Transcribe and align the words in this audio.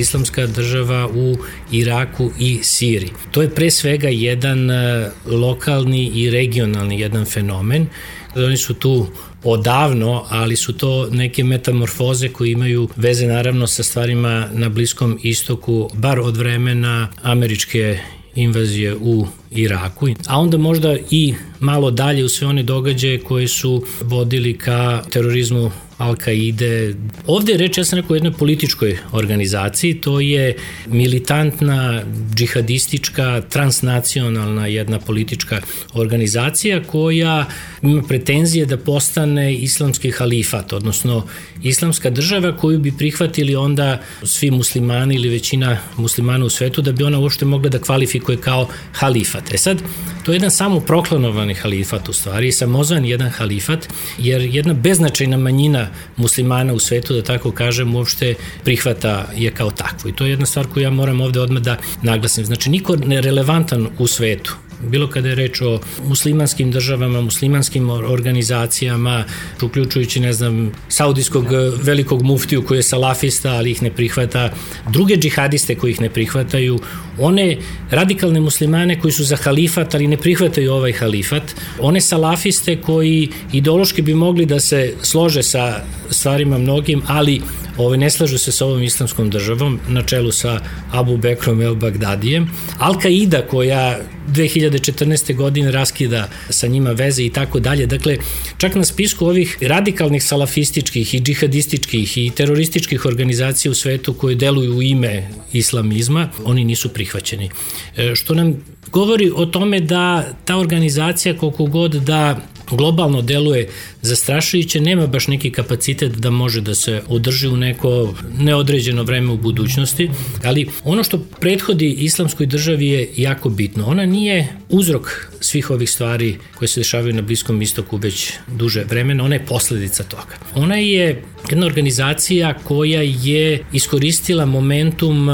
islamska 0.00 0.46
država 0.46 1.08
u 1.14 1.36
Iraku 1.72 2.30
i 2.38 2.58
Siriji. 2.62 3.10
To 3.30 3.42
je 3.42 3.50
pre 3.50 3.70
svega 3.70 4.08
jedan 4.08 4.70
e, 4.70 5.10
lokalni 5.26 6.10
i 6.14 6.30
regionalni 6.30 7.00
jedan 7.00 7.24
fenomen. 7.24 7.86
Oni 8.36 8.56
su 8.56 8.74
tu 8.74 9.06
odavno, 9.44 10.26
ali 10.28 10.56
su 10.56 10.72
to 10.72 11.08
neke 11.10 11.44
metamorfoze 11.44 12.28
koje 12.28 12.50
imaju 12.50 12.88
veze 12.96 13.26
naravno 13.26 13.66
sa 13.66 13.82
stvarima 13.82 14.48
na 14.52 14.68
Bliskom 14.68 15.18
istoku, 15.22 15.90
bar 15.94 16.20
od 16.20 16.36
vremena 16.36 17.08
američke 17.22 17.98
invazije 18.34 18.96
u 18.96 19.26
Iraku, 19.50 20.08
a 20.26 20.40
onda 20.40 20.58
možda 20.58 20.96
i 21.10 21.34
malo 21.60 21.90
dalje 21.90 22.24
u 22.24 22.28
sve 22.28 22.46
one 22.46 22.62
događaje 22.62 23.18
koje 23.18 23.48
su 23.48 23.84
vodili 24.00 24.58
ka 24.58 25.02
terorizmu 25.10 25.70
Al-Qaide. 26.00 26.94
Ovde 27.26 27.52
je 27.52 27.58
reč, 27.58 27.78
ja 27.78 27.84
sam 27.84 27.98
rekao, 27.98 28.14
o 28.14 28.16
jednoj 28.16 28.32
političkoj 28.32 28.98
organizaciji, 29.12 29.94
to 30.00 30.20
je 30.20 30.56
militantna, 30.86 32.02
džihadistička, 32.34 33.42
transnacionalna 33.48 34.66
jedna 34.66 34.98
politička 34.98 35.60
organizacija 35.92 36.82
koja 36.82 37.46
ima 37.82 38.02
pretenzije 38.02 38.66
da 38.66 38.76
postane 38.76 39.54
islamski 39.54 40.10
halifat, 40.10 40.72
odnosno 40.72 41.26
islamska 41.62 42.10
država 42.10 42.56
koju 42.56 42.78
bi 42.78 42.92
prihvatili 42.98 43.56
onda 43.56 44.00
svi 44.22 44.50
muslimani 44.50 45.14
ili 45.14 45.28
većina 45.28 45.78
muslimana 45.96 46.44
u 46.44 46.50
svetu 46.50 46.82
da 46.82 46.92
bi 46.92 47.04
ona 47.04 47.18
uopšte 47.18 47.44
mogla 47.44 47.70
da 47.70 47.78
kvalifikuje 47.78 48.38
kao 48.38 48.68
halifat. 48.92 49.54
E 49.54 49.58
sad, 49.58 49.82
to 50.24 50.32
je 50.32 50.36
jedan 50.36 50.50
samo 50.50 50.80
proklanovani 50.80 51.54
halifat 51.54 52.08
u 52.08 52.12
stvari, 52.12 52.52
samozvan 52.52 53.04
jedan 53.04 53.30
halifat, 53.30 53.88
jer 54.18 54.40
jedna 54.42 54.74
beznačajna 54.74 55.36
manjina 55.36 55.89
muslimana 56.16 56.72
u 56.74 56.78
svetu, 56.78 57.14
da 57.14 57.22
tako 57.22 57.52
kažem, 57.52 57.94
uopšte 57.94 58.34
prihvata 58.64 59.28
je 59.36 59.50
kao 59.50 59.70
takvo. 59.70 60.10
I 60.10 60.12
to 60.12 60.24
je 60.24 60.30
jedna 60.30 60.46
stvar 60.46 60.66
koju 60.66 60.82
ja 60.82 60.90
moram 60.90 61.20
ovde 61.20 61.40
odmah 61.40 61.62
da 61.62 61.76
naglasim. 62.02 62.44
Znači, 62.44 62.70
niko 62.70 62.96
nerelevantan 62.96 63.88
u 63.98 64.06
svetu 64.06 64.56
bilo 64.82 65.08
kada 65.08 65.28
je 65.28 65.34
reč 65.34 65.60
o 65.60 65.80
muslimanskim 66.04 66.70
državama, 66.70 67.20
muslimanskim 67.20 67.90
organizacijama, 67.90 69.24
uključujući, 69.62 70.20
ne 70.20 70.32
znam, 70.32 70.72
saudijskog 70.88 71.52
e, 71.52 71.56
velikog 71.82 72.22
muftiju 72.22 72.62
koji 72.62 72.78
je 72.78 72.82
salafista, 72.82 73.52
ali 73.52 73.70
ih 73.70 73.82
ne 73.82 73.90
prihvata, 73.90 74.52
druge 74.88 75.16
džihadiste 75.16 75.74
koji 75.74 75.90
ih 75.90 76.00
ne 76.00 76.10
prihvataju, 76.10 76.78
one 77.20 77.56
radikalne 77.90 78.40
muslimane 78.40 79.00
koji 79.00 79.12
su 79.12 79.24
za 79.24 79.36
halifat, 79.36 79.94
ali 79.94 80.06
ne 80.06 80.16
prihvataju 80.16 80.72
ovaj 80.72 80.92
halifat, 80.92 81.42
one 81.78 82.00
salafiste 82.00 82.76
koji 82.76 83.28
ideološki 83.52 84.02
bi 84.02 84.14
mogli 84.14 84.46
da 84.46 84.60
se 84.60 84.94
slože 85.02 85.42
sa 85.42 85.80
stvarima 86.10 86.58
mnogim, 86.58 87.02
ali 87.06 87.40
ovaj, 87.76 87.98
ne 87.98 88.10
slažu 88.10 88.38
se 88.38 88.52
sa 88.52 88.66
ovom 88.66 88.82
islamskom 88.82 89.30
državom 89.30 89.80
na 89.88 90.02
čelu 90.02 90.32
sa 90.32 90.60
Abu 90.92 91.16
Bekrom 91.16 91.60
el 91.60 91.74
Bagdadijem. 91.74 92.50
Al-Qaida 92.78 93.46
koja 93.46 93.98
2014. 94.28 95.34
godine 95.36 95.70
raskida 95.70 96.28
sa 96.50 96.66
njima 96.66 96.90
veze 96.90 97.24
i 97.24 97.30
tako 97.30 97.60
dalje. 97.60 97.86
Dakle, 97.86 98.16
čak 98.58 98.74
na 98.74 98.84
spisku 98.84 99.26
ovih 99.26 99.58
radikalnih 99.60 100.24
salafističkih 100.24 101.14
i 101.14 101.20
džihadističkih 101.20 102.18
i 102.18 102.30
terorističkih 102.30 103.06
organizacija 103.06 103.72
u 103.72 103.74
svetu 103.74 104.14
koje 104.14 104.34
deluju 104.34 104.76
u 104.76 104.82
ime 104.82 105.28
islamizma, 105.52 106.28
oni 106.44 106.64
nisu 106.64 106.88
prihvaćeni. 107.10 107.50
E, 107.96 108.14
što 108.14 108.34
nam 108.34 108.64
govori 108.92 109.30
o 109.34 109.46
tome 109.46 109.80
da 109.80 110.24
ta 110.44 110.56
organizacija 110.56 111.36
koliko 111.36 111.64
god 111.64 111.94
da 111.94 112.36
globalno 112.70 113.22
deluje 113.22 113.68
zastrašujuće, 114.02 114.80
nema 114.80 115.06
baš 115.06 115.28
neki 115.28 115.50
kapacitet 115.50 116.12
da 116.12 116.30
može 116.30 116.60
da 116.60 116.74
se 116.74 117.02
održi 117.08 117.48
u 117.48 117.56
neko 117.56 118.14
neodređeno 118.38 119.02
vreme 119.02 119.32
u 119.32 119.36
budućnosti, 119.36 120.10
ali 120.44 120.68
ono 120.84 121.04
što 121.04 121.18
prethodi 121.18 121.92
islamskoj 121.92 122.46
državi 122.46 122.86
je 122.86 123.08
jako 123.16 123.48
bitno. 123.48 123.86
Ona 123.86 124.06
nije 124.06 124.48
uzrok 124.68 125.30
svih 125.40 125.70
ovih 125.70 125.90
stvari 125.90 126.38
koje 126.54 126.68
se 126.68 126.80
dešavaju 126.80 127.14
na 127.14 127.22
Bliskom 127.22 127.62
istoku 127.62 127.96
već 127.96 128.32
duže 128.46 128.84
vremena, 128.84 129.24
ona 129.24 129.34
je 129.34 129.46
posledica 129.46 130.02
toga. 130.02 130.34
Ona 130.54 130.76
je 130.76 131.22
jedna 131.50 131.66
organizacija 131.66 132.54
koja 132.64 133.02
je 133.02 133.64
iskoristila 133.72 134.46
momentum 134.46 135.30
e, 135.30 135.32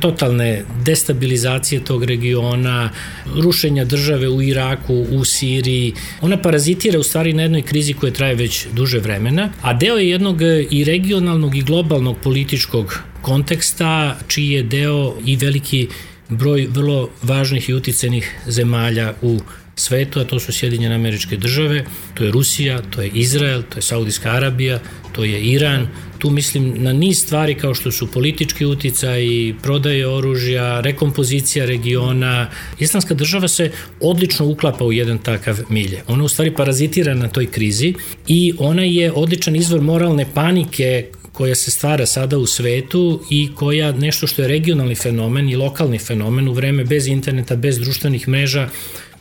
totalne 0.00 0.64
destabilizacije 0.84 1.84
tog 1.84 2.04
regiona, 2.04 2.90
rušenja 3.36 3.84
države 3.84 4.28
u 4.28 4.42
Iraku, 4.42 4.94
u 4.94 5.24
Siriji. 5.24 5.94
Ona 6.20 6.42
parazitira 6.42 6.98
u 6.98 7.02
stvari 7.02 7.32
na 7.32 7.42
jednoj 7.42 7.62
krizi 7.62 7.87
koja 7.94 8.12
traje 8.12 8.34
već 8.34 8.66
duže 8.72 8.98
vremena, 8.98 9.50
a 9.62 9.72
deo 9.72 9.96
je 9.96 10.10
jednog 10.10 10.42
i 10.70 10.84
regionalnog 10.84 11.56
i 11.56 11.62
globalnog 11.62 12.16
političkog 12.22 13.02
konteksta, 13.22 14.18
čiji 14.28 14.50
je 14.50 14.62
deo 14.62 15.14
i 15.24 15.36
veliki 15.36 15.88
broj 16.28 16.68
vrlo 16.70 17.10
važnih 17.22 17.68
i 17.68 17.74
uticenih 17.74 18.34
zemalja 18.46 19.14
u 19.22 19.38
svetu, 19.80 20.20
a 20.20 20.24
to 20.24 20.40
su 20.40 20.52
Sjedinjene 20.52 20.94
američke 20.94 21.36
države, 21.36 21.84
to 22.14 22.24
je 22.24 22.30
Rusija, 22.30 22.82
to 22.90 23.02
je 23.02 23.10
Izrael, 23.14 23.62
to 23.62 23.78
je 23.78 23.82
Saudijska 23.82 24.30
Arabija, 24.30 24.80
to 25.12 25.24
je 25.24 25.42
Iran, 25.42 25.86
tu 26.18 26.30
mislim 26.30 26.74
na 26.82 26.92
niz 26.92 27.18
stvari 27.18 27.54
kao 27.54 27.74
što 27.74 27.92
su 27.92 28.06
politički 28.06 28.66
uticaj, 28.66 29.22
prodaje 29.62 30.06
oružja, 30.06 30.80
rekompozicija 30.80 31.66
regiona. 31.66 32.50
Islamska 32.78 33.14
država 33.14 33.48
se 33.48 33.70
odlično 34.00 34.46
uklapa 34.46 34.84
u 34.84 34.92
jedan 34.92 35.18
takav 35.18 35.58
milje. 35.68 36.02
Ona 36.06 36.24
u 36.24 36.28
stvari 36.28 36.54
parazitira 36.54 37.14
na 37.14 37.28
toj 37.28 37.46
krizi 37.46 37.94
i 38.26 38.52
ona 38.58 38.82
je 38.82 39.12
odličan 39.12 39.56
izvor 39.56 39.80
moralne 39.80 40.26
panike 40.34 41.06
koja 41.32 41.54
se 41.54 41.70
stvara 41.70 42.06
sada 42.06 42.38
u 42.38 42.46
svetu 42.46 43.20
i 43.30 43.50
koja 43.54 43.92
nešto 43.92 44.26
što 44.26 44.42
je 44.42 44.48
regionalni 44.48 44.94
fenomen 44.94 45.48
i 45.48 45.56
lokalni 45.56 45.98
fenomen 45.98 46.48
u 46.48 46.52
vreme 46.52 46.84
bez 46.84 47.06
interneta, 47.06 47.56
bez 47.56 47.78
društvenih 47.78 48.28
mreža 48.28 48.68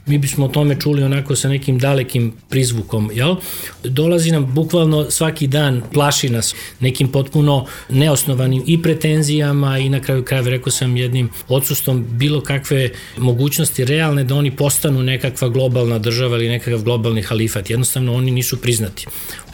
mi 0.07 0.17
bismo 0.17 0.45
o 0.45 0.49
tome 0.49 0.79
čuli 0.79 1.03
onako 1.03 1.35
sa 1.35 1.49
nekim 1.49 1.79
dalekim 1.79 2.33
prizvukom, 2.49 3.11
jel? 3.13 3.35
Dolazi 3.83 4.31
nam 4.31 4.53
bukvalno 4.53 5.11
svaki 5.11 5.47
dan, 5.47 5.81
plaši 5.93 6.29
nas 6.29 6.55
nekim 6.79 7.07
potpuno 7.07 7.65
neosnovanim 7.89 8.63
i 8.65 8.81
pretenzijama 8.81 9.77
i 9.77 9.89
na 9.89 9.99
kraju 9.99 10.23
krajeva 10.23 10.49
rekao 10.49 10.71
sam 10.71 10.97
jednim 10.97 11.29
odsustom 11.47 12.05
bilo 12.09 12.41
kakve 12.41 12.89
mogućnosti 13.17 13.85
realne 13.85 14.23
da 14.23 14.35
oni 14.35 14.55
postanu 14.55 15.03
nekakva 15.03 15.49
globalna 15.49 15.99
država 15.99 16.37
ili 16.37 16.49
nekakav 16.49 16.83
globalni 16.83 17.21
halifat. 17.21 17.69
Jednostavno 17.69 18.13
oni 18.13 18.31
nisu 18.31 18.61
priznati. 18.61 19.05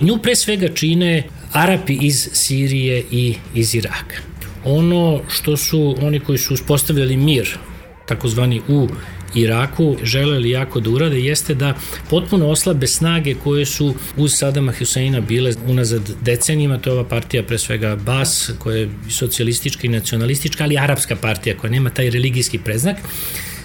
Nju 0.01 0.17
pre 0.17 0.35
svega 0.35 0.67
čine 0.67 1.23
Arapi 1.51 1.97
iz 2.01 2.29
Sirije 2.33 3.03
i 3.11 3.35
iz 3.55 3.75
Iraka. 3.75 4.15
Ono 4.65 5.21
što 5.29 5.57
su 5.57 5.95
oni 6.01 6.19
koji 6.19 6.37
su 6.37 6.53
uspostavljali 6.53 7.17
mir 7.17 7.57
takozvani 8.07 8.61
u 8.67 8.87
Iraku 9.35 9.97
želeli 10.03 10.49
jako 10.49 10.79
da 10.79 10.89
urade 10.89 11.19
jeste 11.19 11.55
da 11.55 11.73
potpuno 12.09 12.47
oslabe 12.47 12.87
snage 12.87 13.35
koje 13.43 13.65
su 13.65 13.93
uz 14.17 14.33
Sadama 14.33 14.73
Huseina 14.79 15.21
bile 15.21 15.53
unazad 15.67 16.11
decenijima, 16.21 16.77
to 16.77 16.89
je 16.89 16.93
ova 16.93 17.03
partija 17.03 17.43
pre 17.43 17.57
svega 17.57 17.95
BAS, 17.95 18.49
koja 18.59 18.77
je 18.77 18.89
socijalistička 19.09 19.87
i 19.87 19.89
nacionalistička, 19.89 20.63
ali 20.63 20.77
arapska 20.77 21.15
partija 21.15 21.57
koja 21.57 21.71
nema 21.71 21.89
taj 21.89 22.09
religijski 22.09 22.57
preznak, 22.57 22.97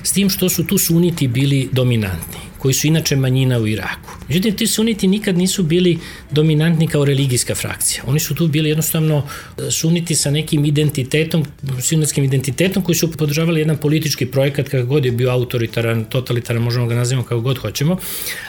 s 0.02 0.12
tim 0.12 0.30
što 0.30 0.48
su 0.48 0.66
tu 0.66 0.78
suniti 0.78 1.28
bili 1.28 1.68
dominantni 1.72 2.47
koji 2.58 2.74
su 2.74 2.86
inače 2.86 3.16
manjina 3.16 3.58
u 3.58 3.66
Iraku. 3.66 4.10
Međutim, 4.28 4.56
ti 4.56 4.66
suniti 4.66 5.06
nikad 5.06 5.38
nisu 5.38 5.62
bili 5.62 5.98
dominantni 6.30 6.86
kao 6.86 7.04
religijska 7.04 7.54
frakcija. 7.54 8.02
Oni 8.06 8.20
su 8.20 8.34
tu 8.34 8.46
bili 8.46 8.68
jednostavno 8.68 9.22
e, 9.58 9.70
suniti 9.70 10.14
sa 10.14 10.30
nekim 10.30 10.64
identitetom, 10.64 11.44
sunetskim 11.80 12.24
identitetom 12.24 12.82
koji 12.82 12.96
su 12.96 13.12
podržavali 13.12 13.60
jedan 13.60 13.76
politički 13.76 14.26
projekat 14.26 14.68
kako 14.68 14.86
god 14.86 15.04
je 15.04 15.12
bio 15.12 15.30
autoritaran, 15.30 16.04
totalitaran, 16.04 16.62
možemo 16.62 16.86
ga 16.86 16.94
nazivamo 16.94 17.24
kako 17.24 17.40
god 17.40 17.58
hoćemo, 17.58 17.96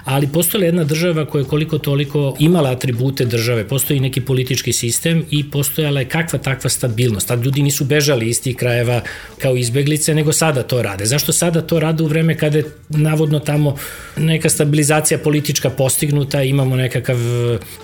ali 0.03 0.27
postojala 0.27 0.65
jedna 0.65 0.83
država 0.83 1.25
koja 1.25 1.41
je 1.41 1.47
koliko 1.47 1.77
toliko 1.77 2.35
imala 2.39 2.71
atribute 2.71 3.25
države, 3.25 3.67
postoji 3.67 3.99
neki 3.99 4.21
politički 4.21 4.73
sistem 4.73 5.25
i 5.29 5.49
postojala 5.51 5.99
je 5.99 6.09
kakva 6.09 6.39
takva 6.39 6.69
stabilnost. 6.69 7.27
Tad 7.27 7.45
ljudi 7.45 7.61
nisu 7.61 7.85
bežali 7.85 8.29
iz 8.29 8.41
tih 8.41 8.55
krajeva 8.55 9.01
kao 9.37 9.55
izbeglice, 9.55 10.13
nego 10.15 10.33
sada 10.33 10.63
to 10.63 10.81
rade. 10.81 11.05
Zašto 11.05 11.33
sada 11.33 11.61
to 11.61 11.79
rade 11.79 12.03
u 12.03 12.07
vreme 12.07 12.37
kada 12.37 12.57
je 12.57 12.65
navodno 12.89 13.39
tamo 13.39 13.75
neka 14.17 14.49
stabilizacija 14.49 15.17
politička 15.17 15.69
postignuta, 15.69 16.43
imamo 16.43 16.75
nekakav 16.75 17.17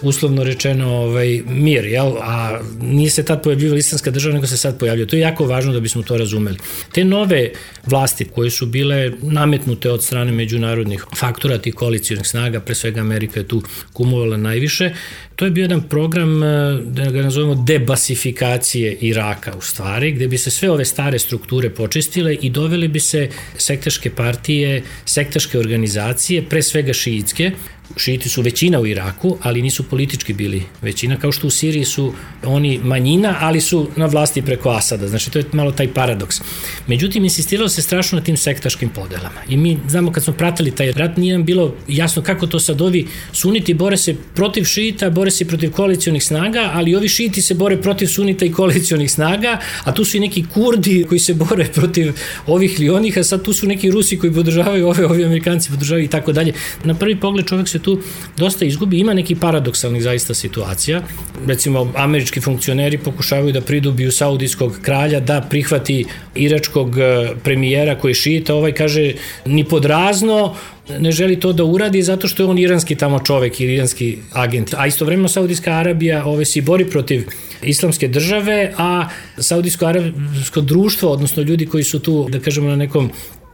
uslovno 0.02 0.44
rečeno 0.44 0.94
ovaj, 0.94 1.42
mir, 1.48 1.86
jel? 1.86 2.14
a 2.22 2.60
nije 2.82 3.10
se 3.10 3.26
tad 3.26 3.44
pojavljivala 3.44 3.80
islamska 3.80 4.12
država, 4.12 4.34
nego 4.36 4.48
se 4.48 4.58
sad 4.58 4.80
pojavljaju. 4.80 5.08
To 5.08 5.16
je 5.16 5.20
jako 5.20 5.46
važno 5.46 5.74
da 5.74 5.80
bismo 5.80 6.04
to 6.04 6.18
razumeli. 6.18 6.58
Te 6.92 7.04
nove 7.04 7.52
vlasti 7.86 8.26
koje 8.26 8.52
su 8.52 8.66
bile 8.66 9.12
nametnute 9.22 9.92
od 9.92 10.04
strane 10.04 10.32
međunarodnih 10.32 11.06
faktora, 11.16 11.58
tih 11.58 11.74
koalicijonih 11.74 12.28
snaga, 12.28 12.60
pre 12.60 12.76
svega 12.76 13.02
Amerika 13.02 13.40
je 13.40 13.48
tu 13.48 13.64
kumovala 13.94 14.38
najviše, 14.38 14.92
To 15.36 15.46
je 15.46 15.52
bio 15.52 15.62
jedan 15.62 15.82
program, 15.82 16.44
e, 16.44 16.48
da 16.84 17.12
ga 17.12 17.22
nazovemo, 17.22 17.64
debasifikacije 17.64 18.98
Iraka 19.02 19.54
u 19.58 19.62
stvari, 19.62 20.12
gde 20.12 20.28
bi 20.28 20.38
se 20.38 20.52
sve 20.52 20.72
ove 20.72 20.86
stare 20.86 21.20
strukture 21.20 21.70
počistile 21.70 22.36
i 22.36 22.50
doveli 22.50 22.88
bi 22.88 23.00
se 23.00 23.30
sektaške 23.58 24.10
partije, 24.10 24.84
sektaške 25.06 25.60
organizacije, 25.60 26.44
pre 26.50 26.64
svega 26.64 26.94
šiitske, 26.94 27.52
šiti 27.98 28.30
su 28.30 28.42
većina 28.42 28.80
u 28.80 28.88
Iraku, 28.88 29.38
ali 29.42 29.62
nisu 29.62 29.84
politički 29.84 30.34
bili 30.34 30.64
većina, 30.82 31.18
kao 31.18 31.32
što 31.32 31.48
u 31.48 31.50
Siriji 31.50 31.86
su 31.86 32.14
oni 32.44 32.80
manjina, 32.84 33.36
ali 33.40 33.62
su 33.62 33.88
na 33.96 34.06
vlasti 34.06 34.42
preko 34.42 34.70
Asada. 34.70 35.08
Znači, 35.08 35.32
to 35.32 35.40
je 35.40 35.46
malo 35.52 35.72
taj 35.72 35.94
paradoks. 35.94 36.42
Međutim, 36.88 37.24
insistiralo 37.24 37.70
se 37.70 37.82
strašno 37.82 38.20
na 38.20 38.24
tim 38.26 38.38
sektaškim 38.38 38.90
podelama. 38.90 39.42
I 39.50 39.58
mi 39.58 39.78
znamo 39.88 40.12
kad 40.12 40.24
smo 40.24 40.34
pratili 40.34 40.72
taj 40.72 40.92
rat, 40.92 41.18
nije 41.18 41.34
nam 41.34 41.46
bilo 41.46 41.76
jasno 41.88 42.22
kako 42.22 42.48
to 42.48 42.60
sad 42.60 42.82
ovi 42.82 43.08
suniti 43.32 43.74
bore 43.74 43.98
se 43.98 44.16
protiv 44.34 44.64
šita, 44.64 45.10
bore 45.10 45.32
se 45.32 45.46
protiv 45.46 45.72
koalicijonih 45.72 46.24
snaga, 46.24 46.70
ali 46.74 46.96
ovi 46.96 47.08
šiti 47.10 47.42
se 47.42 47.54
bore 47.54 47.82
protiv 47.82 48.08
sunita 48.08 48.46
i 48.46 48.52
koalicijonih 48.52 49.12
snaga, 49.12 49.60
a 49.84 49.94
tu 49.94 50.06
su 50.06 50.18
i 50.18 50.20
neki 50.20 50.46
kurdi 50.54 51.06
koji 51.10 51.20
se 51.20 51.34
bore 51.34 51.66
protiv 51.74 52.14
ovih 52.48 52.80
ili 52.80 52.90
onih, 52.90 53.18
a 53.18 53.24
sad 53.24 53.44
tu 53.44 53.54
su 53.54 53.68
neki 53.68 53.92
Rusi 53.92 54.20
koji 54.20 54.34
podržavaju 54.34 54.88
ove, 54.88 55.06
ovi 55.06 55.26
Amerikanci 55.26 55.70
podržavaju 55.70 56.06
i 56.06 56.08
tako 56.08 56.32
dalje. 56.32 56.54
Na 56.84 56.94
prvi 56.94 57.20
pogled 57.20 57.46
čovek 57.46 57.68
tu 57.80 58.00
dosta 58.38 58.66
izgubi. 58.66 59.00
Ima 59.00 59.14
neki 59.14 59.36
paradoksalnih 59.36 60.04
zaista 60.04 60.34
situacija. 60.34 61.02
Recimo, 61.48 61.92
američki 61.96 62.42
funkcioneri 62.42 62.98
pokušavaju 62.98 63.54
da 63.54 63.62
pridobiju 63.62 64.12
saudijskog 64.12 64.80
kralja 64.82 65.20
da 65.20 65.42
prihvati 65.50 66.06
iračkog 66.36 66.98
e, 66.98 67.30
premijera 67.44 67.96
koji 67.96 68.14
šita, 68.14 68.56
ovaj 68.56 68.72
kaže 68.72 69.14
ni 69.46 69.64
podrazno, 69.64 70.56
ne 71.00 71.12
želi 71.12 71.40
to 71.40 71.54
da 71.54 71.64
uradi 71.64 72.04
zato 72.04 72.28
što 72.28 72.44
je 72.44 72.50
on 72.50 72.58
iranski 72.58 72.96
tamo 72.96 73.20
čovek 73.20 73.60
ili 73.60 73.74
iranski 73.74 74.18
agent. 74.34 74.74
A 74.78 74.88
istovremeno 74.88 75.28
Saudijska 75.28 75.72
Arabija 75.72 76.26
ove 76.26 76.46
se 76.46 76.62
bori 76.62 76.86
protiv 76.86 77.28
islamske 77.64 78.08
države, 78.08 78.74
a 78.78 79.08
Saudijsko-arabsko 79.38 80.62
društvo, 80.62 81.12
odnosno 81.12 81.44
ljudi 81.44 81.66
koji 81.66 81.84
su 81.84 82.00
tu, 82.00 82.28
da 82.30 82.40
kažemo, 82.40 82.70
na 82.70 82.76
nekom 82.76 83.12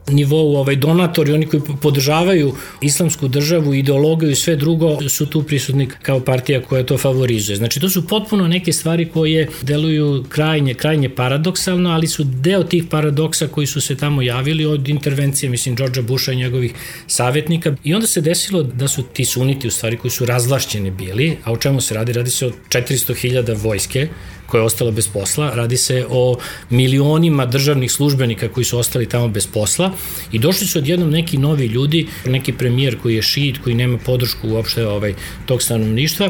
nivou 0.07 0.55
ovaj 0.55 0.75
donatori, 0.75 1.33
oni 1.33 1.45
koji 1.45 1.61
podržavaju 1.81 2.53
islamsku 2.81 3.27
državu, 3.27 3.73
ideologiju 3.73 4.31
i 4.31 4.35
sve 4.35 4.55
drugo 4.55 5.09
su 5.09 5.25
tu 5.25 5.43
prisutni 5.43 5.87
kao 6.01 6.19
partija 6.19 6.61
koja 6.61 6.83
to 6.83 6.97
favorizuje. 6.97 7.55
Znači 7.55 7.79
to 7.79 7.89
su 7.89 8.07
potpuno 8.07 8.47
neke 8.47 8.73
stvari 8.73 9.09
koje 9.09 9.49
deluju 9.61 10.23
krajnje, 10.29 10.73
krajnje 10.73 11.09
paradoksalno, 11.09 11.89
ali 11.89 12.07
su 12.07 12.23
deo 12.23 12.63
tih 12.63 12.83
paradoksa 12.89 13.47
koji 13.47 13.67
su 13.67 13.81
se 13.81 13.97
tamo 13.97 14.21
javili 14.21 14.65
od 14.65 14.87
intervencije, 14.87 15.49
mislim, 15.49 15.75
Đorđa 15.75 16.01
Busha 16.01 16.31
i 16.31 16.35
njegovih 16.35 16.73
savjetnika. 17.07 17.75
I 17.83 17.93
onda 17.93 18.07
se 18.07 18.21
desilo 18.21 18.63
da 18.63 18.87
su 18.87 19.03
ti 19.03 19.25
suniti 19.25 19.67
u 19.67 19.71
stvari 19.71 19.97
koji 19.97 20.11
su 20.11 20.25
razvlašćeni 20.25 20.91
bili, 20.91 21.37
a 21.43 21.51
o 21.51 21.57
čemu 21.57 21.81
se 21.81 21.93
radi? 21.93 22.13
Radi 22.13 22.29
se 22.29 22.47
o 22.47 22.51
400.000 22.69 23.57
vojske 23.57 24.07
koja 24.51 24.61
je 24.61 24.65
ostala 24.65 24.91
bez 24.91 25.07
posla. 25.07 25.51
Radi 25.55 25.77
se 25.77 26.05
o 26.09 26.37
milionima 26.69 27.45
državnih 27.45 27.91
službenika 27.91 28.49
koji 28.49 28.65
su 28.65 28.79
ostali 28.79 29.09
tamo 29.09 29.27
bez 29.27 29.47
posla 29.47 29.91
i 30.31 30.39
došli 30.39 30.67
su 30.67 30.79
odjednom 30.79 31.09
neki 31.09 31.37
novi 31.37 31.65
ljudi, 31.65 32.07
neki 32.25 32.53
premijer 32.53 32.97
koji 33.01 33.15
je 33.15 33.21
šit, 33.21 33.57
koji 33.63 33.75
nema 33.75 33.97
podršku 33.97 34.49
uopšte 34.49 34.87
ovaj, 34.87 35.13
tog 35.45 35.61
stanovništva 35.61 36.29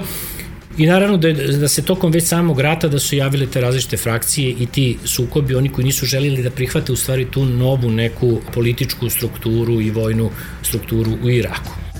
I 0.78 0.86
naravno 0.86 1.18
da, 1.18 1.34
da 1.34 1.68
se 1.68 1.84
tokom 1.86 2.12
već 2.12 2.24
samog 2.24 2.60
rata 2.60 2.88
da 2.88 3.00
su 3.00 3.16
javile 3.16 3.48
te 3.48 3.62
različite 3.62 3.98
frakcije 3.98 4.56
i 4.60 4.66
ti 4.66 4.98
sukobi, 5.06 5.56
oni 5.56 5.70
koji 5.70 5.86
nisu 5.86 6.06
želili 6.06 6.44
da 6.44 6.52
prihvate 6.52 6.92
u 6.92 6.96
stvari 6.96 7.28
tu 7.32 7.46
novu 7.46 7.92
neku 7.92 8.40
političku 8.54 9.10
strukturu 9.10 9.82
i 9.82 9.92
vojnu 9.92 10.30
strukturu 10.64 11.18
u 11.24 11.30
Iraku. 11.30 11.91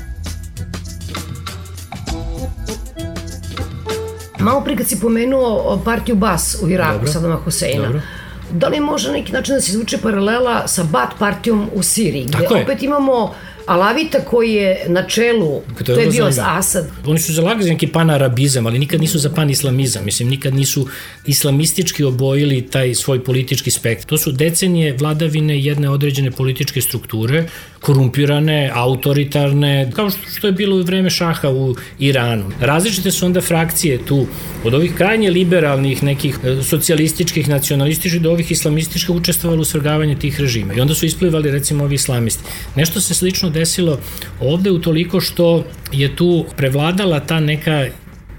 Malo 4.42 4.62
pri 4.62 4.76
kad 4.76 4.88
si 4.88 5.00
pomenuo 5.00 5.82
partiju 5.86 6.16
Bas 6.16 6.58
u 6.64 6.70
Iraku, 6.70 6.94
Dobro. 6.94 7.12
Sadama 7.12 7.36
Huseina, 7.36 7.86
Dobro. 7.86 8.02
da 8.52 8.68
li 8.68 8.80
može 8.80 9.08
na 9.08 9.14
neki 9.14 9.32
način 9.32 9.56
da 9.56 9.62
se 9.62 9.72
izvuče 9.72 9.98
paralela 9.98 10.68
sa 10.68 10.84
Bat 10.84 11.10
partijom 11.20 11.70
u 11.74 11.84
Siriji, 11.84 12.26
gde 12.26 12.38
Tako 12.38 12.56
opet 12.56 12.82
je. 12.82 12.86
imamo 12.86 13.34
Alavita 13.66 14.20
koji 14.20 14.54
je 14.54 14.86
na 14.88 15.08
čelu, 15.08 15.62
to, 15.78 15.84
to 15.84 16.00
je 16.00 16.10
bio 16.10 16.30
Asad. 16.42 16.88
Oni 17.06 17.20
su 17.20 17.34
zalagali 17.34 17.64
za 17.64 17.70
neki 17.70 17.88
panarabizam, 17.88 18.66
ali 18.66 18.80
nikad 18.80 19.02
nisu 19.02 19.20
za 19.20 19.30
panislamizam. 19.30 20.06
Mislim, 20.06 20.30
nikad 20.30 20.54
nisu 20.54 20.88
islamistički 21.26 22.04
obojili 22.04 22.62
taj 22.62 22.96
svoj 22.96 23.24
politički 23.24 23.72
spektr. 23.72 24.06
To 24.06 24.18
su 24.18 24.32
decenije 24.32 24.96
vladavine 25.00 25.60
jedne 25.60 25.90
određene 25.90 26.32
političke 26.32 26.82
strukture, 26.82 27.46
korumpirane, 27.80 28.72
autoritarne, 28.74 29.92
kao 29.96 30.10
što 30.10 30.48
je 30.48 30.54
bilo 30.54 30.76
u 30.76 30.84
vreme 30.84 31.10
šaha 31.10 31.50
u 31.50 31.76
Iranu. 32.00 32.52
Različite 32.60 33.12
su 33.12 33.26
onda 33.26 33.42
frakcije 33.42 34.06
tu, 34.06 34.28
od 34.64 34.74
ovih 34.74 34.96
krajnje 34.96 35.30
liberalnih, 35.30 36.04
nekih 36.04 36.40
e, 36.44 36.64
socijalističkih, 36.64 37.50
nacionalističkih, 37.50 38.22
do 38.22 38.32
ovih 38.32 38.52
islamističkih 38.52 39.16
učestvovali 39.16 39.62
u 39.62 39.66
svrgavanje 39.66 40.16
tih 40.16 40.40
režima. 40.40 40.74
I 40.74 40.82
onda 40.82 40.96
su 40.96 41.06
isplivali, 41.06 41.52
recimo, 41.52 41.84
ovi 41.84 41.96
islamisti. 41.96 42.44
Nešto 42.76 43.02
se 43.02 43.14
slično 43.14 43.50
desilo 43.52 44.00
ovde 44.40 44.72
utoliko 44.72 45.22
što 45.22 45.64
je 45.92 46.16
tu 46.16 46.46
prevladala 46.58 47.20
ta 47.20 47.40
neka 47.40 47.88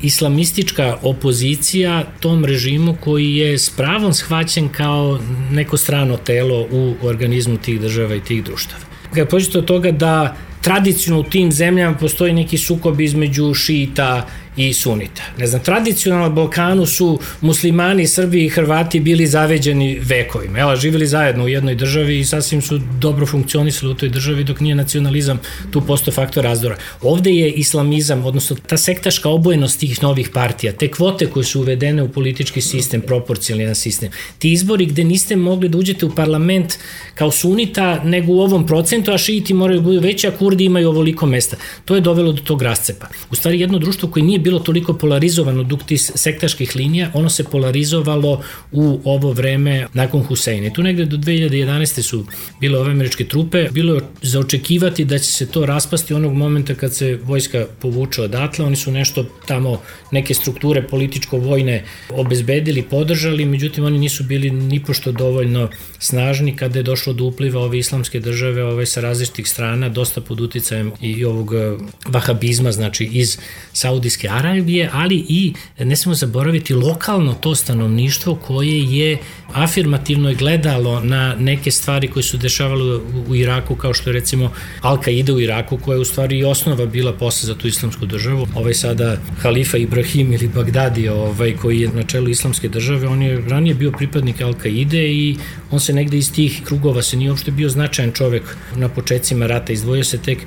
islamistička 0.03 0.97
opozicija 1.03 2.05
tom 2.21 2.45
režimu 2.45 2.97
koji 3.01 3.37
je 3.37 3.59
s 3.59 3.71
pravom 3.71 4.15
shvaćen 4.15 4.69
kao 4.69 5.19
neko 5.51 5.77
strano 5.77 6.17
telo 6.17 6.67
u 6.71 6.95
organizmu 7.03 7.57
tih 7.57 7.81
država 7.81 8.15
i 8.15 8.21
tih 8.21 8.45
društava. 8.45 8.83
Kada 9.15 9.27
pođete 9.27 9.59
od 9.59 9.65
toga 9.65 9.91
da 9.91 10.37
tradicionalno 10.61 11.27
u 11.27 11.31
tim 11.31 11.53
zemljama 11.53 11.97
postoji 11.97 12.33
neki 12.33 12.59
sukob 12.59 13.01
između 13.01 13.55
šita 13.55 14.27
i 14.57 14.73
sunita. 14.73 15.23
Ne 15.39 15.47
znam, 15.47 15.63
tradicionalno 15.63 16.29
na 16.29 16.35
Balkanu 16.35 16.87
su 16.87 17.19
muslimani, 17.41 18.07
Srbi 18.07 18.45
i 18.45 18.49
Hrvati 18.49 19.01
bili 19.01 19.27
zaveđeni 19.27 20.01
vekovima. 20.03 20.59
Evo, 20.59 20.77
živjeli 20.77 21.07
zajedno 21.07 21.45
u 21.45 21.49
jednoj 21.49 21.75
državi 21.75 22.19
i 22.19 22.25
sasvim 22.25 22.63
su 22.63 22.81
dobro 23.01 23.27
funkcionisali 23.27 23.93
u 23.93 23.95
toj 23.95 24.09
državi 24.09 24.45
dok 24.45 24.61
nije 24.61 24.75
nacionalizam 24.75 25.41
tu 25.71 25.81
posto 25.81 26.13
faktor 26.13 26.45
razdora. 26.45 26.77
Ovde 27.01 27.31
je 27.31 27.51
islamizam, 27.51 28.25
odnosno 28.25 28.57
ta 28.67 28.77
sektaška 28.77 29.29
obojenost 29.29 29.81
tih 29.81 30.03
novih 30.03 30.31
partija, 30.35 30.73
te 30.73 30.89
kvote 30.89 31.27
koje 31.27 31.45
su 31.45 31.61
uvedene 31.61 32.03
u 32.03 32.09
politički 32.09 32.61
sistem, 32.61 33.01
proporcijalni 33.01 33.75
sistem, 33.75 34.11
ti 34.39 34.53
izbori 34.53 34.87
gde 34.87 35.05
niste 35.05 35.37
mogli 35.37 35.69
da 35.69 35.79
uđete 35.79 36.07
u 36.07 36.15
parlament 36.15 36.79
kao 37.15 37.31
sunita 37.31 38.05
nego 38.05 38.33
u 38.33 38.41
ovom 38.41 38.67
procentu, 38.67 39.13
a 39.13 39.19
šiti 39.19 39.55
moraju 39.55 39.81
da 39.81 39.85
budu 39.85 40.01
veći, 40.01 40.27
a 40.27 40.31
kurdi 40.31 40.65
imaju 40.65 40.89
ovoliko 40.89 41.27
mesta. 41.27 41.57
To 41.85 41.95
je 41.95 42.01
dovelo 42.01 42.33
do 42.33 42.43
tog 42.43 42.63
rascepa. 42.63 43.07
U 43.31 43.35
stvari 43.35 43.61
jedno 43.61 43.79
društvo 43.79 44.09
koje 44.09 44.23
nije 44.23 44.42
bilo 44.43 44.59
toliko 44.59 44.95
polarizovano 44.95 45.63
duk 45.63 45.83
tih 45.83 46.01
sektaških 46.15 46.77
linija, 46.77 47.11
ono 47.15 47.31
se 47.31 47.45
polarizovalo 47.45 48.43
u 48.73 49.01
ovo 49.05 49.33
vreme 49.33 49.87
nakon 49.95 50.23
Huseina. 50.23 50.71
tu 50.71 50.83
negde 50.83 51.05
do 51.05 51.17
2011. 51.17 52.03
su 52.03 52.27
bile 52.61 52.79
ove 52.79 52.91
američke 52.91 53.25
trupe, 53.25 53.69
bilo 53.71 53.95
je 53.95 54.01
za 54.23 54.41
očekivati 54.41 55.05
da 55.05 55.19
će 55.19 55.33
se 55.33 55.47
to 55.47 55.67
raspasti 55.67 56.15
onog 56.15 56.33
momenta 56.33 56.75
kad 56.75 56.95
se 56.95 57.19
vojska 57.25 57.67
povuče 57.81 58.23
odatle, 58.23 58.65
oni 58.65 58.77
su 58.77 58.91
nešto 58.91 59.27
tamo, 59.47 59.81
neke 60.11 60.35
strukture 60.35 60.83
političko-vojne 60.83 61.85
obezbedili, 62.11 62.83
podržali, 62.83 63.45
međutim 63.45 63.85
oni 63.85 63.99
nisu 63.99 64.25
bili 64.25 64.51
nipošto 64.51 65.13
dovoljno 65.13 65.69
snažni 65.99 66.57
kada 66.57 66.79
je 66.79 66.83
došlo 66.83 67.13
do 67.13 67.25
upliva 67.25 67.61
ove 67.61 67.79
islamske 67.79 68.21
države 68.21 68.65
ove 68.65 68.87
sa 68.87 69.01
različitih 69.01 69.49
strana, 69.49 69.89
dosta 69.89 70.21
pod 70.21 70.41
uticajem 70.41 70.93
i 71.01 71.25
ovog 71.25 71.55
eh, 71.55 71.77
vahabizma, 72.09 72.73
znači 72.73 73.05
iz 73.05 73.39
Saudijske 73.73 74.29
Arabije, 74.37 74.91
ali 74.93 75.25
i 75.29 75.53
ne 75.79 75.97
smemo 75.97 76.15
zaboraviti 76.15 76.75
lokalno 76.75 77.35
to 77.35 77.55
stanovništvo 77.55 78.35
koje 78.35 78.99
je 78.99 79.19
afirmativno 79.53 80.29
je 80.29 80.35
gledalo 80.35 81.01
na 81.01 81.35
neke 81.39 81.71
stvari 81.71 82.09
koje 82.09 82.23
su 82.23 82.37
dešavale 82.37 83.01
u 83.29 83.37
Iraku, 83.37 83.75
kao 83.75 83.95
što 83.95 84.11
je 84.11 84.15
recimo 84.15 84.53
Al-Qaida 84.83 85.33
u 85.33 85.41
Iraku, 85.41 85.79
koja 85.79 85.95
je 85.95 86.01
u 86.01 86.05
stvari 86.05 86.39
i 86.39 86.45
osnova 86.45 86.87
bila 86.87 87.13
posle 87.13 87.47
za 87.47 87.55
tu 87.55 87.69
islamsku 87.69 88.07
državu. 88.07 88.47
Ovaj 88.55 88.75
sada 88.75 89.17
halifa 89.39 89.77
Ibrahim 89.77 90.33
ili 90.33 90.49
Bagdadi, 90.49 91.09
ovaj, 91.09 91.57
koji 91.57 91.81
je 91.81 91.89
na 91.89 92.03
čelu 92.03 92.29
islamske 92.29 92.69
države, 92.69 93.09
on 93.09 93.23
je 93.23 93.41
ranije 93.49 93.75
bio 93.75 93.93
pripadnik 93.93 94.41
Al-Qaide 94.41 95.07
i 95.07 95.37
on 95.71 95.81
se 95.81 95.93
negde 95.93 96.19
iz 96.19 96.33
tih 96.33 96.63
krugova 96.65 97.03
se 97.03 97.17
nije 97.17 97.31
uopšte 97.31 97.51
bio 97.51 97.69
značajan 97.69 98.13
čovek 98.13 98.57
na 98.77 98.89
početcima 98.89 99.47
rata, 99.47 99.73
izdvojio 99.73 100.05
se 100.05 100.19
tek 100.19 100.39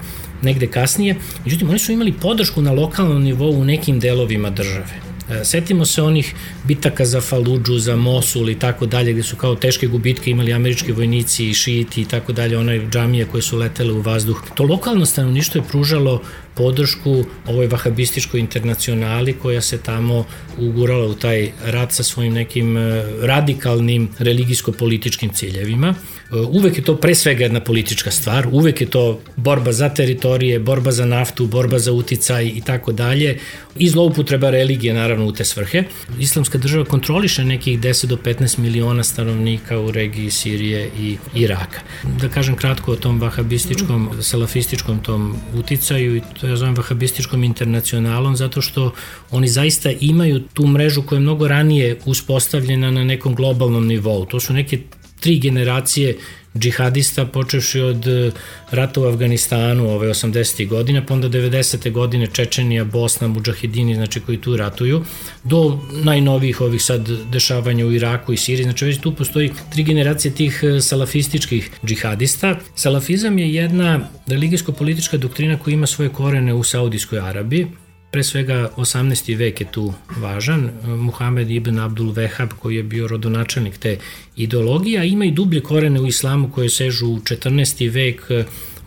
negde 0.45 0.67
kasnije. 0.67 1.15
Međutim, 1.45 1.69
oni 1.69 1.79
su 1.79 1.91
imali 1.91 2.13
podršku 2.13 2.61
na 2.61 2.71
lokalnom 2.71 3.23
nivou 3.23 3.51
u 3.51 3.65
nekim 3.65 3.99
delovima 3.99 4.49
države. 4.49 5.05
E, 5.29 5.45
setimo 5.45 5.85
se 5.85 6.01
onih 6.01 6.33
bitaka 6.63 7.05
za 7.05 7.21
Faludžu, 7.21 7.79
za 7.79 7.95
Mosul 7.95 8.49
i 8.49 8.59
tako 8.59 8.85
dalje, 8.85 9.13
gde 9.13 9.23
su 9.23 9.35
kao 9.35 9.55
teške 9.55 9.87
gubitke 9.87 10.31
imali 10.31 10.53
američki 10.53 10.91
vojnici 10.91 11.49
i 11.49 11.53
šiti 11.53 12.01
i 12.01 12.05
tako 12.05 12.33
dalje, 12.33 12.57
onaj 12.57 12.87
džamije 12.89 13.25
koje 13.25 13.41
su 13.41 13.57
letele 13.57 13.93
u 13.93 14.01
vazduh. 14.01 14.43
To 14.55 14.63
lokalno 14.63 15.05
stanovništvo 15.05 15.61
je 15.61 15.67
pružalo 15.67 16.21
podršku 16.55 17.25
ovoj 17.47 17.67
vahabističkoj 17.67 18.39
internacionali 18.39 19.33
koja 19.33 19.61
se 19.61 19.77
tamo 19.77 20.25
ugurala 20.57 21.05
u 21.05 21.13
taj 21.13 21.51
rat 21.65 21.91
sa 21.91 22.03
svojim 22.03 22.33
nekim 22.33 22.77
e, 22.77 23.03
radikalnim 23.21 24.09
religijsko-političkim 24.19 25.33
ciljevima. 25.33 25.87
E, 25.87 26.35
uvek 26.35 26.77
je 26.77 26.83
to 26.83 26.95
pre 26.97 27.15
svega 27.15 27.43
jedna 27.43 27.59
politička 27.59 28.11
stvar, 28.11 28.47
uvek 28.51 28.81
je 28.81 28.87
to 28.87 29.19
borba 29.35 29.71
za 29.71 29.89
teritorije, 29.89 30.59
borba 30.59 30.91
za 30.91 31.05
naftu, 31.05 31.47
borba 31.47 31.79
za 31.79 31.91
uticaj 31.91 32.45
i 32.45 32.61
tako 32.61 32.91
dalje 32.91 33.39
i 33.75 33.89
zlouputreba 33.89 34.49
religije 34.49 34.93
naravno 34.93 35.25
u 35.25 35.31
te 35.31 35.45
svrhe. 35.45 35.83
Islamska 36.19 36.57
država 36.57 36.85
kontroliše 36.85 37.45
nekih 37.45 37.79
10 37.79 38.05
do 38.05 38.15
15 38.15 38.59
miliona 38.59 39.03
stanovnika 39.03 39.79
u 39.79 39.91
regiji 39.91 40.31
Sirije 40.31 40.89
i 40.99 41.17
Iraka. 41.35 41.79
Da 42.21 42.29
kažem 42.29 42.55
kratko 42.55 42.91
o 42.91 42.95
tom 42.95 43.21
vahabističkom, 43.21 44.09
salafističkom 44.21 44.99
tom 44.99 45.35
uticaju 45.53 46.15
i 46.15 46.21
to 46.45 46.49
ja 46.49 46.55
zovem 46.55 46.75
vahabističkom 46.75 47.43
internacionalom, 47.43 48.35
zato 48.35 48.61
što 48.61 48.91
oni 49.31 49.47
zaista 49.47 49.91
imaju 49.99 50.39
tu 50.53 50.67
mrežu 50.67 51.01
koja 51.01 51.17
je 51.17 51.21
mnogo 51.21 51.47
ranije 51.47 51.97
uspostavljena 52.05 52.91
na 52.91 53.03
nekom 53.03 53.35
globalnom 53.35 53.87
nivou. 53.87 54.25
To 54.25 54.39
su 54.39 54.53
neke 54.53 54.79
tri 55.19 55.39
generacije 55.39 56.17
džihadista, 56.57 57.25
počevši 57.25 57.79
od 57.79 58.07
e, 58.07 58.31
rata 58.71 59.01
u 59.01 59.03
Afganistanu 59.03 59.89
ove 59.89 60.09
80. 60.09 60.67
godine, 60.67 61.05
pa 61.05 61.13
onda 61.13 61.29
90. 61.29 61.91
godine 61.91 62.27
Čečenija, 62.27 62.83
Bosna, 62.83 63.27
Mujahidini, 63.27 63.95
znači 63.95 64.19
koji 64.19 64.41
tu 64.41 64.57
ratuju, 64.57 65.03
do 65.43 65.79
najnovijih 65.91 66.61
ovih 66.61 66.83
sad 66.83 67.09
dešavanja 67.31 67.85
u 67.85 67.91
Iraku 67.91 68.33
i 68.33 68.37
Siriji, 68.37 68.63
znači 68.63 68.85
već 68.85 68.99
tu 68.99 69.15
postoji 69.15 69.51
tri 69.71 69.83
generacije 69.83 70.33
tih 70.33 70.59
e, 70.63 70.81
salafističkih 70.81 71.71
džihadista. 71.85 72.55
Salafizam 72.75 73.37
je 73.37 73.53
jedna 73.53 73.99
religijsko-politička 74.27 75.17
doktrina 75.17 75.59
koja 75.59 75.73
ima 75.73 75.87
svoje 75.87 76.09
korene 76.09 76.53
u 76.53 76.63
Saudijskoj 76.63 77.19
Arabiji, 77.19 77.67
Pre 78.15 78.23
svega 78.23 78.69
18. 78.77 79.35
vek 79.35 79.61
je 79.61 79.65
tu 79.71 79.93
važan. 80.17 80.69
Muhammed 80.87 81.49
ibn 81.51 81.79
Abdul 81.79 82.13
Vehab 82.15 82.53
koji 82.59 82.75
je 82.75 82.83
bio 82.83 83.07
rodonačelnik 83.07 83.77
te 83.77 83.97
ideologije, 84.35 84.99
a 84.99 85.03
ima 85.03 85.25
i 85.25 85.31
dublje 85.31 85.61
korene 85.61 85.99
u 86.01 86.07
islamu 86.07 86.51
koje 86.51 86.69
sežu 86.69 87.07
u 87.07 87.19
14. 87.19 87.91
vek 87.91 88.21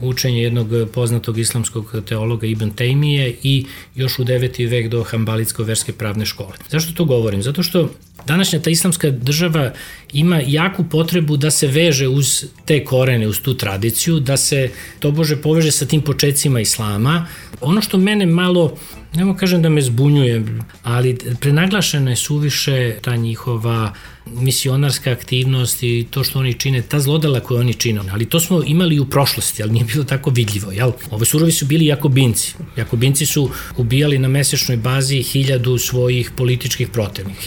učenje 0.00 0.42
jednog 0.42 0.68
poznatog 0.94 1.38
islamskog 1.38 1.94
teologa 2.08 2.47
Ibn 2.47 2.70
Taymije 2.70 3.35
i 3.42 3.66
još 3.94 4.18
u 4.18 4.25
9. 4.25 4.70
vek 4.70 4.88
do 4.88 5.04
Hambalitsko-verske 5.04 5.92
pravne 5.92 6.26
škole. 6.26 6.52
Zašto 6.70 6.92
to 6.92 7.04
govorim? 7.04 7.42
Zato 7.42 7.62
što 7.62 7.90
današnja 8.28 8.61
ta 8.61 8.70
islamska 8.70 9.11
država 9.11 9.73
ima 10.12 10.40
jaku 10.47 10.85
potrebu 10.85 11.37
da 11.37 11.50
se 11.50 11.66
veže 11.66 12.08
uz 12.08 12.44
te 12.64 12.85
korene, 12.85 13.28
uz 13.28 13.40
tu 13.40 13.54
tradiciju, 13.54 14.20
da 14.20 14.37
se 14.37 14.70
to 15.00 15.11
bože 15.11 15.37
poveže 15.42 15.73
sa 15.73 15.87
tim 15.87 16.02
početcima 16.02 16.61
islama. 16.61 17.26
Ono 17.61 17.82
što 17.82 17.99
mene 17.99 18.26
malo 18.26 18.76
Nemo 19.14 19.37
kažem 19.37 19.62
da 19.62 19.68
me 19.68 19.82
zbunjuje, 19.82 20.44
ali 20.82 21.18
prenaglašena 21.40 22.11
je 22.11 22.16
suviše 22.16 22.97
ta 23.02 23.16
njihova 23.16 23.92
misionarska 24.26 25.11
aktivnost 25.11 25.82
i 25.82 26.06
to 26.11 26.25
što 26.25 26.38
oni 26.38 26.54
čine, 26.54 26.82
ta 26.82 27.00
zlodela 27.00 27.40
koje 27.40 27.61
oni 27.61 27.75
čine. 27.75 28.00
Ali 28.11 28.26
to 28.26 28.40
smo 28.40 28.62
imali 28.66 28.99
u 28.99 29.06
prošlosti, 29.06 29.62
ali 29.62 29.73
nije 29.73 29.85
bilo 29.85 30.04
tako 30.04 30.30
vidljivo. 30.30 30.73
Jel? 30.73 30.92
Ove 31.11 31.26
surovi 31.26 31.52
su 31.52 31.66
bili 31.66 31.87
jakobinci. 31.87 32.54
Jakobinci 32.76 33.26
su 33.26 33.50
ubijali 33.76 34.18
na 34.18 34.28
mesečnoj 34.28 34.76
bazi 34.76 35.23
hiljadu 35.23 35.78
svojih 35.78 36.30
političkih 36.37 36.88
protivnika. 36.88 37.40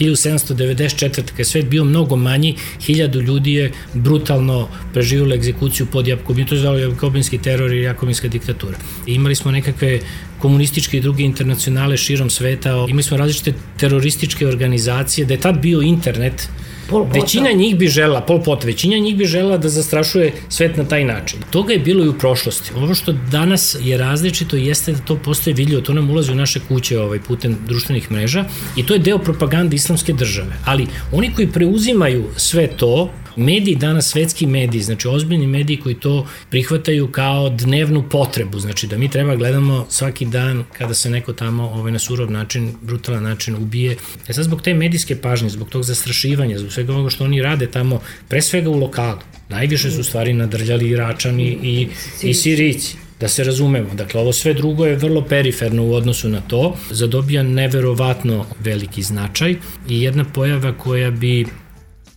1794. 0.74 1.10
kada 1.10 1.38
je 1.38 1.44
svet 1.44 1.68
bio 1.68 1.84
mnogo 1.84 2.16
manji, 2.16 2.56
hiljadu 2.80 3.20
ljudi 3.20 3.52
je 3.52 3.72
brutalno 3.94 4.68
preživjela 4.92 5.34
egzekuciju 5.34 5.86
pod 5.86 6.08
Jakobin. 6.08 6.46
To 6.46 6.54
je 6.54 6.60
zvalo 6.60 6.78
jakobinski 6.78 7.38
teror 7.38 7.72
i 7.72 7.82
jakobinska 7.82 8.28
diktatura. 8.28 8.78
I 9.06 9.14
imali 9.14 9.34
smo 9.34 9.50
nekakve 9.50 10.00
komunističke 10.38 10.96
i 10.96 11.00
druge 11.00 11.22
internacionale 11.22 11.96
širom 11.96 12.30
sveta, 12.30 12.86
imali 12.88 13.02
smo 13.02 13.16
različite 13.16 13.52
terorističke 13.76 14.46
organizacije, 14.46 15.26
da 15.26 15.34
je 15.34 15.40
tad 15.40 15.60
bio 15.60 15.82
internet, 15.82 16.48
Pol 16.90 17.04
Pota. 17.04 17.20
Većina 17.20 17.52
njih 17.52 17.76
bi 17.76 17.88
žela, 17.88 18.20
Pol 18.20 18.42
Pot, 18.42 18.64
većina 18.64 18.98
njih 18.98 19.16
bi 19.16 19.24
žela 19.24 19.58
da 19.58 19.68
zastrašuje 19.68 20.32
svet 20.48 20.76
na 20.76 20.84
taj 20.84 21.04
način. 21.04 21.38
Toga 21.50 21.72
je 21.72 21.78
bilo 21.78 22.04
i 22.04 22.08
u 22.08 22.18
prošlosti. 22.18 22.70
Ovo 22.76 22.94
što 22.94 23.12
danas 23.12 23.76
je 23.80 23.98
različito 23.98 24.56
jeste 24.56 24.92
da 24.92 24.98
to 24.98 25.16
postoje 25.16 25.54
vidljivo, 25.54 25.82
to 25.82 25.92
nam 25.92 26.10
ulazi 26.10 26.32
u 26.32 26.34
naše 26.34 26.60
kuće 26.68 27.00
ovaj, 27.00 27.20
putem 27.20 27.56
društvenih 27.66 28.10
mreža 28.10 28.44
i 28.76 28.86
to 28.86 28.94
je 28.94 28.98
deo 28.98 29.18
propagande 29.18 29.76
islamske 29.76 30.12
države. 30.12 30.56
Ali 30.64 30.86
oni 31.12 31.32
koji 31.34 31.52
preuzimaju 31.52 32.24
sve 32.36 32.66
to, 32.66 33.10
Mediji 33.36 33.74
danas, 33.74 34.08
svetski 34.08 34.46
mediji, 34.46 34.82
znači 34.82 35.08
ozbiljni 35.08 35.46
mediji 35.46 35.76
koji 35.76 35.94
to 35.94 36.26
prihvataju 36.50 37.08
kao 37.12 37.48
dnevnu 37.48 38.08
potrebu, 38.10 38.60
znači 38.60 38.86
da 38.86 38.98
mi 38.98 39.10
treba 39.10 39.36
gledamo 39.36 39.86
svaki 39.88 40.24
dan 40.24 40.64
kada 40.78 40.94
se 40.94 41.10
neko 41.10 41.32
tamo 41.32 41.62
ovaj, 41.62 41.92
na 41.92 41.98
surov 41.98 42.30
način, 42.30 42.72
brutalan 42.82 43.22
način 43.22 43.54
ubije. 43.54 43.96
E 44.28 44.32
sad 44.32 44.44
zbog 44.44 44.62
te 44.62 44.74
medijske 44.74 45.16
pažnje, 45.16 45.48
zbog 45.48 45.68
tog 45.68 45.82
zastrašivanja, 45.82 46.58
zbog 46.58 46.72
svega 46.72 46.92
ovoga 46.92 47.10
što 47.10 47.24
oni 47.24 47.42
rade 47.42 47.66
tamo, 47.66 48.00
pre 48.28 48.42
svega 48.42 48.70
u 48.70 48.78
lokalu, 48.78 49.18
najviše 49.48 49.90
su 49.90 50.04
stvari 50.04 50.32
nadrljali 50.32 50.88
Iračani 50.88 51.58
i, 51.62 51.88
i 52.22 52.34
Sirici 52.34 52.96
da 53.22 53.28
se 53.28 53.44
razumemo. 53.44 53.94
Dakle, 53.94 54.20
ovo 54.20 54.32
sve 54.32 54.54
drugo 54.54 54.86
je 54.86 54.96
vrlo 54.96 55.22
periferno 55.22 55.84
u 55.84 55.94
odnosu 55.94 56.28
na 56.28 56.40
to, 56.40 56.76
zadobija 56.90 57.42
neverovatno 57.42 58.46
veliki 58.60 59.02
značaj 59.02 59.56
i 59.88 60.02
jedna 60.02 60.24
pojava 60.24 60.72
koja 60.72 61.10
bi 61.10 61.46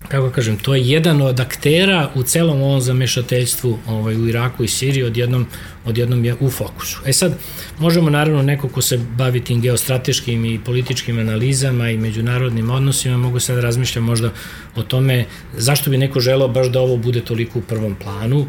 kako 0.08 0.30
kažem, 0.30 0.58
to 0.58 0.76
je 0.76 0.88
jedan 0.88 1.22
od 1.22 1.40
aktera 1.40 2.10
u 2.16 2.24
celom 2.24 2.62
ovom 2.62 2.82
zamešateljstvu 2.82 3.80
ovaj, 3.88 4.16
u 4.16 4.28
Iraku 4.28 4.64
i 4.64 4.68
Siriji, 4.68 5.04
odjednom, 5.04 5.46
odjednom 5.86 6.26
je 6.26 6.36
u 6.40 6.50
fokusu. 6.50 7.02
E 7.06 7.14
sad, 7.14 7.38
možemo 7.80 8.10
naravno 8.10 8.42
neko 8.42 8.70
ko 8.70 8.82
se 8.82 8.98
bavi 8.98 9.44
tim 9.44 9.62
geostrateškim 9.62 10.46
i 10.46 10.60
političkim 10.66 11.20
analizama 11.20 11.90
i 11.90 11.98
međunarodnim 11.98 12.70
odnosima, 12.70 13.18
mogu 13.18 13.40
sad 13.40 13.60
razmišljati 13.60 14.06
možda 14.06 14.32
o 14.76 14.84
tome 14.84 15.26
zašto 15.58 15.90
bi 15.90 15.98
neko 15.98 16.20
želeo 16.20 16.48
baš 16.48 16.68
da 16.68 16.80
ovo 16.80 16.98
bude 16.98 17.22
toliko 17.22 17.60
u 17.60 17.62
prvom 17.62 17.96
planu, 17.96 18.46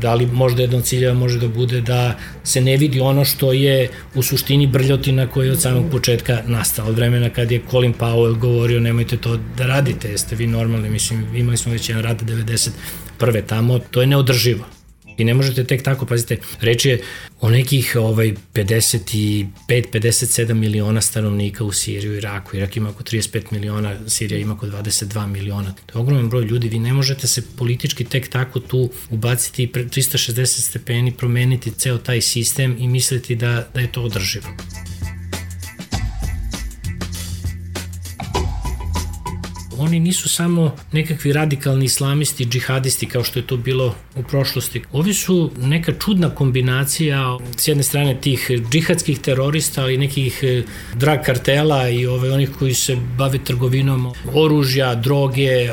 da 0.00 0.14
li 0.14 0.26
možda 0.26 0.62
jedan 0.62 0.78
od 0.78 0.84
ciljeva 0.84 1.14
može 1.14 1.38
da 1.38 1.48
bude 1.48 1.80
da 1.80 2.18
se 2.44 2.60
ne 2.60 2.76
vidi 2.76 3.00
ono 3.00 3.24
što 3.24 3.52
je 3.52 3.88
u 4.14 4.22
suštini 4.22 4.66
brljotina 4.66 5.26
koja 5.26 5.46
je 5.46 5.52
od 5.52 5.62
samog 5.62 5.90
početka 5.90 6.42
nastala. 6.46 6.88
Od 6.88 6.96
vremena 6.96 7.30
kad 7.30 7.52
je 7.52 7.62
Colin 7.70 7.94
Powell 7.94 8.38
govorio 8.38 8.80
nemojte 8.80 9.16
to 9.16 9.38
da 9.56 9.66
radite, 9.66 10.08
jeste 10.08 10.36
vi 10.36 10.46
normalni, 10.46 10.90
mislim, 10.90 11.36
imali 11.36 11.56
smo 11.56 11.72
već 11.72 11.88
jedan 11.88 12.02
rad 12.02 12.22
91. 13.20 13.42
tamo, 13.46 13.78
to 13.78 14.00
je 14.00 14.06
neodrživo. 14.06 14.73
I 15.18 15.24
ne 15.24 15.34
možete 15.34 15.64
tek 15.64 15.82
tako, 15.82 16.06
pazite, 16.06 16.36
reč 16.60 16.84
je 16.84 17.00
o 17.40 17.50
nekih 17.50 17.96
ovaj, 18.00 18.34
55-57 18.54 20.54
miliona 20.54 21.00
stanovnika 21.00 21.64
u 21.64 21.72
Siriji, 21.72 22.10
u 22.10 22.14
Iraku. 22.14 22.56
Irak 22.56 22.76
ima 22.76 22.90
oko 22.90 23.02
35 23.02 23.42
miliona, 23.50 23.96
Sirija 24.08 24.38
ima 24.38 24.54
oko 24.54 24.66
22 24.66 25.26
miliona. 25.26 25.74
To 25.86 25.98
je 25.98 26.02
ogroman 26.02 26.28
broj 26.28 26.44
ljudi. 26.44 26.68
Vi 26.68 26.78
ne 26.78 26.92
možete 26.92 27.26
se 27.26 27.42
politički 27.56 28.04
tek 28.04 28.28
tako 28.28 28.60
tu 28.60 28.90
ubaciti 29.10 29.66
360 29.66 30.46
stepeni, 30.46 31.12
promeniti 31.12 31.70
ceo 31.70 31.98
taj 31.98 32.20
sistem 32.20 32.76
i 32.78 32.88
misliti 32.88 33.36
da, 33.36 33.68
da 33.74 33.80
je 33.80 33.92
to 33.92 34.02
održivo. 34.02 34.48
Oni 39.78 40.00
nisu 40.00 40.28
samo 40.28 40.76
nekakvi 40.92 41.32
radikalni 41.32 41.84
islamisti, 41.84 42.46
džihadisti 42.46 43.06
kao 43.06 43.24
što 43.24 43.38
je 43.38 43.46
to 43.46 43.56
bilo 43.56 43.94
u 44.16 44.22
prošlosti. 44.22 44.82
Ovi 44.92 45.14
su 45.14 45.50
neka 45.58 45.92
čudna 46.04 46.30
kombinacija 46.30 47.38
s 47.56 47.68
jedne 47.68 47.82
strane 47.82 48.20
tih 48.20 48.50
džihadskih 48.70 49.18
terorista, 49.18 49.82
ali 49.82 49.98
nekih 49.98 50.40
e, 50.42 50.62
drag 50.94 51.18
kartela 51.24 51.88
i 51.88 52.06
ove, 52.06 52.32
onih 52.32 52.50
koji 52.58 52.74
se 52.74 52.96
bave 53.18 53.38
trgovinom 53.38 54.12
oružja, 54.34 54.94
droge, 54.94 55.70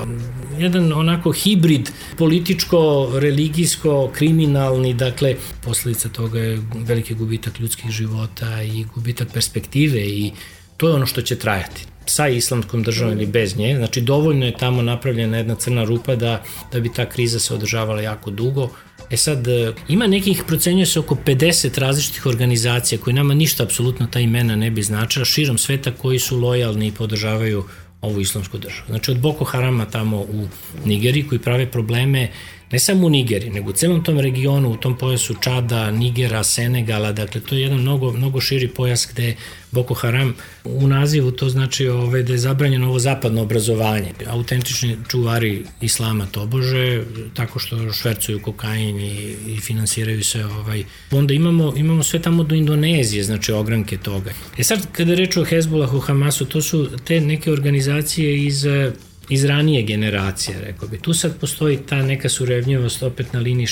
jedan 0.59 0.93
onako 0.93 1.31
hibrid 1.31 1.89
političko, 2.17 3.11
religijsko, 3.13 4.11
kriminalni, 4.13 4.93
dakle 4.93 5.35
posledica 5.61 6.09
toga 6.09 6.39
je 6.39 6.61
veliki 6.73 7.13
gubitak 7.13 7.59
ljudskih 7.59 7.91
života 7.91 8.63
i 8.63 8.85
gubitak 8.95 9.33
perspektive 9.33 10.01
i 10.01 10.31
to 10.77 10.87
je 10.87 10.93
ono 10.95 11.05
što 11.05 11.21
će 11.21 11.35
trajati 11.35 11.90
sa 12.05 12.27
islamskom 12.27 12.83
državom 12.83 13.13
ili 13.13 13.25
bez 13.25 13.57
nje. 13.57 13.75
Znači 13.77 14.01
dovoljno 14.01 14.45
je 14.45 14.57
tamo 14.57 14.81
napravljena 14.81 15.37
jedna 15.37 15.55
crna 15.55 15.83
rupa 15.83 16.15
da, 16.15 16.43
da 16.71 16.79
bi 16.79 16.93
ta 16.93 17.09
kriza 17.09 17.39
se 17.39 17.53
održavala 17.53 18.01
jako 18.01 18.31
dugo. 18.31 18.69
E 19.09 19.17
sad, 19.17 19.47
e, 19.47 19.73
ima 19.87 20.07
nekih, 20.07 20.43
procenjuje 20.47 20.85
se 20.85 20.99
oko 20.99 21.15
50 21.25 21.79
različitih 21.79 22.25
organizacija 22.25 22.99
koji 22.99 23.13
nama 23.13 23.33
ništa 23.33 23.63
apsolutno 23.63 24.07
ta 24.07 24.19
imena 24.19 24.55
ne 24.55 24.71
bi 24.71 24.81
značila, 24.83 25.25
širom 25.25 25.57
sveta 25.57 25.91
koji 25.91 26.19
su 26.19 26.39
lojalni 26.39 26.87
i 26.87 26.91
podržavaju 26.91 27.63
ovu 28.01 28.21
islamsku 28.21 28.57
državu. 28.57 28.87
Znači 28.87 29.11
od 29.11 29.19
Boko 29.19 29.45
Harama 29.45 29.85
tamo 29.85 30.17
u 30.17 30.47
Nigeriji 30.85 31.27
koji 31.27 31.39
prave 31.39 31.71
probleme 31.71 32.31
ne 32.71 32.79
samo 32.79 33.07
u 33.07 33.09
Nigeriji, 33.09 33.51
nego 33.51 33.69
u 33.69 33.73
celom 33.73 34.03
tom 34.03 34.19
regionu, 34.19 34.69
u 34.69 34.77
tom 34.77 34.97
pojasu 34.97 35.35
Čada, 35.41 35.91
Nigera, 35.91 36.43
Senegala, 36.43 37.11
dakle 37.11 37.41
to 37.41 37.55
je 37.55 37.61
jedan 37.61 37.79
mnogo, 37.79 38.11
mnogo 38.11 38.41
širi 38.41 38.67
pojas 38.67 39.07
gde 39.13 39.35
Boko 39.71 39.93
Haram 39.93 40.35
u 40.63 40.87
nazivu 40.87 41.31
to 41.31 41.49
znači 41.49 41.87
ove, 41.87 42.23
da 42.23 42.33
je 42.33 42.39
zabranjeno 42.39 42.87
ovo 42.87 42.99
zapadno 42.99 43.41
obrazovanje. 43.41 44.11
Autentični 44.27 44.97
čuvari 45.07 45.63
islama 45.81 46.25
tobože, 46.25 47.03
tako 47.33 47.59
što 47.59 47.93
švercuju 47.93 48.41
kokain 48.41 48.99
i, 48.99 49.35
i 49.47 49.59
finansiraju 49.59 50.23
se. 50.23 50.45
Ovaj. 50.45 50.83
Onda 51.11 51.33
imamo, 51.33 51.73
imamo 51.77 52.03
sve 52.03 52.21
tamo 52.21 52.43
do 52.43 52.55
Indonezije, 52.55 53.23
znači 53.23 53.51
ogranke 53.51 53.97
toga. 53.97 54.31
E 54.57 54.63
sad, 54.63 54.87
kada 54.91 55.13
reč 55.13 55.37
o 55.37 55.43
Hezbollahu, 55.43 55.99
Hamasu, 55.99 56.45
to 56.45 56.61
su 56.61 56.89
te 57.05 57.21
neke 57.21 57.51
organizacije 57.51 58.45
iz 58.45 58.65
iz 59.31 59.43
ranije 59.45 59.83
generacije, 59.83 60.61
rekao 60.61 60.87
bi. 60.87 60.97
Tu 60.99 61.13
sad 61.13 61.39
postoji 61.39 61.77
ta 61.77 62.01
neka 62.01 62.29
surevnjivost 62.29 63.03
opet 63.03 63.33
na 63.33 63.39
liniji 63.39 63.67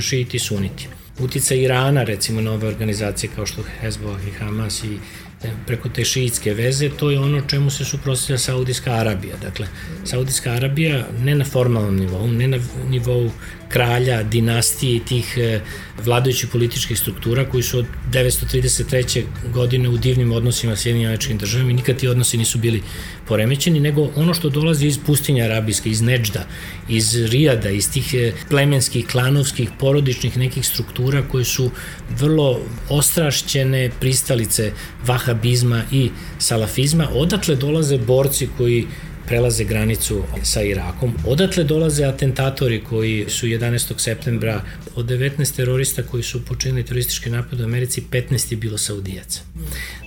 šiti 0.00 0.38
suniti. 0.38 0.88
Utica 1.18 1.54
Irana, 1.54 2.02
recimo, 2.02 2.40
na 2.40 2.52
ove 2.52 2.68
organizacije 2.68 3.30
kao 3.34 3.46
što 3.46 3.62
Hezbollah 3.80 4.26
i 4.28 4.30
Hamas 4.30 4.84
i 4.84 4.98
e, 5.44 5.50
preko 5.66 5.88
te 5.88 6.04
šiitske 6.04 6.54
veze, 6.54 6.88
to 6.88 7.10
je 7.10 7.20
ono 7.20 7.40
čemu 7.40 7.70
se 7.70 7.84
suprostavlja 7.84 8.38
Saudijska 8.38 8.92
Arabija. 8.92 9.36
Dakle, 9.42 9.66
Saudijska 10.04 10.50
Arabija 10.50 11.06
ne 11.24 11.34
na 11.34 11.44
formalnom 11.44 11.96
nivou, 11.96 12.26
ne 12.26 12.48
na 12.48 12.58
nivou 12.88 13.30
kralja, 13.72 14.22
dinastije 14.22 14.96
i 14.96 15.00
tih 15.00 15.38
e, 15.38 15.60
vladajućih 16.04 16.48
političkih 16.52 16.98
struktura 16.98 17.44
koji 17.44 17.62
su 17.62 17.78
od 17.78 17.86
933. 18.12 19.22
godine 19.54 19.88
u 19.88 19.96
divnim 19.96 20.32
odnosima 20.32 20.76
s 20.76 20.86
jednim 20.86 21.06
američkim 21.06 21.38
državama 21.38 21.70
i 21.70 21.74
nikad 21.74 21.96
ti 21.96 22.08
odnosi 22.08 22.38
nisu 22.38 22.58
bili 22.58 22.82
poremećeni, 23.28 23.80
nego 23.80 24.08
ono 24.16 24.34
što 24.34 24.48
dolazi 24.48 24.86
iz 24.86 24.98
pustinja 25.06 25.44
arabijske, 25.44 25.90
iz 25.90 26.02
Neđda, 26.02 26.46
iz 26.88 27.14
Rijada, 27.14 27.70
iz 27.70 27.90
tih 27.92 28.14
e, 28.14 28.32
plemenskih, 28.48 29.06
klanovskih, 29.06 29.70
porodičnih 29.78 30.36
nekih 30.36 30.66
struktura 30.66 31.22
koje 31.28 31.44
su 31.44 31.70
vrlo 32.18 32.60
ostrašćene 32.88 33.90
pristalice 34.00 34.72
vahabizma 35.06 35.82
i 35.92 36.10
salafizma, 36.38 37.08
odatle 37.14 37.56
dolaze 37.56 37.98
borci 37.98 38.48
koji 38.58 38.86
prelaze 39.32 39.64
granicu 39.64 40.22
sa 40.42 40.62
Irakom. 40.62 41.14
Odatle 41.26 41.64
dolaze 41.64 42.04
atentatori 42.04 42.82
koji 42.84 43.24
su 43.28 43.46
11. 43.46 43.92
septembra 43.98 44.60
od 44.94 45.06
19 45.06 45.56
terorista 45.56 46.02
koji 46.02 46.22
su 46.22 46.44
počinili 46.44 46.84
teroristički 46.84 47.30
napad 47.30 47.60
u 47.60 47.64
Americi, 47.64 48.02
15 48.10 48.52
je 48.52 48.56
bilo 48.56 48.78
Saudijaca. 48.78 49.40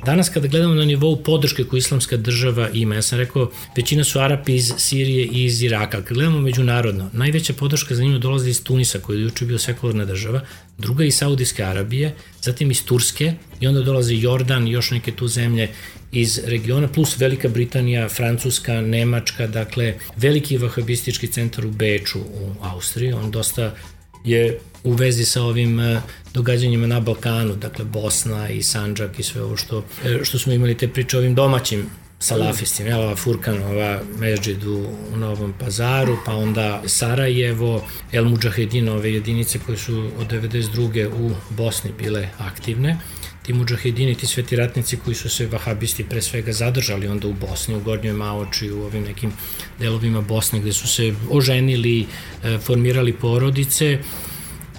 Danas 0.05 0.29
kada 0.29 0.47
gledamo 0.47 0.75
na 0.75 0.85
nivou 0.85 1.23
podrške 1.23 1.63
koju 1.63 1.77
islamska 1.77 2.17
država 2.17 2.69
ima, 2.73 2.95
ja 2.95 3.01
sam 3.01 3.19
rekao, 3.19 3.51
većina 3.75 4.03
su 4.03 4.19
Arapi 4.19 4.55
iz 4.55 4.73
Sirije 4.77 5.25
i 5.25 5.43
iz 5.43 5.61
Iraka. 5.61 6.01
Kad 6.01 6.17
gledamo 6.17 6.41
međunarodno, 6.41 7.09
najveća 7.13 7.53
podrška 7.53 7.95
za 7.95 8.03
njima 8.03 8.19
dolazi 8.19 8.49
iz 8.49 8.63
Tunisa, 8.63 8.99
koji 8.99 9.17
je 9.17 9.23
juče 9.23 9.45
bio 9.45 9.59
sekularna 9.59 10.05
država, 10.05 10.41
druga 10.77 11.03
iz 11.05 11.17
Saudijske 11.17 11.63
Arabije, 11.63 12.15
zatim 12.41 12.71
iz 12.71 12.85
Turske 12.85 13.33
i 13.59 13.67
onda 13.67 13.81
dolazi 13.81 14.15
Jordan 14.15 14.67
i 14.67 14.71
još 14.71 14.91
neke 14.91 15.11
tu 15.11 15.27
zemlje 15.27 15.69
iz 16.15 16.39
regiona, 16.45 16.87
plus 16.87 17.17
Velika 17.19 17.49
Britanija, 17.49 18.09
Francuska, 18.09 18.81
Nemačka, 18.81 19.47
dakle 19.47 19.93
veliki 20.17 20.57
vahabistički 20.57 21.27
centar 21.27 21.65
u 21.65 21.71
Beču 21.71 22.19
u 22.19 22.55
Austriji, 22.61 23.13
on 23.13 23.31
dosta 23.31 23.75
je 24.23 24.59
u 24.83 24.91
vezi 24.91 25.25
sa 25.25 25.43
ovim 25.43 25.79
e, 25.79 26.01
događanjima 26.33 26.87
na 26.87 26.99
Balkanu, 26.99 27.55
dakle 27.55 27.85
Bosna 27.85 28.49
i 28.49 28.63
Sanđak 28.63 29.19
i 29.19 29.23
sve 29.23 29.41
ovo 29.41 29.57
što, 29.57 29.83
e, 30.05 30.19
što 30.23 30.39
smo 30.39 30.53
imali 30.53 30.77
te 30.77 30.87
priče 30.87 31.17
ovim 31.17 31.35
domaćim 31.35 31.89
salafistima, 32.19 32.89
jel, 32.89 33.01
ova 33.01 33.15
Furkanova 33.15 34.01
međid 34.19 34.63
u, 34.63 34.87
u 35.13 35.17
Novom 35.17 35.53
pazaru, 35.59 36.17
pa 36.25 36.35
onda 36.35 36.81
Sarajevo, 36.85 37.83
El 38.11 38.25
Mujahedin, 38.25 38.89
ove 38.89 39.13
jedinice 39.13 39.59
koje 39.65 39.77
su 39.77 40.09
od 40.17 40.27
92. 40.31 41.07
u 41.07 41.31
Bosni 41.49 41.91
bile 41.97 42.29
aktivne 42.37 42.97
ti 43.45 43.53
muđahedini, 43.53 44.15
ti 44.15 44.27
sveti 44.27 44.55
ratnici 44.55 44.97
koji 44.97 45.15
su 45.15 45.29
se 45.29 45.47
vahabisti 45.47 46.03
pre 46.03 46.21
svega 46.21 46.51
zadržali 46.51 47.07
onda 47.07 47.27
u 47.27 47.33
Bosni, 47.33 47.75
u 47.75 47.79
Gornjoj 47.79 48.13
Maoči, 48.13 48.71
u 48.71 48.83
ovim 48.83 49.03
nekim 49.03 49.31
delovima 49.79 50.21
Bosne 50.21 50.59
gde 50.59 50.73
su 50.73 50.87
se 50.87 51.13
oženili, 51.29 52.05
e, 52.43 52.57
formirali 52.57 53.13
porodice. 53.13 53.99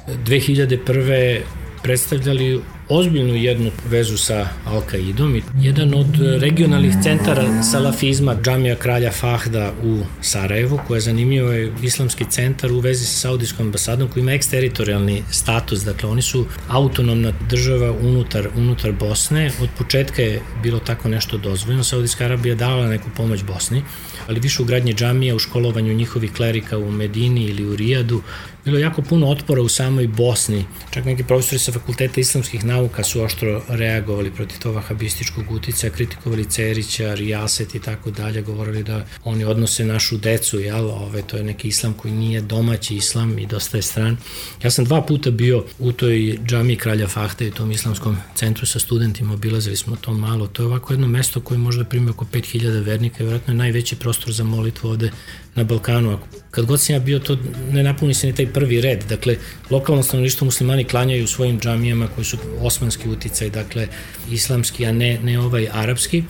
2001 0.09 1.41
predstavljali 1.83 2.61
ozbiljnu 2.89 3.35
jednu 3.35 3.71
vezu 3.89 4.17
sa 4.19 4.49
Al-Qaidom. 4.67 5.43
Jedan 5.61 5.95
od 5.95 6.07
regionalnih 6.41 6.95
centara 7.03 7.63
salafizma, 7.63 8.37
džamija 8.43 8.77
kralja 8.77 9.13
Fahda 9.13 9.73
u 9.85 9.99
Sarajevu, 10.21 10.81
koja 10.87 10.97
je 10.97 11.01
zanimljivo 11.01 11.53
je 11.53 11.73
islamski 11.83 12.25
centar 12.31 12.73
u 12.73 12.81
vezi 12.81 13.05
sa 13.05 13.19
Saudijskom 13.19 13.67
ambasadom 13.67 14.09
koji 14.09 14.21
ima 14.21 14.33
eksteritorijalni 14.33 15.23
status, 15.31 15.85
dakle 15.85 16.09
oni 16.09 16.23
su 16.23 16.47
autonomna 16.69 17.33
država 17.49 17.93
unutar, 17.93 18.49
unutar 18.57 18.93
Bosne. 18.93 19.51
Od 19.63 19.69
početka 19.79 20.23
je 20.23 20.41
bilo 20.63 20.79
tako 20.79 21.09
nešto 21.09 21.39
dozvoljeno. 21.39 21.85
Saudijska 21.85 22.25
Arabija 22.25 22.55
dala 22.55 22.87
neku 22.87 23.11
pomoć 23.17 23.43
Bosni, 23.43 23.83
ali 24.29 24.41
više 24.41 24.63
u 24.63 24.65
gradnje 24.65 24.93
džamija, 24.93 25.37
u 25.37 25.39
školovanju 25.39 25.95
njihovih 25.95 26.33
klerika 26.33 26.79
u 26.79 26.91
Medini 26.91 27.45
ili 27.45 27.67
u 27.67 27.77
Rijadu, 27.77 28.23
bilo 28.67 28.79
jako 28.79 29.03
puno 29.03 29.27
otpora 29.27 29.63
u 29.63 29.69
samoj 29.69 30.07
Bosni. 30.07 30.65
Čak 30.91 31.05
neki 31.05 31.25
profesori 31.25 31.59
sa 31.59 31.73
fakulteta 31.73 32.21
islamskih 32.21 32.65
nauka 32.65 33.05
su 33.05 33.23
oštro 33.23 33.63
reagovali 33.69 34.31
protiv 34.31 34.59
tog 34.59 34.75
vahabističkog 34.75 35.51
utica, 35.51 35.91
kritikovali 35.91 36.45
Cerića, 36.45 37.15
Rijaset 37.15 37.75
i 37.75 37.81
tako 37.81 38.11
dalje, 38.11 38.43
govorili 38.43 38.83
da 38.83 39.07
oni 39.25 39.45
odnose 39.45 39.85
našu 39.85 40.17
decu, 40.17 40.61
jel, 40.61 40.91
ove, 40.91 41.23
to 41.23 41.37
je 41.37 41.45
neki 41.45 41.69
islam 41.69 41.93
koji 41.93 42.15
nije 42.15 42.41
domaći 42.41 42.97
islam 42.97 43.39
i 43.39 43.47
dosta 43.47 43.77
je 43.77 43.83
stran. 43.83 44.17
Ja 44.63 44.71
sam 44.71 44.85
dva 44.85 45.03
puta 45.03 45.31
bio 45.31 45.65
u 45.79 45.93
toj 45.93 46.39
džami 46.47 46.77
Kralja 46.77 47.09
Fahte 47.09 47.47
i 47.47 47.51
tom 47.51 47.71
islamskom 47.71 48.17
centru 48.35 48.67
sa 48.67 48.79
studentima, 48.79 49.35
obilazili 49.35 49.77
smo 49.77 49.97
to 49.97 50.15
malo. 50.15 50.47
To 50.47 50.63
je 50.63 50.67
ovako 50.67 50.93
jedno 50.93 51.07
mesto 51.07 51.41
koje 51.41 51.59
možda 51.59 51.85
primi 51.85 52.11
oko 52.11 52.25
5000 52.25 52.85
vernika 52.85 53.17
i 53.19 53.27
vjerojatno 53.27 53.53
je 53.53 53.59
najveći 53.59 53.97
prostor 53.97 54.16
za 54.27 54.45
molitvu 54.45 54.89
ovde 54.89 55.11
na 55.55 55.65
Balkanu. 55.65 56.19
Kad 56.51 56.65
god 56.65 56.81
sam 56.81 56.95
ja 56.95 57.01
bio, 57.01 57.19
to 57.19 57.39
ne 57.73 57.83
napuni 57.83 58.15
se 58.15 58.27
ni 58.27 58.35
taj 58.35 58.47
prvi 58.47 58.81
red. 58.81 59.05
Dakle, 59.09 59.37
lokalno 59.71 60.03
stanovništvo 60.03 60.45
muslimani 60.45 60.85
klanjaju 60.85 61.25
u 61.25 61.27
svojim 61.27 61.61
džamijama 61.61 62.09
koji 62.09 62.25
su 62.25 62.37
osmanski 62.61 63.09
uticaj, 63.09 63.51
dakle, 63.51 63.89
islamski, 64.31 64.87
a 64.87 64.93
ne, 64.93 65.19
ne 65.23 65.41
ovaj 65.41 65.69
arapski. 65.73 66.23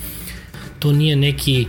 To 0.79 0.93
nije 0.93 1.17
neki 1.17 1.67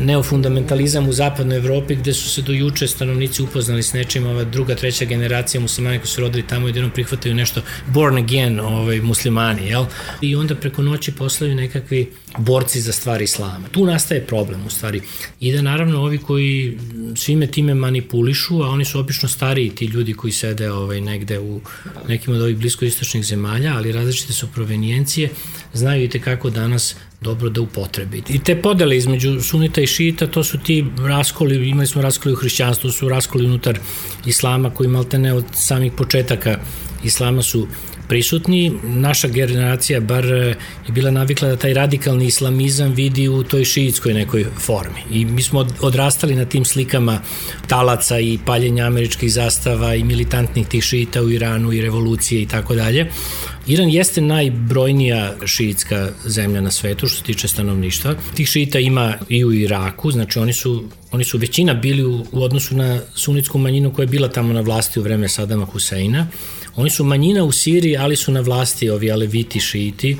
neofundamentalizam 0.00 1.08
u 1.08 1.12
zapadnoj 1.12 1.56
Evropi 1.56 1.94
gde 1.94 2.14
su 2.14 2.30
se 2.30 2.42
do 2.42 2.52
juče 2.52 2.88
stanovnici 2.88 3.42
upoznali 3.42 3.82
s 3.82 3.92
nečim, 3.92 4.26
ova 4.26 4.44
druga, 4.44 4.74
treća 4.74 5.04
generacija 5.04 5.60
muslimani 5.60 5.98
koji 5.98 6.08
su 6.08 6.20
rodili 6.20 6.46
tamo 6.46 6.68
jednom 6.68 6.90
prihvataju 6.90 7.34
nešto 7.34 7.60
born 7.86 8.18
again 8.18 8.60
ovaj, 8.60 9.00
muslimani, 9.00 9.66
jel? 9.66 9.84
I 10.20 10.36
onda 10.36 10.54
preko 10.54 10.82
noći 10.82 11.12
poslaju 11.12 11.54
nekakvi 11.54 12.12
borci 12.38 12.80
za 12.80 12.92
stvari 12.92 13.24
islama. 13.24 13.68
Tu 13.68 13.86
nastaje 13.86 14.26
problem 14.26 14.66
u 14.66 14.70
stvari. 14.70 15.00
I 15.40 15.52
da 15.52 15.62
naravno 15.62 16.00
ovi 16.00 16.18
koji 16.18 16.78
svime 17.16 17.46
time 17.46 17.74
manipulišu, 17.74 18.62
a 18.62 18.68
oni 18.68 18.84
su 18.84 19.00
obično 19.00 19.28
stariji 19.28 19.70
ti 19.70 19.84
ljudi 19.84 20.14
koji 20.14 20.32
sede 20.32 20.70
ovaj, 20.70 21.00
negde 21.00 21.38
u 21.38 21.60
nekim 22.08 22.34
od 22.34 22.40
ovih 22.40 22.56
bliskoistočnih 22.56 23.24
zemalja, 23.24 23.76
ali 23.76 23.92
različite 23.92 24.32
su 24.32 24.48
provenijencije, 24.52 25.28
znaju 25.72 26.04
i 26.04 26.08
kako 26.08 26.50
danas 26.50 26.96
dobro 27.24 27.50
da 27.50 27.60
upotrebi. 27.60 28.22
I 28.28 28.38
te 28.38 28.56
podele 28.62 28.96
između 28.96 29.40
sunita 29.40 29.80
i 29.80 29.86
šita, 29.86 30.26
to 30.26 30.44
su 30.44 30.58
ti 30.58 30.84
raskoli, 30.98 31.68
imali 31.68 31.86
smo 31.86 32.02
raskoli 32.02 32.32
u 32.32 32.36
hrišćanstvu, 32.36 32.90
su 32.90 33.08
raskoli 33.08 33.46
unutar 33.46 33.78
islama 34.26 34.70
koji 34.70 34.88
maltene 34.88 35.32
od 35.32 35.44
samih 35.52 35.92
početaka 35.92 36.58
islama 37.04 37.42
su 37.42 37.66
prisutni. 38.08 38.72
Naša 38.82 39.28
generacija 39.28 40.00
bar 40.00 40.24
je 40.24 40.56
bila 40.88 41.10
navikla 41.10 41.48
da 41.48 41.56
taj 41.56 41.74
radikalni 41.74 42.26
islamizam 42.26 42.92
vidi 42.92 43.28
u 43.28 43.42
toj 43.42 43.64
šiitskoj 43.64 44.14
nekoj 44.14 44.46
formi. 44.58 45.00
I 45.10 45.24
mi 45.24 45.42
smo 45.42 45.66
odrastali 45.80 46.34
na 46.34 46.44
tim 46.44 46.64
slikama 46.64 47.20
talaca 47.66 48.18
i 48.18 48.38
paljenja 48.46 48.86
američkih 48.86 49.32
zastava 49.32 49.94
i 49.94 50.04
militantnih 50.04 50.66
tih 50.68 50.84
šita 50.84 51.22
u 51.22 51.30
Iranu 51.30 51.72
i 51.72 51.80
revolucije 51.80 52.42
i 52.42 52.46
tako 52.46 52.74
dalje. 52.74 53.10
Iran 53.66 53.88
jeste 53.88 54.20
najbrojnija 54.20 55.34
šiitska 55.46 56.08
zemlja 56.24 56.60
na 56.60 56.70
svetu 56.70 57.06
što 57.06 57.18
se 57.18 57.24
tiče 57.24 57.48
stanovništva. 57.48 58.14
Tih 58.34 58.48
šita 58.48 58.78
ima 58.78 59.14
i 59.28 59.44
u 59.44 59.52
Iraku, 59.52 60.10
znači 60.10 60.38
oni 60.38 60.52
su, 60.52 60.84
oni 61.12 61.24
su 61.24 61.38
većina 61.38 61.74
bili 61.74 62.04
u, 62.04 62.26
u 62.32 62.42
odnosu 62.42 62.76
na 62.76 63.00
sunitsku 63.14 63.58
manjinu 63.58 63.92
koja 63.92 64.02
je 64.02 64.08
bila 64.08 64.28
tamo 64.28 64.52
na 64.52 64.60
vlasti 64.60 65.00
u 65.00 65.02
vreme 65.02 65.28
Sadama 65.28 65.64
Huseina. 65.64 66.26
Oni 66.76 66.90
su 66.90 67.04
manjina 67.04 67.44
u 67.44 67.52
Siriji, 67.52 67.96
ali 67.96 68.16
su 68.16 68.32
na 68.32 68.40
vlasti 68.40 68.90
ovi 68.90 69.12
aleviti 69.12 69.60
šiti, 69.60 70.16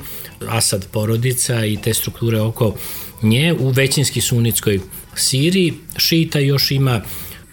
Asad 0.47 0.87
porodica 0.91 1.65
i 1.65 1.77
te 1.77 1.93
strukture 1.93 2.39
oko 2.39 2.75
nje 3.21 3.53
u 3.59 3.69
većinski 3.69 4.21
sunitskoj 4.21 4.79
Siriji. 5.15 5.73
Šita 5.97 6.39
još 6.39 6.71
ima 6.71 7.01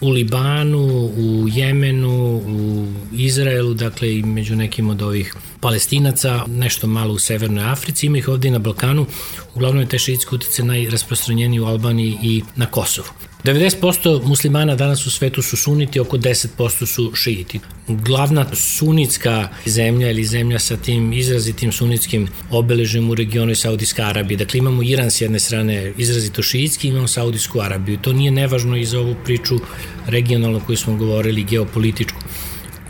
u 0.00 0.10
Libanu, 0.10 1.12
u 1.16 1.48
Jemenu, 1.48 2.42
u 2.46 2.86
Izraelu, 3.12 3.74
dakle 3.74 4.18
i 4.18 4.22
među 4.22 4.56
nekim 4.56 4.90
od 4.90 5.02
ovih 5.02 5.34
palestinaca, 5.60 6.44
nešto 6.46 6.86
malo 6.86 7.14
u 7.14 7.18
Severnoj 7.18 7.64
Africi, 7.64 8.06
ima 8.06 8.18
ih 8.18 8.28
ovde 8.28 8.50
na 8.50 8.58
Balkanu, 8.58 9.06
uglavnom 9.54 9.82
je 9.82 9.88
te 9.88 9.98
šiitske 9.98 10.34
utice 10.34 10.64
najrasprostranjeniji 10.64 11.60
u 11.60 11.66
Albaniji 11.66 12.18
i 12.22 12.42
na 12.56 12.66
Kosovu. 12.66 13.08
90% 13.44 14.24
muslimana 14.24 14.76
danas 14.76 15.06
u 15.06 15.10
svetu 15.10 15.42
su 15.42 15.56
suniti, 15.56 16.00
oko 16.00 16.16
10% 16.16 16.86
su 16.86 17.12
šiiti. 17.14 17.60
Glavna 17.88 18.46
sunitska 18.54 19.48
zemlja 19.66 20.10
ili 20.10 20.24
zemlja 20.24 20.58
sa 20.58 20.76
tim 20.76 21.12
izrazitim 21.12 21.72
sunitskim 21.72 22.28
obeležem 22.50 23.10
u 23.10 23.14
regionu 23.14 23.50
je 23.50 23.54
Saudijska 23.54 24.02
Arabija. 24.02 24.38
Dakle, 24.38 24.58
imamo 24.58 24.82
Iran 24.82 25.10
s 25.10 25.20
jedne 25.20 25.40
strane 25.40 25.92
izrazito 25.98 26.42
šiitski, 26.42 26.88
imamo 26.88 27.08
Saudijsku 27.08 27.60
Arabiju. 27.60 27.98
To 27.98 28.12
nije 28.12 28.30
nevažno 28.30 28.76
i 28.76 28.84
za 28.84 29.00
ovu 29.00 29.16
priču 29.24 29.58
regionalno 30.06 30.60
koju 30.60 30.76
smo 30.76 30.96
govorili, 30.96 31.44
geopolitičku. 31.44 32.18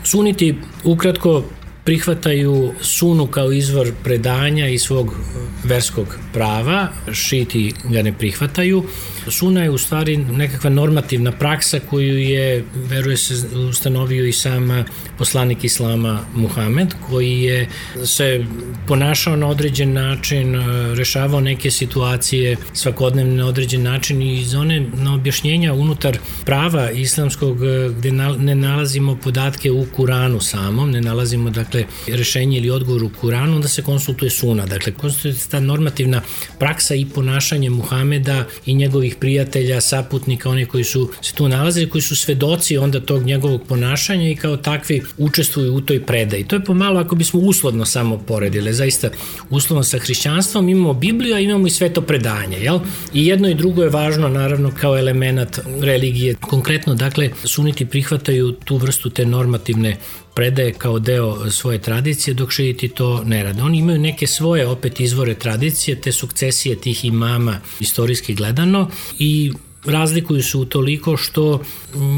Suniti, 0.03 0.55
ukratko, 0.83 1.43
prihvataju 1.83 2.73
sunu 2.81 3.27
kao 3.27 3.51
izvor 3.51 3.91
predanja 4.03 4.67
i 4.67 4.77
svog 4.77 5.15
verskog 5.63 6.17
prava, 6.33 6.87
šiti 7.13 7.73
ga 7.83 8.01
ne 8.01 8.13
prihvataju. 8.13 8.83
Suna 9.27 9.63
je 9.63 9.69
u 9.69 9.77
stvari 9.77 10.17
nekakva 10.17 10.69
normativna 10.69 11.31
praksa 11.31 11.79
koju 11.79 12.17
je, 12.17 12.65
veruje 12.75 13.17
se, 13.17 13.33
ustanovio 13.69 14.25
i 14.25 14.31
sam 14.31 14.85
poslanik 15.17 15.63
Islama 15.63 16.19
Muhamed, 16.35 16.93
koji 17.09 17.41
je 17.41 17.69
se 18.05 18.45
ponašao 18.87 19.35
na 19.35 19.47
određen 19.47 19.93
način, 19.93 20.55
rešavao 20.95 21.39
neke 21.39 21.71
situacije 21.71 22.57
svakodnevne 22.73 23.35
na 23.35 23.47
određen 23.47 23.83
način 23.83 24.21
i 24.21 24.41
iz 24.41 24.53
one 24.53 24.85
na 24.93 25.13
objašnjenja 25.13 25.73
unutar 25.73 26.17
prava 26.45 26.91
islamskog 26.91 27.57
gde 27.97 28.11
ne 28.37 28.55
nalazimo 28.55 29.15
podatke 29.15 29.71
u 29.71 29.85
Kuranu 29.95 30.41
samom, 30.41 30.91
ne 30.91 31.01
nalazimo 31.01 31.49
dakle 31.49 31.85
rešenje 32.07 32.57
ili 32.57 32.69
odgovor 32.69 33.03
u 33.03 33.09
Kuranu, 33.21 33.55
onda 33.55 33.67
se 33.67 33.81
konsultuje 33.81 34.29
suna. 34.29 34.65
Dakle, 34.65 34.93
konsultuje 34.93 35.35
ta 35.51 35.59
normativna 35.59 36.21
praksa 36.59 36.95
i 36.95 37.05
ponašanje 37.05 37.69
Muhameda 37.69 38.45
i 38.65 38.73
njegovih 38.73 39.12
prijatelja, 39.19 39.81
saputnika, 39.81 40.49
oni 40.49 40.65
koji 40.65 40.83
su 40.83 41.09
se 41.21 41.33
tu 41.33 41.47
nalazili, 41.47 41.89
koji 41.89 42.01
su 42.01 42.15
svedoci 42.15 42.77
onda 42.77 42.99
tog 42.99 43.23
njegovog 43.23 43.61
ponašanja 43.67 44.29
i 44.29 44.35
kao 44.35 44.57
takvi 44.57 45.01
učestvuju 45.17 45.75
u 45.75 45.81
toj 45.81 46.05
predaji. 46.05 46.43
To 46.43 46.55
je 46.55 46.63
pomalo 46.63 46.99
ako 46.99 47.15
bismo 47.15 47.39
uslovno 47.39 47.85
samo 47.85 48.17
poredile, 48.17 48.73
zaista 48.73 49.09
uslovno 49.49 49.83
sa 49.83 49.99
hrišćanstvom 49.99 50.69
imamo 50.69 50.93
Bibliju, 50.93 51.35
a 51.35 51.39
imamo 51.39 51.67
i 51.67 51.69
sveto 51.69 52.01
predanje, 52.01 52.57
jel? 52.57 52.79
I 53.13 53.27
jedno 53.27 53.49
i 53.49 53.55
drugo 53.55 53.83
je 53.83 53.89
važno 53.89 54.29
naravno 54.29 54.71
kao 54.81 54.97
element 54.97 55.59
religije. 55.81 56.35
Konkretno, 56.35 56.95
dakle, 56.95 57.29
suniti 57.43 57.85
prihvataju 57.85 58.51
tu 58.51 58.77
vrstu 58.77 59.09
te 59.09 59.25
normativne 59.25 59.97
predaje 60.33 60.73
kao 60.73 60.99
deo 60.99 61.51
svoje 61.51 61.79
tradicije, 61.81 62.33
dok 62.33 62.51
šeiti 62.51 62.87
to 62.87 63.23
ne 63.23 63.43
rade. 63.43 63.61
Oni 63.61 63.77
imaju 63.77 63.99
neke 63.99 64.27
svoje 64.27 64.67
opet 64.67 64.99
izvore 64.99 65.33
tradicije, 65.33 66.01
te 66.01 66.11
sukcesije 66.11 66.75
tih 66.75 67.05
imama 67.05 67.59
istorijski 67.79 68.33
gledano 68.33 68.89
i 69.19 69.53
razlikuju 69.85 70.43
se 70.43 70.57
u 70.57 70.65
toliko 70.65 71.17
što 71.17 71.61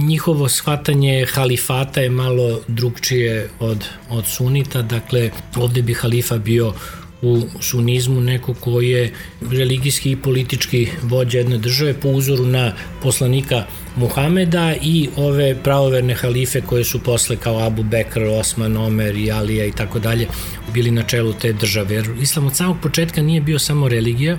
njihovo 0.07 0.49
shvatanje 0.49 1.25
halifata 1.33 2.01
je 2.01 2.09
malo 2.09 2.61
drugčije 2.67 3.49
od, 3.59 3.85
od 4.09 4.25
sunita, 4.27 4.81
dakle 4.81 5.31
ovde 5.55 5.81
bi 5.81 5.93
halifa 5.93 6.37
bio 6.37 6.73
u 7.21 7.41
sunizmu 7.59 8.21
neko 8.21 8.53
ko 8.53 8.81
je 8.81 9.11
religijski 9.51 10.11
i 10.11 10.15
politički 10.15 10.87
vođa 11.03 11.37
jedne 11.37 11.57
države 11.57 11.93
po 11.93 12.09
uzoru 12.09 12.45
na 12.45 12.73
poslanika 13.03 13.65
Muhameda 13.95 14.75
i 14.81 15.09
ove 15.15 15.55
pravoverne 15.63 16.15
halife 16.15 16.61
koje 16.61 16.83
su 16.83 16.99
posle 16.99 17.37
kao 17.37 17.59
Abu 17.59 17.83
Bekr, 17.83 18.23
Osman, 18.23 18.77
Omer 18.77 19.15
i 19.15 19.31
Alija 19.31 19.65
i 19.65 19.71
tako 19.71 19.99
dalje 19.99 20.27
bili 20.73 20.91
na 20.91 21.03
čelu 21.03 21.33
te 21.33 21.53
države. 21.53 21.95
Jer 21.95 22.09
islam 22.21 22.47
od 22.47 22.55
samog 22.55 22.77
početka 22.81 23.21
nije 23.21 23.41
bio 23.41 23.59
samo 23.59 23.87
religija, 23.89 24.37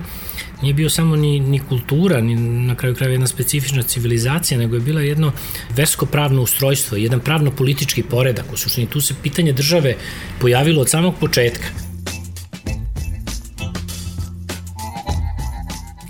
nije 0.62 0.74
bio 0.74 0.90
samo 0.90 1.16
ni, 1.16 1.40
ni 1.40 1.58
kultura, 1.58 2.20
ni 2.20 2.34
na 2.66 2.74
kraju 2.74 2.94
krajeva 2.94 3.12
jedna 3.12 3.26
specifična 3.26 3.82
civilizacija, 3.82 4.58
nego 4.58 4.74
je 4.74 4.80
bila 4.80 5.00
jedno 5.00 5.32
versko-pravno 5.76 6.42
ustrojstvo, 6.42 6.96
jedan 6.96 7.20
pravno-politički 7.20 8.02
poredak. 8.02 8.52
U 8.52 8.56
suštini 8.56 8.86
tu 8.86 9.00
se 9.00 9.14
pitanje 9.22 9.52
države 9.52 9.96
pojavilo 10.40 10.80
od 10.82 10.90
samog 10.90 11.14
početka. 11.20 11.85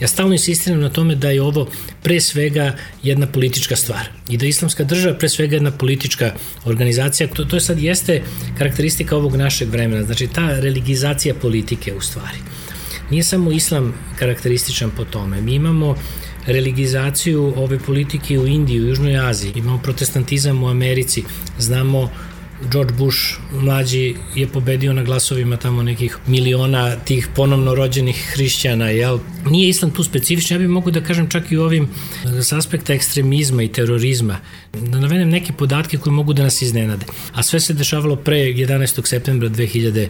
Ja 0.00 0.09
stalno 0.09 0.32
insistiram 0.32 0.80
na 0.80 0.88
tome 0.88 1.14
da 1.14 1.30
je 1.30 1.42
ovo 1.42 1.66
pre 2.02 2.20
svega 2.20 2.76
jedna 3.02 3.26
politička 3.26 3.76
stvar 3.76 4.09
i 4.28 4.37
da 4.37 4.46
islamska 4.46 4.85
država 4.85 5.18
pre 5.18 5.28
svega 5.28 5.56
jedna 5.56 5.70
politička 5.70 6.32
organizacija, 6.64 7.28
to, 7.28 7.44
to 7.44 7.56
je 7.56 7.61
sad 7.61 7.78
jeste 7.78 8.22
karakteristika 8.59 9.16
ovog 9.16 9.37
našeg 9.37 9.68
vremena, 9.68 10.02
znači 10.02 10.26
ta 10.26 10.61
religizacija 10.61 11.35
politike 11.35 11.94
u 11.94 12.00
stvari. 12.00 12.38
Nije 13.11 13.22
samo 13.22 13.50
islam 13.52 13.94
karakterističan 14.18 14.90
po 14.90 15.04
tome, 15.04 15.40
mi 15.40 15.54
imamo 15.54 15.96
religizaciju 16.46 17.52
ove 17.56 17.78
politike 17.78 18.38
u 18.38 18.46
Indiji, 18.46 18.80
u 18.80 18.88
Južnoj 18.88 19.28
Aziji, 19.28 19.52
imamo 19.54 19.78
protestantizam 19.78 20.62
u 20.62 20.68
Americi, 20.68 21.24
znamo 21.59 22.11
George 22.73 22.95
Bush 22.95 23.19
mlađi 23.53 24.14
je 24.35 24.49
pobedio 24.49 24.92
na 24.92 25.03
glasovima 25.03 25.57
tamo 25.57 25.83
nekih 25.83 26.19
miliona 26.27 26.97
tih 26.97 27.29
ponovno 27.35 27.75
rođenih 27.75 28.33
hrišćana, 28.33 28.88
jel? 28.88 29.19
Nije 29.51 29.69
islam 29.69 29.90
tu 29.90 30.05
specifičan, 30.05 30.55
ja 30.55 30.59
bih 30.59 30.69
mogu 30.69 30.90
da 30.90 31.01
kažem 31.01 31.31
čak 31.31 31.53
i 31.53 31.57
u 31.57 31.62
ovim 31.62 31.88
s 32.25 32.53
aspekta 32.53 32.95
ekstremizma 32.95 33.62
i 33.62 33.73
terorizma, 33.73 34.38
da 34.73 35.01
navedem 35.01 35.29
neke 35.29 35.53
podatke 35.53 35.99
koje 35.99 36.12
mogu 36.12 36.33
da 36.33 36.42
nas 36.42 36.62
iznenade. 36.62 37.07
A 37.33 37.42
sve 37.42 37.61
se 37.61 37.75
dešavalo 37.75 38.16
pre 38.16 38.37
11. 38.37 39.07
septembra 39.07 39.49
2000 39.49 40.09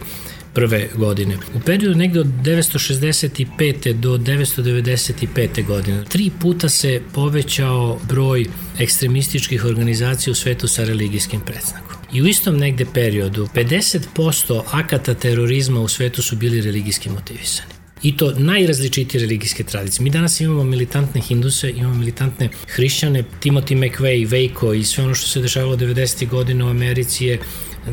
prve 0.53 0.89
godine. 0.95 1.37
U 1.55 1.59
periodu 1.59 1.95
negde 1.95 2.19
od 2.19 2.27
965. 2.27 3.93
do 3.93 4.17
995. 4.17 5.65
godine 5.65 6.03
tri 6.09 6.31
puta 6.41 6.69
se 6.69 7.01
povećao 7.13 7.99
broj 8.09 8.45
ekstremističkih 8.79 9.65
organizacija 9.65 10.31
u 10.31 10.35
svetu 10.35 10.67
sa 10.67 10.83
religijskim 10.83 11.41
predznakom. 11.41 11.86
I 12.13 12.21
u 12.21 12.27
istom 12.27 12.57
negde 12.57 12.85
periodu 12.93 13.47
50% 13.55 14.61
akata 14.71 15.13
terorizma 15.13 15.79
u 15.79 15.87
svetu 15.87 16.21
su 16.21 16.35
bili 16.35 16.61
religijski 16.61 17.09
motivisani. 17.09 17.77
I 18.03 18.17
to 18.17 18.31
najrazličitije 18.37 19.21
religijske 19.21 19.63
tradicije. 19.63 20.03
Mi 20.03 20.09
danas 20.09 20.39
imamo 20.39 20.63
militantne 20.63 21.21
hinduse, 21.21 21.69
imamo 21.69 21.95
militantne 21.95 22.49
hrišćane, 22.67 23.23
Timothy 23.43 23.75
McVeigh, 23.75 24.31
Veiko 24.31 24.73
i 24.73 24.83
sve 24.83 25.03
ono 25.03 25.15
što 25.15 25.27
se 25.27 25.41
dešavalo 25.41 25.77
90. 25.77 26.27
godina 26.29 26.65
u 26.65 26.69
Americi 26.69 27.25
je 27.25 27.39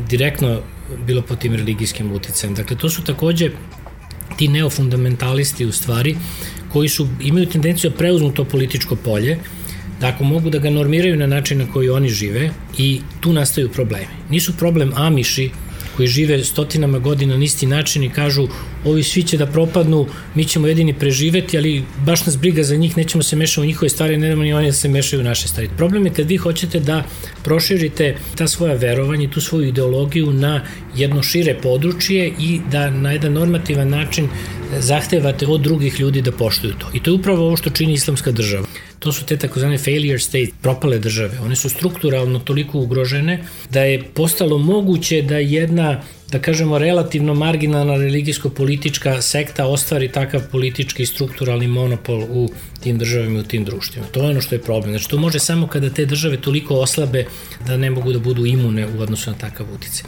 direktno 0.09 0.61
bilo 1.07 1.21
pod 1.21 1.39
tim 1.39 1.55
religijskim 1.55 2.11
uticajem. 2.11 2.55
Dakle, 2.55 2.77
to 2.77 2.89
su 2.89 3.03
takođe 3.03 3.49
ti 4.37 4.47
neofundamentalisti 4.47 5.65
u 5.65 5.71
stvari 5.71 6.15
koji 6.73 6.89
su, 6.89 7.07
imaju 7.21 7.49
tendenciju 7.49 7.89
da 7.89 7.97
preuzmu 7.97 8.31
to 8.33 8.43
političko 8.45 8.95
polje 8.95 9.39
da 10.01 10.07
ako 10.07 10.23
mogu 10.23 10.49
da 10.49 10.59
ga 10.59 10.69
normiraju 10.69 11.17
na 11.17 11.27
način 11.27 11.57
na 11.57 11.67
koji 11.73 11.89
oni 11.89 12.09
žive 12.09 12.49
i 12.77 13.01
tu 13.19 13.33
nastaju 13.33 13.69
problemi. 13.69 14.13
Nisu 14.29 14.53
problem 14.57 14.91
Amiši 14.95 15.49
koji 15.95 16.07
žive 16.07 16.43
stotinama 16.43 16.99
godina 16.99 17.37
na 17.37 17.43
isti 17.43 17.65
način 17.65 18.03
i 18.03 18.09
kažu 18.09 18.47
ovi 18.85 19.03
svi 19.03 19.23
će 19.23 19.37
da 19.37 19.45
propadnu, 19.45 20.07
mi 20.35 20.45
ćemo 20.45 20.67
jedini 20.67 20.93
preživeti, 20.93 21.57
ali 21.57 21.83
baš 22.05 22.25
nas 22.25 22.37
briga 22.37 22.63
za 22.63 22.75
njih, 22.75 22.97
nećemo 22.97 23.23
se 23.23 23.35
mešati 23.35 23.61
u 23.61 23.65
njihove 23.65 23.89
stvari, 23.89 24.17
ne 24.17 24.35
ni 24.35 24.53
oni 24.53 24.67
da 24.67 24.73
se 24.73 24.89
mešaju 24.89 25.19
u 25.19 25.23
naše 25.23 25.47
stvari. 25.47 25.69
Problem 25.77 26.05
je 26.05 26.13
kad 26.13 26.29
vi 26.29 26.37
hoćete 26.37 26.79
da 26.79 27.03
proširite 27.43 28.15
ta 28.35 28.47
svoja 28.47 28.73
verovanja, 28.73 29.29
tu 29.29 29.41
svoju 29.41 29.67
ideologiju 29.67 30.33
na 30.33 30.61
jedno 30.95 31.23
šire 31.23 31.55
područje 31.61 32.33
i 32.39 32.59
da 32.71 32.89
na 32.89 33.11
jedan 33.11 33.33
normativan 33.33 33.89
način 33.89 34.27
zahtevate 34.79 35.47
od 35.47 35.61
drugih 35.61 35.99
ljudi 35.99 36.21
da 36.21 36.31
poštuju 36.31 36.73
to. 36.79 36.89
I 36.93 36.99
to 37.03 37.11
je 37.11 37.15
upravo 37.15 37.45
ovo 37.45 37.57
što 37.57 37.69
čini 37.69 37.93
islamska 37.93 38.31
država. 38.31 38.67
To 38.99 39.11
su 39.11 39.25
te 39.25 39.37
takozvane 39.37 39.77
failure 39.77 40.19
state, 40.19 40.51
propale 40.61 40.99
države. 40.99 41.39
One 41.39 41.55
su 41.55 41.69
strukturalno 41.69 42.39
toliko 42.39 42.79
ugrožene 42.79 43.43
da 43.69 43.81
je 43.81 44.03
postalo 44.03 44.57
moguće 44.57 45.21
da 45.21 45.37
jedna 45.37 46.01
da 46.35 46.41
kažemo, 46.41 46.77
relativno 46.77 47.33
marginalna 47.33 47.95
religijsko-politička 47.95 49.21
sekta 49.21 49.65
ostvari 49.65 50.11
takav 50.11 50.41
politički 50.51 51.03
i 51.03 51.05
strukturalni 51.05 51.67
monopol 51.67 52.23
u 52.29 52.49
tim 52.83 52.97
državama 52.97 53.37
i 53.37 53.41
u 53.41 53.43
tim 53.43 53.63
društvima. 53.65 54.07
To 54.11 54.23
je 54.23 54.29
ono 54.29 54.41
što 54.41 54.55
je 54.55 54.61
problem. 54.61 54.91
Znači, 54.91 55.09
to 55.09 55.17
može 55.17 55.39
samo 55.39 55.67
kada 55.67 55.89
te 55.89 56.05
države 56.05 56.37
toliko 56.37 56.75
oslabe 56.75 57.25
da 57.67 57.77
ne 57.77 57.89
mogu 57.89 58.13
da 58.13 58.19
budu 58.19 58.45
imune 58.45 58.87
u 58.87 59.01
odnosu 59.01 59.31
na 59.31 59.37
takav 59.37 59.65
utice. 59.75 60.03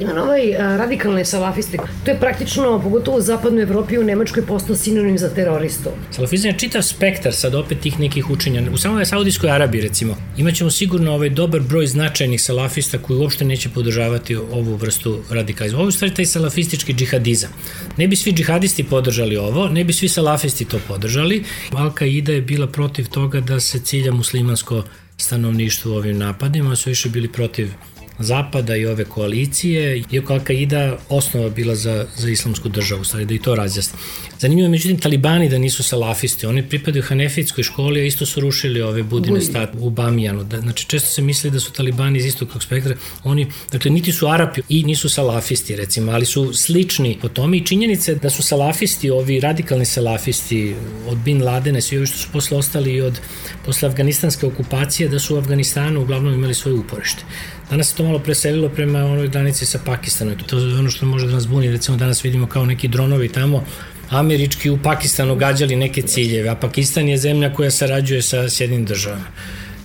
Ima 0.00 0.22
ovaj 0.22 0.52
radikalne 0.58 1.24
salafiste, 1.24 1.78
to 2.04 2.10
je 2.10 2.20
praktično, 2.20 2.80
pogotovo 2.82 3.18
u 3.18 3.20
zapadnoj 3.20 3.62
Evropi 3.62 3.94
i 3.94 3.98
u 3.98 4.04
Nemačkoj, 4.04 4.46
postao 4.46 4.76
sinonim 4.76 5.18
za 5.18 5.28
teroristu. 5.28 5.90
Salafizam 6.10 6.50
je 6.50 6.58
čitav 6.58 6.82
spektar 6.82 7.34
sad 7.34 7.54
opet 7.54 7.80
tih 7.80 8.00
nekih 8.00 8.30
učenja. 8.30 8.62
U 8.72 8.76
samoj 8.76 9.06
Saudijskoj 9.06 9.50
Arabiji, 9.50 9.82
recimo, 9.82 10.16
imaćemo 10.36 10.70
sigurno 10.70 11.12
ovaj 11.14 11.30
dobar 11.30 11.60
broj 11.60 11.86
značajnih 11.86 12.42
salafista 12.42 12.98
koji 12.98 13.18
uopšte 13.18 13.44
neće 13.44 13.68
podržavati 13.68 14.36
ovu 14.36 14.76
vrstu 14.76 15.22
radikalizma. 15.30 15.65
Ovo 15.74 15.86
je 15.86 15.92
stvari 15.92 16.14
taj 16.14 16.26
salafistički 16.26 16.94
džihadizam. 16.94 17.50
Ne 17.96 18.08
bi 18.08 18.16
svi 18.16 18.32
džihadisti 18.32 18.84
podržali 18.84 19.36
ovo, 19.36 19.68
ne 19.68 19.84
bi 19.84 19.92
svi 19.92 20.08
salafisti 20.08 20.64
to 20.64 20.80
podržali. 20.88 21.44
Alka 21.72 22.06
Ida 22.06 22.32
je 22.32 22.40
bila 22.40 22.66
protiv 22.66 23.08
toga 23.08 23.40
da 23.40 23.60
se 23.60 23.80
cilja 23.80 24.12
muslimansko 24.12 24.84
stanovništvo 25.16 25.92
u 25.92 25.96
ovim 25.96 26.18
napadima, 26.18 26.76
su 26.76 26.90
više 26.90 27.08
bili 27.08 27.28
protiv 27.28 27.70
Zapada 28.18 28.76
i 28.76 28.86
ove 28.86 29.04
koalicije, 29.04 30.02
iako 30.10 30.34
Al-Qaida 30.34 30.96
osnova 31.08 31.48
bila 31.48 31.74
za, 31.74 32.06
za 32.16 32.30
islamsku 32.30 32.68
državu, 32.68 33.04
stvari 33.04 33.24
da 33.24 33.34
i 33.34 33.38
to 33.38 33.54
razjasni. 33.54 33.98
Zanimljivo, 34.38 34.70
međutim, 34.70 34.98
talibani 34.98 35.48
da 35.48 35.58
nisu 35.58 35.82
salafisti, 35.82 36.46
oni 36.46 36.68
pripadaju 36.68 37.02
hanefitskoj 37.02 37.64
školi, 37.64 38.00
a 38.00 38.04
isto 38.04 38.26
su 38.26 38.40
rušili 38.40 38.82
ove 38.82 39.02
budine 39.02 39.40
stat 39.40 39.70
u 39.78 39.90
Bamijanu. 39.90 40.44
Da, 40.44 40.60
znači, 40.60 40.86
često 40.86 41.08
se 41.08 41.22
misli 41.22 41.50
da 41.50 41.60
su 41.60 41.72
talibani 41.72 42.18
iz 42.18 42.24
istog 42.24 42.62
spektra, 42.62 42.94
oni, 43.24 43.46
dakle, 43.72 43.90
niti 43.90 44.12
su 44.12 44.28
Arapi 44.28 44.60
i 44.68 44.84
nisu 44.84 45.08
salafisti, 45.08 45.76
recimo, 45.76 46.12
ali 46.12 46.26
su 46.26 46.52
slični 46.54 47.18
po 47.22 47.28
tome 47.28 47.56
i 47.56 47.66
činjenice 47.66 48.14
da 48.14 48.30
su 48.30 48.42
salafisti, 48.42 49.10
ovi 49.10 49.40
radikalni 49.40 49.84
salafisti 49.84 50.74
od 51.08 51.18
Bin 51.18 51.42
Ladena, 51.42 51.80
svi 51.80 51.96
ovi 51.96 52.06
što 52.06 52.18
su 52.18 52.28
posle 52.32 52.58
ostali 52.58 52.92
i 52.92 53.00
od 53.00 53.20
posle 53.64 53.88
afganistanske 53.88 54.46
okupacije, 54.46 55.08
da 55.08 55.18
su 55.18 55.34
u 55.34 55.38
Afganistanu 55.38 56.02
uglavnom 56.02 56.34
imali 56.34 56.54
svoje 56.54 56.74
uporište. 56.74 57.22
Danas 57.70 57.88
se 57.88 57.96
to 57.96 58.04
malo 58.04 58.18
preselilo 58.18 58.68
prema 58.68 59.04
onoj 59.04 59.28
granici 59.28 59.66
sa 59.66 59.78
Pakistanom. 59.84 60.38
To 60.46 60.58
je 60.58 60.78
ono 60.78 60.90
što 60.90 61.06
može 61.06 61.26
da 61.26 61.32
nas 61.32 61.46
buni. 61.46 61.70
Recimo 61.70 61.96
danas 61.96 62.24
vidimo 62.24 62.46
kao 62.46 62.64
neki 62.64 62.88
dronovi 62.88 63.28
tamo 63.28 63.64
američki 64.10 64.70
u 64.70 64.78
Pakistanu 64.82 65.36
gađali 65.36 65.76
neke 65.76 66.02
ciljeve, 66.02 66.48
a 66.48 66.54
Pakistan 66.54 67.08
je 67.08 67.18
zemlja 67.18 67.52
koja 67.54 67.70
sarađuje 67.70 68.22
sa 68.22 68.48
Sjedinim 68.48 68.84
državama. 68.84 69.26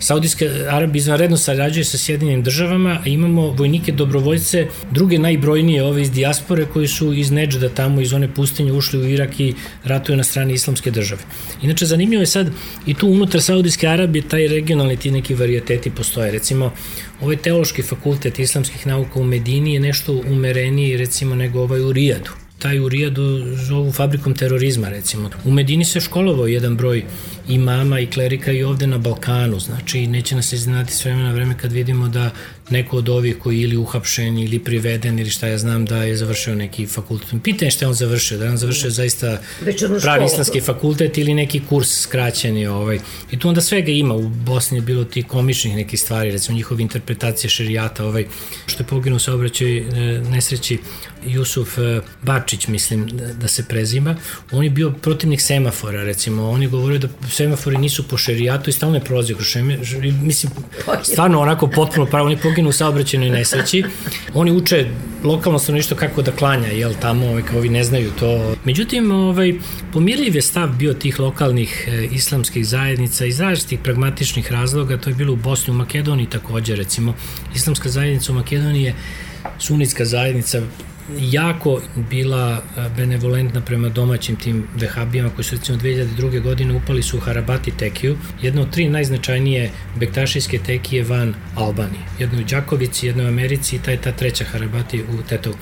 Saudijska 0.02 0.46
Arabija 0.70 1.00
izvanredno 1.00 1.38
sarađuje 1.38 1.84
sa 1.84 1.98
Sjedinjenim 1.98 2.44
državama, 2.44 3.00
a 3.06 3.10
imamo 3.10 3.42
vojnike 3.42 3.92
dobrovoljce, 3.92 4.68
druge 4.92 5.20
najbrojnije 5.20 5.84
ove 5.84 6.02
iz 6.02 6.12
dijaspore 6.12 6.66
koji 6.66 6.88
su 6.88 7.14
iz 7.14 7.32
Neđda 7.32 7.70
tamo 7.70 8.02
iz 8.02 8.14
one 8.14 8.34
pustinje 8.34 8.72
ušli 8.72 9.00
u 9.00 9.10
Irak 9.10 9.40
i 9.40 9.54
ratuju 9.84 10.18
na 10.18 10.24
strani 10.24 10.54
islamske 10.54 10.92
države. 10.92 11.22
Inače, 11.62 11.86
zanimljivo 11.86 12.22
je 12.22 12.26
sad 12.26 12.52
i 12.86 12.94
tu 12.94 13.08
unutar 13.08 13.42
Saudijske 13.42 13.88
Arabije 13.88 14.30
taj 14.30 14.48
regionalni 14.48 14.98
ti 14.98 15.12
neki 15.12 15.34
varijeteti 15.34 15.90
postoje. 15.90 16.32
Recimo, 16.32 16.74
ovaj 17.22 17.38
teološki 17.38 17.82
fakultet 17.82 18.40
islamskih 18.40 18.88
nauka 18.88 19.20
u 19.20 19.24
Medini 19.24 19.74
je 19.74 19.80
nešto 19.80 20.14
umereniji 20.14 20.98
recimo 20.98 21.36
nego 21.36 21.62
ovaj 21.62 21.82
u 21.82 21.94
Rijadu 21.94 22.32
taj 22.62 22.80
u 22.80 22.90
Rijadu 22.90 23.56
zovu 23.56 23.92
fabrikom 23.92 24.36
terorizma 24.36 24.90
recimo. 24.90 25.30
U 25.46 25.52
Medini 25.52 25.86
se 25.86 26.00
školovao 26.00 26.48
jedan 26.48 26.78
broj 26.78 27.04
i 27.48 27.58
mama 27.58 28.00
i 28.00 28.08
klerika 28.08 28.52
i 28.52 28.64
ovde 28.64 28.88
na 28.88 28.98
Balkanu, 28.98 29.60
znači 29.60 30.08
neće 30.08 30.36
nas 30.36 30.54
iznenati 30.54 30.94
s 30.94 31.06
vremena 31.06 31.32
vreme 31.32 31.58
kad 31.58 31.72
vidimo 31.72 32.08
da 32.08 32.32
neko 32.70 32.98
od 32.98 33.10
ovih 33.10 33.38
koji 33.40 33.60
ili 33.62 33.78
uhapšen 33.78 34.38
ili 34.38 34.60
priveden 34.60 35.20
ili 35.20 35.30
šta 35.30 35.48
ja 35.48 35.58
znam 35.58 35.86
da 35.86 36.04
je 36.04 36.18
završio 36.18 36.56
neki 36.56 36.86
fakultet. 36.86 37.30
Pitanje 37.44 37.72
šta 37.72 37.86
je 37.86 37.90
on 37.90 37.94
završio, 37.94 38.38
da 38.38 38.46
je 38.46 38.52
on 38.52 38.58
završio 38.58 38.90
zaista 38.90 39.42
pravi 40.02 40.26
islamski 40.26 40.62
fakultet 40.62 41.18
ili 41.18 41.34
neki 41.34 41.62
kurs 41.70 42.02
skraćeni. 42.02 42.68
Ovaj. 42.68 43.00
I 43.32 43.40
tu 43.40 43.50
onda 43.50 43.62
svega 43.62 43.92
ima, 43.92 44.14
u 44.14 44.30
Bosni 44.30 44.78
je 44.78 44.82
bilo 44.82 45.04
ti 45.04 45.24
komičnih 45.24 45.76
nekih 45.76 46.00
stvari, 46.00 46.32
recimo 46.32 46.56
njihove 46.56 46.82
interpretacije 46.82 47.50
šerijata, 47.50 48.06
ovaj, 48.06 48.26
što 48.66 48.84
je 48.84 48.88
poginuo 48.88 49.20
sa 49.20 49.34
obraćaj 49.34 49.78
e, 49.78 49.84
nesreći 50.30 50.78
Jusuf 51.26 51.78
e, 51.78 52.02
Bačić, 52.22 52.68
mislim 52.68 53.08
da, 53.08 53.34
da 53.34 53.48
se 53.48 53.64
prezima, 53.68 54.16
on 54.52 54.64
je 54.64 54.70
bio 54.70 54.92
protivnik 54.92 55.42
semafora, 55.42 56.04
recimo, 56.04 56.50
on 56.50 56.62
je 56.62 56.68
govorio 56.68 57.00
da 57.00 57.08
semafori 57.34 57.78
nisu 57.78 58.08
po 58.08 58.18
šerijatu 58.18 58.70
i 58.70 58.74
stalno 58.74 58.96
je 58.96 59.04
prolazio 59.04 59.36
kroz 59.36 59.48
šeme, 59.48 59.78
mislim, 60.22 60.52
stvarno 61.04 61.42
onako 61.42 61.68
potpuno 61.68 62.06
pravo, 62.06 62.26
on 62.26 62.32
je 62.32 62.38
poginuo 62.38 62.70
u 62.70 62.74
saobraćenoj 62.74 63.30
nesreći. 63.30 63.84
Oni 64.34 64.52
uče 64.52 64.86
lokalno 65.24 65.60
stanovništvo 65.60 65.98
kako 65.98 66.22
da 66.22 66.32
klanja, 66.32 66.68
jel, 66.68 66.94
tamo, 67.02 67.26
ovaj, 67.26 67.44
kao 67.44 67.58
ovi 67.58 67.70
ne 67.70 67.84
znaju 67.84 68.12
to. 68.20 68.56
Međutim, 68.66 69.12
ovaj, 69.12 69.54
pomirljiv 69.94 70.36
je 70.36 70.42
stav 70.42 70.70
bio 70.70 70.94
tih 70.94 71.20
lokalnih 71.20 71.88
e, 71.88 72.08
islamskih 72.12 72.68
zajednica 72.68 73.26
iz 73.26 73.40
različitih 73.40 73.80
pragmatičnih 73.84 74.52
razloga, 74.52 74.98
to 74.98 75.10
je 75.10 75.16
bilo 75.16 75.34
u 75.34 75.36
Bosni, 75.36 75.72
u 75.72 75.78
Makedoniji 75.78 76.30
takođe, 76.30 76.76
recimo, 76.76 77.14
islamska 77.56 77.90
zajednica 77.90 78.32
u 78.32 78.36
Makedoniji 78.36 78.84
je 78.84 78.96
sunitska 79.60 80.06
zajednica 80.06 80.62
jako 81.20 81.82
bila 82.10 82.62
benevolentna 82.98 83.62
prema 83.62 83.90
domaćim 83.90 84.36
tim 84.36 84.68
vehabijama 84.76 85.30
koji 85.30 85.46
su 85.46 85.56
recimo 85.56 85.78
2002. 85.78 86.42
godine 86.42 86.74
upali 86.76 87.04
su 87.04 87.18
u 87.18 87.20
Harabati 87.20 87.72
tekiju, 87.72 88.18
jedna 88.42 88.62
od 88.62 88.70
tri 88.72 88.90
najznačajnije 88.90 89.72
bektašijske 90.00 90.58
tekije 90.58 91.04
van 91.04 91.34
Albanije. 91.56 92.04
Jedno 92.20 92.40
u 92.40 92.44
Đakovici, 92.44 93.08
jedno 93.08 93.24
u 93.24 93.28
Americi 93.28 93.76
i 93.76 93.80
taj 93.80 93.98
ta 93.98 94.12
treća 94.12 94.46
Harabati 94.46 95.02
u 95.02 95.22
Tetovu. 95.30 95.56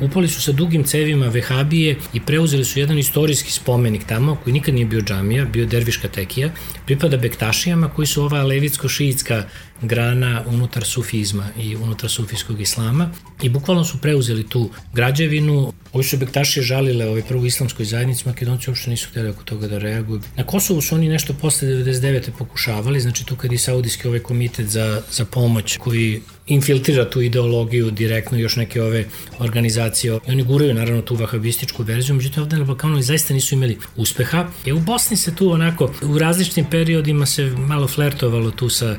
Upali 0.00 0.28
su 0.28 0.42
sa 0.42 0.52
dugim 0.52 0.84
cevima 0.84 1.26
vehabije 1.26 1.96
i 2.12 2.20
preuzeli 2.20 2.64
su 2.64 2.78
jedan 2.78 2.98
istorijski 2.98 3.52
spomenik 3.52 4.04
tamo, 4.06 4.36
koji 4.44 4.52
nikad 4.52 4.74
nije 4.74 4.86
bio 4.86 5.00
džamija, 5.00 5.44
bio 5.44 5.66
derviška 5.66 6.08
tekija, 6.08 6.50
pripada 6.86 7.16
bektašijama 7.16 7.88
koji 7.88 8.06
su 8.06 8.22
ova 8.22 8.42
levitsko-šiitska 8.42 9.42
grana 9.82 10.42
unutar 10.46 10.84
sufizma 10.84 11.48
i 11.58 11.76
unutar 11.76 12.10
sufijskog 12.10 12.60
islama 12.60 13.10
i 13.42 13.48
bukvalno 13.48 13.84
su 13.84 13.98
preuzeli 13.98 14.48
tu 14.48 14.70
građevinu. 14.92 15.72
Ovi 15.92 16.04
su 16.04 16.16
bektašije 16.16 16.62
žalile 16.62 17.08
ovaj 17.08 17.22
prvu 17.22 17.46
islamskoj 17.46 17.84
zajednici, 17.84 18.28
makedonci 18.28 18.70
uopšte 18.70 18.90
nisu 18.90 19.08
hteli 19.10 19.28
oko 19.28 19.42
toga 19.42 19.68
da 19.68 19.78
reaguju. 19.78 20.20
Na 20.36 20.46
Kosovu 20.46 20.80
su 20.80 20.94
oni 20.94 21.08
nešto 21.08 21.32
posle 21.32 21.68
99. 21.68 22.30
pokušavali, 22.38 23.00
znači 23.00 23.26
tu 23.26 23.36
kad 23.36 23.52
i 23.52 23.58
saudijski 23.58 24.08
ovaj 24.08 24.20
komitet 24.20 24.66
za, 24.66 25.02
za 25.10 25.24
pomoć 25.24 25.76
koji 25.76 26.20
infiltrira 26.46 27.10
tu 27.10 27.20
ideologiju 27.20 27.90
direktno 27.90 28.38
još 28.38 28.56
neke 28.56 28.82
ove 28.82 29.04
organizacije. 29.38 30.18
I 30.28 30.30
oni 30.30 30.42
guraju 30.42 30.74
naravno 30.74 31.02
tu 31.02 31.14
vahabističku 31.14 31.82
verziju, 31.82 32.14
međutim 32.14 32.42
ovde 32.42 32.56
na 32.56 32.64
Balkanu 32.64 33.02
zaista 33.02 33.34
nisu 33.34 33.54
imali 33.54 33.78
uspeha. 33.96 34.46
I 34.66 34.72
u 34.72 34.80
Bosni 34.80 35.16
se 35.16 35.34
tu 35.34 35.52
onako 35.52 35.92
u 36.02 36.18
različitim 36.18 36.64
periodima 36.70 37.26
se 37.26 37.44
malo 37.44 37.88
flertovalo 37.88 38.50
tu 38.50 38.68
sa 38.68 38.96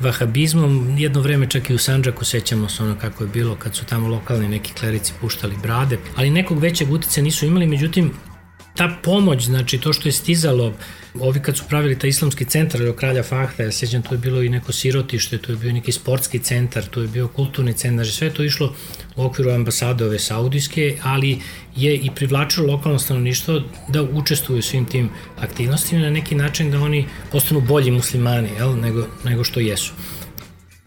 vahabizmom. 0.00 0.98
Jedno 0.98 1.20
vreme 1.20 1.50
čak 1.50 1.70
i 1.70 1.74
u 1.74 1.78
Sanđaku 1.78 2.24
sećamo 2.24 2.68
se 2.68 2.82
ono 2.82 2.98
kako 2.98 3.24
je 3.24 3.30
bilo 3.30 3.56
kad 3.56 3.74
su 3.74 3.84
tamo 3.84 4.08
lokalni 4.08 4.48
neki 4.48 4.72
klerici 4.74 5.12
puštali 5.20 5.56
brade, 5.62 5.98
ali 6.16 6.30
nekog 6.30 6.58
većeg 6.58 6.92
utice 6.92 7.22
nisu 7.22 7.46
imali, 7.46 7.66
međutim 7.66 8.12
ta 8.76 8.98
pomoć, 9.02 9.44
znači 9.44 9.78
to 9.78 9.92
što 9.92 10.08
je 10.08 10.12
stizalo, 10.12 10.74
ovi 11.20 11.40
kad 11.42 11.56
su 11.56 11.64
pravili 11.68 11.98
taj 11.98 12.10
islamski 12.10 12.44
centar 12.44 12.80
do 12.80 12.92
kralja 12.92 13.22
Fahta, 13.22 13.62
ja 13.62 13.72
sećam, 13.72 14.02
to 14.02 14.14
je 14.14 14.18
bilo 14.18 14.42
i 14.42 14.48
neko 14.48 14.72
sirotište, 14.72 15.38
to 15.38 15.52
je 15.52 15.56
bio 15.56 15.72
neki 15.72 15.92
sportski 15.92 16.38
centar, 16.38 16.86
to 16.86 17.02
je 17.02 17.08
bio 17.08 17.28
kulturni 17.28 17.72
centar, 17.72 18.04
znači 18.04 18.18
sve 18.18 18.30
to 18.30 18.44
išlo 18.44 18.74
u 19.16 19.24
okviru 19.24 19.50
ambasade 19.50 20.04
ove 20.04 20.18
saudijske, 20.18 20.98
ali 21.02 21.38
je 21.76 21.96
i 21.96 22.10
privlačilo 22.14 22.72
lokalno 22.72 22.98
stanovništvo 22.98 23.62
da 23.88 24.02
učestvuju 24.02 24.62
svim 24.62 24.84
tim 24.84 25.10
aktivnostima 25.38 26.02
na 26.02 26.10
neki 26.10 26.34
način 26.34 26.70
da 26.70 26.80
oni 26.80 27.06
postanu 27.32 27.60
bolji 27.60 27.90
muslimani 27.90 28.48
jel, 28.58 28.76
nego, 28.80 29.06
nego 29.24 29.44
što 29.44 29.60
jesu. 29.60 29.92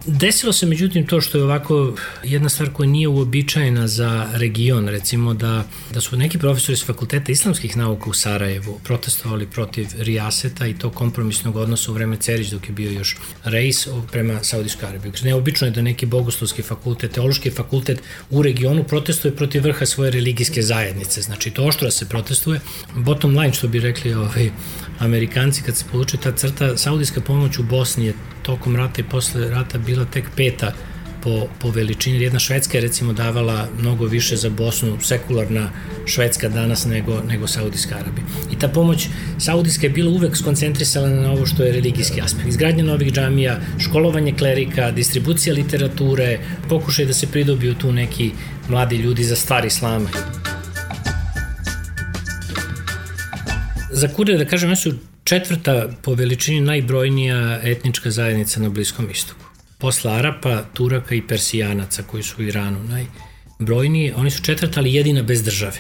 Desilo 0.06 0.54
se 0.54 0.66
međutim 0.66 1.08
to 1.08 1.22
što 1.22 1.38
je 1.38 1.44
ovako 1.44 1.96
jedna 2.24 2.50
stvar 2.50 2.70
koja 2.74 2.90
nije 2.90 3.08
uobičajena 3.08 3.88
za 3.88 4.28
region, 4.34 4.88
recimo 4.88 5.34
da, 5.34 5.64
da 5.94 6.02
su 6.02 6.18
neki 6.18 6.38
profesori 6.38 6.78
s 6.78 6.86
fakulteta 6.86 7.32
islamskih 7.32 7.78
nauka 7.78 8.10
u 8.10 8.14
Sarajevu 8.14 8.80
protestovali 8.84 9.48
protiv 9.48 9.88
Rijaseta 9.98 10.68
i 10.68 10.74
to 10.74 10.90
kompromisnog 10.90 11.56
odnosa 11.56 11.92
u 11.92 11.94
vreme 11.94 12.18
Cerić 12.18 12.50
dok 12.50 12.70
je 12.70 12.74
bio 12.74 12.92
još 12.92 13.18
rejs 13.44 13.88
prema 14.12 14.44
Saudijskoj 14.44 14.90
Arabiji. 14.90 15.10
Znači, 15.10 15.26
neobično 15.26 15.68
je 15.68 15.72
da 15.72 15.82
neki 15.82 16.06
bogoslovski 16.06 16.62
fakultet, 16.62 17.12
teološki 17.12 17.52
fakultet 17.52 18.02
u 18.30 18.42
regionu 18.42 18.84
protestuje 18.84 19.36
protiv 19.36 19.64
vrha 19.64 19.86
svoje 19.86 20.12
religijske 20.12 20.62
zajednice. 20.62 21.22
Znači 21.22 21.52
to 21.52 21.64
oštro 21.64 21.92
se 21.92 22.10
protestuje. 22.10 22.60
Bottom 22.96 23.38
line 23.38 23.54
što 23.54 23.68
bi 23.68 23.80
rekli 23.80 24.14
ovaj, 24.14 24.52
Amerikanci 25.00 25.64
kad 25.64 25.78
se 25.78 25.86
povuče 25.92 26.18
ta 26.18 26.32
crta, 26.32 26.78
saudijska 26.78 27.22
pomoć 27.22 27.58
u 27.58 27.64
Bosni 27.64 28.06
je 28.06 28.14
tokom 28.44 28.76
rata 28.76 29.02
i 29.02 29.04
posle 29.04 29.50
rata 29.50 29.78
bila 29.78 30.06
tek 30.06 30.26
peta 30.36 30.74
po, 31.24 31.48
po 31.60 31.70
veličini. 31.72 32.22
Jedna 32.22 32.40
Švedska 32.40 32.78
je 32.78 32.82
recimo 32.82 33.14
davala 33.14 33.68
mnogo 33.80 34.06
više 34.06 34.36
za 34.36 34.50
Bosnu, 34.50 34.98
sekularna 35.02 35.70
Švedska 36.06 36.50
danas 36.50 36.86
nego, 36.86 37.22
nego 37.28 37.48
Saudijska 37.48 37.96
Arabija. 37.96 38.26
I 38.52 38.60
ta 38.60 38.68
pomoć 38.68 39.08
Saudijska 39.40 39.86
je 39.86 39.90
bila 39.90 40.12
uvek 40.12 40.38
skoncentrisana 40.38 41.22
na 41.22 41.32
ovo 41.32 41.46
što 41.46 41.64
je 41.64 41.72
religijski 41.72 42.22
aspekt. 42.22 42.48
Izgradnja 42.48 42.84
novih 42.84 43.14
džamija, 43.14 43.60
školovanje 43.80 44.34
klerika, 44.38 44.92
distribucija 44.92 45.56
literature, 45.56 46.40
pokušaj 46.70 47.06
da 47.06 47.14
se 47.14 47.28
pridobiju 47.28 47.76
tu 47.76 47.92
neki 47.92 48.32
mladi 48.70 48.96
ljudi 48.96 49.24
za 49.24 49.36
stari 49.36 49.68
islama. 49.68 50.10
Za 53.92 54.08
Kurde, 54.08 54.38
da 54.38 54.46
kažem, 54.46 54.76
su 54.76 54.94
četvrta 55.24 55.90
po 56.02 56.14
veličini 56.14 56.62
najbrojnija 56.62 57.60
etnička 57.64 58.12
zajednica 58.12 58.60
na 58.60 58.70
Bliskom 58.70 59.10
istoku. 59.12 59.46
Posle 59.78 60.12
Arapa, 60.12 60.64
Turaka 60.74 61.16
i 61.16 61.28
Persijanaca 61.28 62.04
koji 62.04 62.24
su 62.24 62.36
u 62.40 62.44
Iranu 62.44 62.80
najbrojniji, 62.84 64.14
oni 64.16 64.32
su 64.32 64.44
četvrta, 64.44 64.80
ali 64.80 64.94
jedina 64.94 65.24
bez 65.24 65.44
države. 65.44 65.78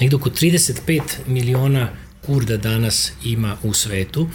Negde 0.00 0.16
oko 0.16 0.30
35 0.30 1.00
miliona 1.26 1.88
Kurda 2.26 2.56
danas 2.56 3.12
ima 3.24 3.56
u 3.62 3.74
svetu. 3.74 4.28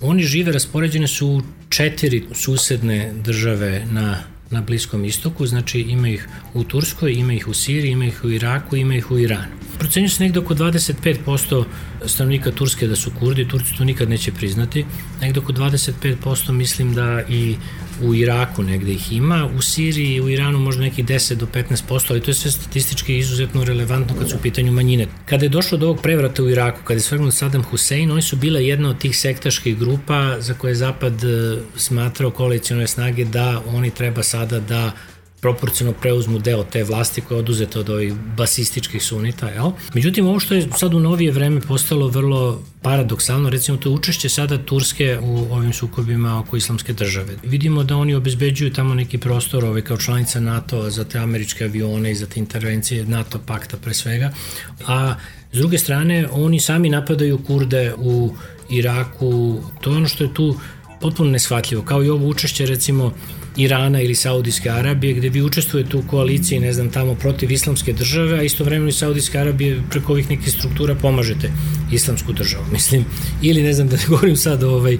Oni 0.00 0.22
žive, 0.22 0.52
raspoređene 0.52 1.08
su 1.08 1.28
u 1.28 1.42
četiri 1.68 2.24
susedne 2.34 3.12
države 3.24 3.86
na 3.90 4.22
na 4.50 4.60
Bliskom 4.60 5.04
istoku, 5.04 5.46
znači 5.46 5.80
ima 5.80 6.08
ih 6.08 6.28
u 6.54 6.64
Turskoj, 6.64 7.12
ima 7.12 7.32
ih 7.32 7.48
u 7.48 7.54
Siriji, 7.54 7.90
ima 7.90 8.04
ih 8.04 8.24
u 8.24 8.30
Iraku, 8.30 8.76
ima 8.76 8.94
ih 8.94 9.10
u 9.10 9.18
Iranu. 9.18 9.52
Procenju 9.78 10.08
se 10.08 10.22
negde 10.22 10.38
oko 10.38 10.54
25% 10.54 11.64
stanovnika 12.06 12.50
Turske 12.50 12.86
da 12.86 12.96
su 12.96 13.10
Kurdi, 13.18 13.48
Turci 13.48 13.76
to 13.76 13.84
nikad 13.84 14.10
neće 14.10 14.32
priznati, 14.32 14.84
negde 15.20 15.40
oko 15.40 15.52
25% 15.52 16.52
mislim 16.52 16.94
da 16.94 17.22
i 17.28 17.56
u 18.02 18.14
Iraku 18.14 18.62
negde 18.62 18.92
ih 18.92 19.12
ima, 19.12 19.48
u 19.56 19.62
Siriji 19.62 20.14
i 20.14 20.20
u 20.20 20.28
Iranu 20.28 20.58
možda 20.58 20.82
nekih 20.82 21.04
10 21.04 21.34
do 21.34 21.46
15%, 21.46 22.10
ali 22.10 22.20
to 22.20 22.30
je 22.30 22.34
sve 22.34 22.50
statistički 22.50 23.18
izuzetno 23.18 23.64
relevantno 23.64 24.16
kad 24.18 24.30
su 24.30 24.36
u 24.36 24.42
pitanju 24.42 24.72
manjine. 24.72 25.06
Kada 25.26 25.44
je 25.44 25.48
došlo 25.48 25.78
do 25.78 25.86
ovog 25.86 26.02
prevrata 26.02 26.42
u 26.42 26.48
Iraku, 26.48 26.80
kada 26.84 26.98
je 26.98 27.02
svrgnut 27.02 27.34
Saddam 27.34 27.62
Hussein, 27.62 28.10
oni 28.10 28.22
su 28.22 28.36
bila 28.36 28.60
jedna 28.60 28.90
od 28.90 28.98
tih 28.98 29.18
sektaških 29.18 29.78
grupa 29.78 30.40
za 30.40 30.54
koje 30.54 30.70
je 30.70 30.74
Zapad 30.74 31.24
e, 31.24 31.58
smatrao 31.76 32.30
koalicijone 32.30 32.86
snage 32.86 33.24
da 33.24 33.62
oni 33.66 33.90
treba 33.90 34.22
sada 34.22 34.60
da 34.60 34.92
proporcionalno 35.40 36.00
preuzmu 36.00 36.38
deo 36.38 36.64
te 36.64 36.84
vlasti 36.84 37.20
koja 37.20 37.36
je 37.36 37.40
oduzeta 37.40 37.80
od 37.80 37.90
ovih 37.90 38.14
basističkih 38.36 39.02
sunita. 39.02 39.48
Jel? 39.48 39.70
Međutim, 39.94 40.26
ovo 40.26 40.40
što 40.40 40.54
je 40.54 40.68
sad 40.78 40.94
u 40.94 41.00
novije 41.00 41.32
vreme 41.32 41.60
postalo 41.60 42.08
vrlo 42.08 42.62
paradoksalno, 42.82 43.50
recimo 43.50 43.78
to 43.78 43.90
učešće 43.90 44.28
sada 44.28 44.58
Turske 44.58 45.18
u 45.22 45.46
ovim 45.50 45.72
sukobima 45.72 46.38
oko 46.38 46.56
islamske 46.56 46.92
države. 46.92 47.36
Vidimo 47.42 47.84
da 47.84 47.96
oni 47.96 48.14
obezbeđuju 48.14 48.72
tamo 48.72 48.94
neki 48.94 49.18
prostor 49.18 49.64
ovaj, 49.64 49.82
kao 49.82 49.96
članica 49.96 50.40
NATO 50.40 50.90
za 50.90 51.04
te 51.04 51.18
američke 51.18 51.64
avione 51.64 52.12
i 52.12 52.14
za 52.14 52.26
te 52.26 52.40
intervencije 52.40 53.04
NATO 53.04 53.38
pakta 53.46 53.76
pre 53.76 53.94
svega, 53.94 54.32
a 54.86 55.14
s 55.52 55.58
druge 55.58 55.78
strane 55.78 56.28
oni 56.32 56.60
sami 56.60 56.88
napadaju 56.88 57.38
kurde 57.38 57.94
u 57.96 58.34
Iraku, 58.70 59.62
to 59.80 59.90
je 59.90 59.96
ono 59.96 60.08
što 60.08 60.24
je 60.24 60.34
tu 60.34 60.56
potpuno 61.00 61.30
neshvatljivo, 61.30 61.82
kao 61.82 62.04
i 62.04 62.08
ovo 62.08 62.26
učešće 62.26 62.66
recimo 62.66 63.12
Irana 63.56 64.00
ili 64.00 64.14
Saudijske 64.14 64.70
Arabije, 64.70 65.14
gde 65.14 65.28
vi 65.28 65.42
učestvujete 65.42 65.96
u 65.96 66.02
koaliciji, 66.02 66.60
ne 66.60 66.72
znam, 66.72 66.90
tamo 66.90 67.14
protiv 67.14 67.52
islamske 67.52 67.92
države, 67.92 68.38
a 68.38 68.42
istovremeno 68.42 68.88
i 68.88 68.92
Saudijske 68.92 69.38
Arabije 69.38 69.82
preko 69.90 70.12
ovih 70.12 70.30
nekih 70.30 70.52
struktura 70.52 70.94
pomažete 70.94 71.52
islamsku 71.92 72.32
državu, 72.32 72.64
mislim, 72.72 73.04
ili 73.42 73.62
ne 73.62 73.72
znam 73.72 73.88
da 73.88 73.96
ne 73.96 74.02
govorim 74.08 74.36
sad 74.36 74.62
o 74.62 74.70
ovaj, 74.70 74.98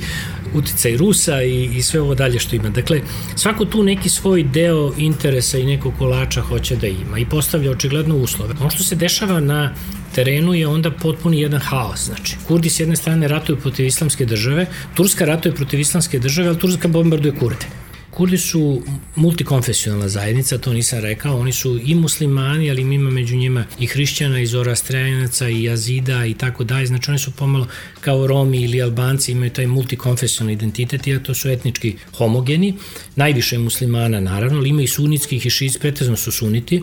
uticaj 0.55 0.97
Rusa 0.97 1.43
i, 1.43 1.65
i 1.65 1.83
sve 1.83 2.01
ovo 2.01 2.15
dalje 2.15 2.39
što 2.39 2.57
ima. 2.57 2.69
Dakle, 2.69 3.01
svako 3.37 3.65
tu 3.65 3.83
neki 3.83 4.09
svoj 4.09 4.43
deo 4.43 4.93
interesa 4.99 5.59
i 5.59 5.67
nekog 5.67 5.95
kolača 5.99 6.41
hoće 6.41 6.77
da 6.77 6.87
ima 6.87 7.19
i 7.19 7.27
postavlja 7.27 7.71
očigledno 7.71 8.17
uslove. 8.17 8.55
Ono 8.61 8.71
što 8.71 8.83
se 8.83 8.97
dešava 8.97 9.41
na 9.41 9.75
terenu 10.15 10.55
je 10.55 10.67
onda 10.67 10.91
potpuni 10.91 11.41
jedan 11.41 11.61
haos. 11.61 12.05
Znači, 12.05 12.37
Kurdi 12.49 12.71
s 12.71 12.81
jedne 12.81 12.97
strane 12.97 13.29
ratuju 13.29 13.57
protiv 13.57 13.87
islamske 13.87 14.27
države, 14.27 14.67
Turska 14.95 15.25
ratuje 15.25 15.55
protiv 15.55 15.81
islamske 15.81 16.19
države, 16.19 16.49
ali 16.49 16.59
Turska 16.59 16.89
bombarduje 16.89 17.35
Kurde. 17.35 17.67
Kurdi 18.20 18.38
su 18.38 18.83
multikonfesionalna 19.16 20.09
zajednica, 20.09 20.59
to 20.59 20.72
nisam 20.72 20.98
rekao, 21.00 21.38
oni 21.38 21.52
su 21.52 21.80
i 21.85 21.94
muslimani, 21.94 22.70
ali 22.70 22.83
ima 22.83 23.11
među 23.11 23.37
njima 23.37 23.64
i 23.78 23.87
hrišćana, 23.87 24.40
i 24.40 24.46
zorastrejaнаca, 24.46 25.48
i 25.48 25.62
jazida 25.64 26.26
i 26.26 26.35
tako 26.35 26.64
dalje, 26.64 26.87
znači 26.87 27.11
oni 27.11 27.18
su 27.18 27.30
pomalo 27.30 27.66
kao 28.00 28.26
Romi 28.26 28.61
ili 28.62 28.83
Albanci, 28.83 29.33
imaju 29.33 29.50
taj 29.50 29.66
multikonfesionalni 29.66 30.52
identitet, 30.52 31.06
i 31.06 31.22
to 31.22 31.35
su 31.35 31.50
etnički 31.50 31.96
homogeni, 32.16 32.74
najviše 33.16 33.59
muslimana 33.59 34.20
naravno, 34.20 34.59
ali 34.59 34.68
ima 34.68 34.83
i 34.83 34.87
sunitskih 34.87 35.46
i 35.46 35.50
šiz, 35.50 35.78
pretezno 35.78 36.16
su 36.16 36.33
suniti, 36.33 36.83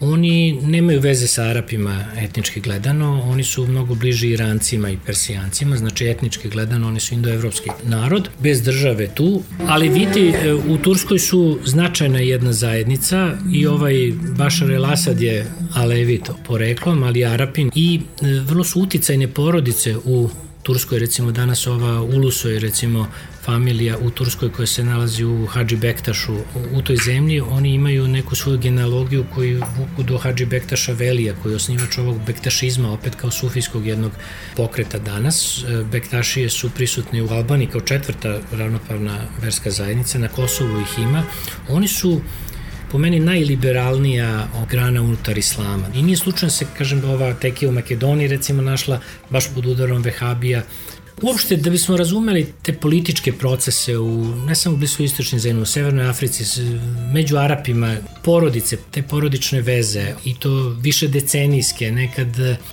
Oni 0.00 0.52
nemaju 0.62 1.00
veze 1.00 1.26
sa 1.26 1.42
Arapima 1.42 2.04
etnički 2.16 2.60
gledano, 2.60 3.22
oni 3.22 3.44
su 3.44 3.66
mnogo 3.66 3.94
bliži 3.94 4.28
Irancima 4.28 4.90
i 4.90 4.98
Persijancima, 5.06 5.76
znači 5.76 6.06
etnički 6.06 6.48
gledano 6.48 6.88
oni 6.88 7.00
su 7.00 7.14
indoevropski 7.14 7.70
narod, 7.84 8.28
bez 8.38 8.62
države 8.62 9.08
tu, 9.14 9.42
ali 9.66 9.88
vidi, 9.88 10.28
e, 10.28 10.54
u 10.54 10.78
Turskoj 10.78 11.18
su 11.18 11.58
značajna 11.64 12.18
jedna 12.18 12.52
zajednica 12.52 13.36
i 13.52 13.66
ovaj 13.66 14.12
Bašar 14.36 14.70
el 14.70 14.84
Asad 14.84 15.20
je 15.20 15.46
alevit 15.74 16.30
poreklom, 16.46 17.02
ali 17.02 17.24
Arapin 17.24 17.70
i 17.74 18.00
e, 18.22 18.26
vrlo 18.26 18.64
su 18.64 18.80
uticajne 18.80 19.28
porodice 19.28 19.96
u 20.04 20.28
Turskoj, 20.62 20.98
recimo 20.98 21.32
danas 21.32 21.66
ova 21.66 22.02
Uluso 22.02 22.48
je 22.48 22.60
recimo 22.60 23.08
familija 23.44 23.98
u 23.98 24.10
Turskoj 24.10 24.52
koja 24.52 24.66
se 24.66 24.84
nalazi 24.84 25.24
u 25.24 25.46
Hadži 25.46 25.76
Bektašu 25.76 26.36
u 26.72 26.82
toj 26.82 26.96
zemlji, 26.96 27.40
oni 27.40 27.74
imaju 27.74 28.08
neku 28.08 28.36
svoju 28.36 28.58
genealogiju 28.58 29.24
koju 29.34 29.62
vuku 29.76 30.02
do 30.02 30.18
Hadži 30.18 30.46
Bektaša 30.46 30.92
Velija, 30.92 31.34
koji 31.42 31.52
je 31.52 31.56
osnivač 31.56 31.98
ovog 31.98 32.20
bektašizma, 32.26 32.92
opet 32.92 33.14
kao 33.14 33.30
sufijskog 33.30 33.86
jednog 33.86 34.12
pokreta 34.56 34.98
danas. 34.98 35.64
E, 35.68 35.84
Bektašije 35.92 36.50
su 36.50 36.70
prisutni 36.70 37.22
u 37.22 37.28
Albaniji 37.28 37.68
kao 37.68 37.80
četvrta 37.80 38.38
ravnopravna 38.52 39.18
verska 39.42 39.70
zajednica, 39.70 40.18
na 40.18 40.28
Kosovu 40.28 40.80
ih 40.80 40.98
ima. 40.98 41.22
Oni 41.68 41.88
su 41.88 42.20
po 42.94 42.98
meni 42.98 43.20
najliberalnija 43.20 44.48
grana 44.70 45.02
unutar 45.02 45.38
islama. 45.38 45.88
I 45.94 46.02
nije 46.02 46.16
slučajno 46.16 46.50
se, 46.50 46.66
kažem, 46.78 47.04
ova 47.04 47.34
tekija 47.34 47.68
u 47.68 47.72
Makedoniji 47.72 48.28
recimo 48.28 48.62
našla 48.62 49.00
baš 49.30 49.54
pod 49.54 49.66
udarom 49.66 50.02
Vehabija, 50.02 50.62
Uopšte, 51.22 51.56
da 51.56 51.70
bismo 51.70 51.96
razumeli 51.96 52.46
te 52.62 52.72
političke 52.72 53.32
procese 53.32 53.98
u, 53.98 54.24
ne 54.46 54.54
samo 54.54 54.74
u 54.74 54.78
Bliskoj 54.78 55.06
istočnoj 55.06 55.38
zemlji, 55.38 55.62
u 55.62 55.66
Severnoj 55.66 56.08
Africi, 56.08 56.44
među 57.12 57.36
Arapima, 57.36 57.96
porodice, 58.24 58.76
te 58.90 59.02
porodične 59.02 59.60
veze 59.60 60.14
i 60.24 60.34
to 60.34 60.50
više 60.68 61.08
decenijske, 61.08 61.92
nekad 61.92 62.28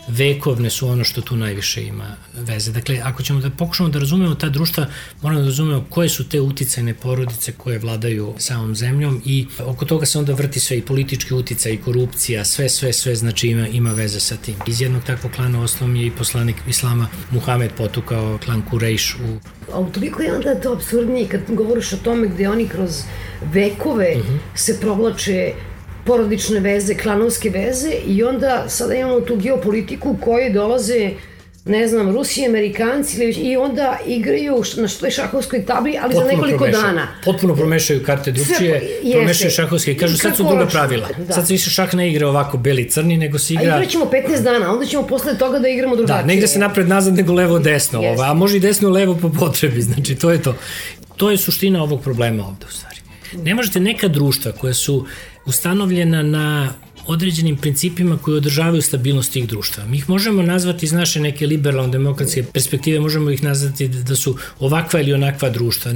vekovne 0.07 0.69
su 0.69 0.87
ono 0.87 1.03
što 1.03 1.21
tu 1.21 1.35
najviše 1.35 1.83
ima 1.83 2.15
veze. 2.33 2.71
Dakle, 2.71 2.99
ako 3.03 3.23
ćemo 3.23 3.39
da 3.39 3.49
pokušamo 3.49 3.89
da 3.89 3.99
razumemo 3.99 4.35
ta 4.35 4.49
društva, 4.49 4.87
moramo 5.21 5.41
da 5.41 5.47
razumemo 5.47 5.85
koje 5.89 6.09
su 6.09 6.29
te 6.29 6.41
uticajne 6.41 6.93
porodice 6.93 7.51
koje 7.51 7.79
vladaju 7.79 8.33
samom 8.37 8.75
zemljom 8.75 9.21
i 9.25 9.47
oko 9.59 9.85
toga 9.85 10.05
se 10.05 10.19
onda 10.19 10.33
vrti 10.33 10.59
sve 10.59 10.77
i 10.77 10.81
politički 10.81 11.33
uticaj 11.33 11.73
i 11.73 11.77
korupcija, 11.77 12.45
sve, 12.45 12.69
sve, 12.69 12.93
sve, 12.93 13.15
znači 13.15 13.47
ima, 13.47 13.67
ima 13.67 13.91
veze 13.93 14.19
sa 14.19 14.35
tim. 14.35 14.55
Iz 14.67 14.81
jednog 14.81 15.03
takvog 15.03 15.31
klana 15.31 15.61
osnovom 15.61 15.95
je 15.95 16.07
i 16.07 16.11
poslanik 16.11 16.55
Islama 16.67 17.07
Muhamed 17.31 17.71
potukao 17.77 18.30
klan 18.37 18.61
Kurejš 18.69 19.15
u... 19.15 19.39
A 19.73 19.91
toliko 19.93 20.23
je 20.23 20.35
onda 20.35 20.55
to 20.55 20.73
absurdnije 20.73 21.27
kad 21.27 21.41
govoriš 21.47 21.93
o 21.93 21.97
tome 21.97 22.27
gde 22.27 22.49
oni 22.49 22.67
kroz 22.67 23.03
vekove 23.53 24.13
uh 24.15 24.25
mhm. 24.25 24.33
-huh. 24.33 24.39
se 24.55 24.79
provlače 24.79 25.53
porodične 26.05 26.59
veze, 26.59 26.95
klanovske 26.95 27.49
veze 27.49 27.91
i 28.05 28.23
onda 28.23 28.65
sada 28.67 28.95
imamo 28.95 29.21
tu 29.21 29.35
geopolitiku 29.35 30.17
koji 30.21 30.53
dolaze 30.53 31.11
ne 31.65 31.87
znam, 31.87 32.11
Rusi 32.15 32.41
i 32.41 32.45
Amerikanci 32.45 33.23
i 33.23 33.57
onda 33.57 33.97
igraju 34.07 34.63
na 34.77 34.87
toj 34.99 35.11
šahovskoj 35.11 35.65
tabli, 35.65 35.97
ali 36.01 36.13
Potpuno 36.13 36.25
za 36.25 36.31
nekoliko 36.35 36.57
promešaju. 36.57 36.83
dana. 36.83 37.07
Potpuno 37.25 37.55
promešaju 37.55 38.03
karte 38.03 38.31
drugčije, 38.31 38.99
promešaju 39.13 39.51
šahovske 39.51 39.91
i 39.91 39.97
kažu 39.97 40.17
sad 40.17 40.37
su 40.37 40.43
druga 40.43 40.67
pravila. 40.67 41.07
Da. 41.17 41.33
Sad 41.33 41.47
se 41.47 41.53
više 41.53 41.69
šah 41.69 41.95
ne 41.95 42.09
igra 42.09 42.27
ovako 42.27 42.57
beli-crni, 42.57 43.17
nego 43.17 43.39
se 43.39 43.53
igra... 43.53 43.73
A 43.73 43.77
igraćemo 43.77 44.05
15 44.05 44.41
dana, 44.43 44.73
onda 44.73 44.85
ćemo 44.85 45.07
posle 45.07 45.37
toga 45.37 45.59
da 45.59 45.67
igramo 45.67 45.95
drugačije. 45.95 46.21
Da, 46.21 46.27
ne 46.27 46.35
igra 46.35 46.47
se 46.47 46.59
napred-nazad, 46.59 47.13
nego 47.13 47.33
levo-desno, 47.33 47.99
ova, 47.99 48.29
a 48.29 48.33
može 48.33 48.57
i 48.57 48.59
desno-levo 48.59 49.17
po 49.21 49.29
potrebi, 49.39 49.81
znači 49.81 50.15
to 50.15 50.31
je 50.31 50.41
to. 50.41 50.55
To 51.17 51.31
je 51.31 51.37
suština 51.37 51.83
ovog 51.83 52.01
problema 52.01 52.47
ovde 52.47 52.65
u 52.69 52.71
stvari. 52.71 52.97
Ne 53.43 53.55
možete 53.55 53.79
neka 53.79 54.07
društva 54.07 54.51
koja 54.51 54.73
su 54.73 55.05
ustanovljena 55.45 56.23
na 56.23 56.73
određenim 57.05 57.57
principima 57.57 58.17
koji 58.17 58.37
održavaju 58.37 58.81
stabilnost 58.81 59.33
tih 59.33 59.47
društva. 59.47 59.85
Mi 59.85 59.97
ih 59.97 60.09
možemo 60.09 60.41
nazvati 60.41 60.85
iz 60.85 60.91
naše 60.91 61.19
neke 61.19 61.47
liberalno-demokratske 61.47 62.43
perspektive, 62.53 62.99
možemo 62.99 63.31
ih 63.31 63.43
nazvati 63.43 63.87
da 63.87 64.15
su 64.15 64.35
ovakva 64.59 64.99
ili 65.01 65.13
onakva 65.13 65.49
društva. 65.49 65.91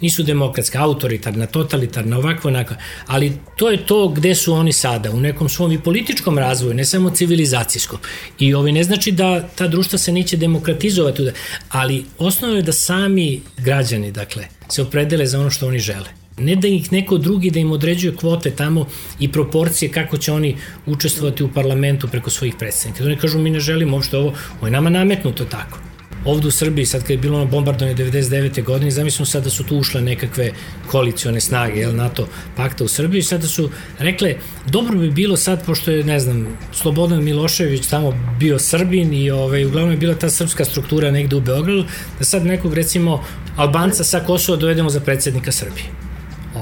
Nisu 0.00 0.22
demokratska, 0.22 0.82
autoritarna, 0.82 1.46
totalitarna, 1.46 2.18
ovakva, 2.18 2.48
onakva. 2.48 2.76
Ali 3.06 3.32
to 3.56 3.70
je 3.70 3.86
to 3.86 4.08
gde 4.08 4.34
su 4.34 4.52
oni 4.52 4.72
sada, 4.72 5.10
u 5.10 5.20
nekom 5.20 5.48
svom 5.48 5.72
i 5.72 5.80
političkom 5.80 6.38
razvoju, 6.38 6.74
ne 6.74 6.84
samo 6.84 7.10
civilizacijskom. 7.10 7.98
I 8.38 8.54
ovaj 8.54 8.72
ne 8.72 8.84
znači 8.84 9.12
da 9.12 9.48
ta 9.48 9.68
društva 9.68 9.98
se 9.98 10.12
neće 10.12 10.36
demokratizovati, 10.36 11.30
ali 11.68 12.04
osnovno 12.18 12.56
je 12.56 12.62
da 12.62 12.72
sami 12.72 13.40
građani, 13.56 14.12
dakle, 14.12 14.44
se 14.68 14.82
opredele 14.82 15.26
za 15.26 15.40
ono 15.40 15.50
što 15.50 15.66
oni 15.66 15.78
žele. 15.78 16.17
Ne 16.40 16.56
da 16.56 16.68
ih 16.68 16.92
neko 16.92 17.18
drugi 17.18 17.50
da 17.50 17.60
im 17.60 17.72
određuje 17.72 18.16
kvote 18.16 18.50
tamo 18.50 18.86
i 19.20 19.32
proporcije 19.32 19.92
kako 19.92 20.16
će 20.16 20.32
oni 20.32 20.56
učestvovati 20.86 21.44
u 21.44 21.52
parlamentu 21.52 22.08
preko 22.08 22.30
svojih 22.30 22.54
predstavnika. 22.58 23.04
Da 23.04 23.10
oni 23.10 23.18
kažu 23.18 23.38
mi 23.38 23.50
ne 23.50 23.60
želimo 23.60 23.96
uopšte 23.96 24.16
ovo, 24.16 24.34
ovo 24.58 24.66
je 24.66 24.70
nama 24.70 24.90
nametnuto 24.90 25.44
tako. 25.44 25.78
Ovde 26.24 26.48
u 26.48 26.50
Srbiji, 26.50 26.86
sad 26.86 27.02
kad 27.02 27.10
je 27.10 27.16
bilo 27.16 27.36
ono 27.36 27.46
bombardovanje 27.46 27.96
99. 27.96 28.64
godine, 28.64 28.90
zamislimo 28.90 29.26
sad 29.26 29.44
da 29.44 29.50
su 29.50 29.64
tu 29.64 29.76
ušle 29.76 30.00
nekakve 30.00 30.52
koalicione 30.90 31.40
snage, 31.40 31.80
jel, 31.80 31.94
NATO 31.96 32.26
pakta 32.56 32.84
u 32.84 32.88
Srbiji, 32.88 33.22
sada 33.22 33.46
su 33.46 33.70
rekle, 33.98 34.34
dobro 34.66 34.98
bi 34.98 35.10
bilo 35.10 35.36
sad, 35.36 35.66
pošto 35.66 35.90
je, 35.90 36.04
ne 36.04 36.20
znam, 36.20 36.58
Slobodan 36.72 37.24
Milošević 37.24 37.86
tamo 37.86 38.12
bio 38.38 38.58
Srbin 38.58 39.14
i 39.14 39.30
ovaj, 39.30 39.64
uglavnom 39.64 39.90
je 39.90 39.96
bila 39.96 40.14
ta 40.14 40.30
srpska 40.30 40.64
struktura 40.64 41.10
negde 41.10 41.36
u 41.36 41.40
Beogradu, 41.40 41.84
da 42.18 42.24
sad 42.24 42.46
nekog, 42.46 42.74
recimo, 42.74 43.24
Albanca 43.56 44.04
sa 44.04 44.20
Kosova 44.20 44.58
dovedemo 44.58 44.90
za 44.90 45.00
predsednika 45.00 45.52
Srbije 45.52 46.07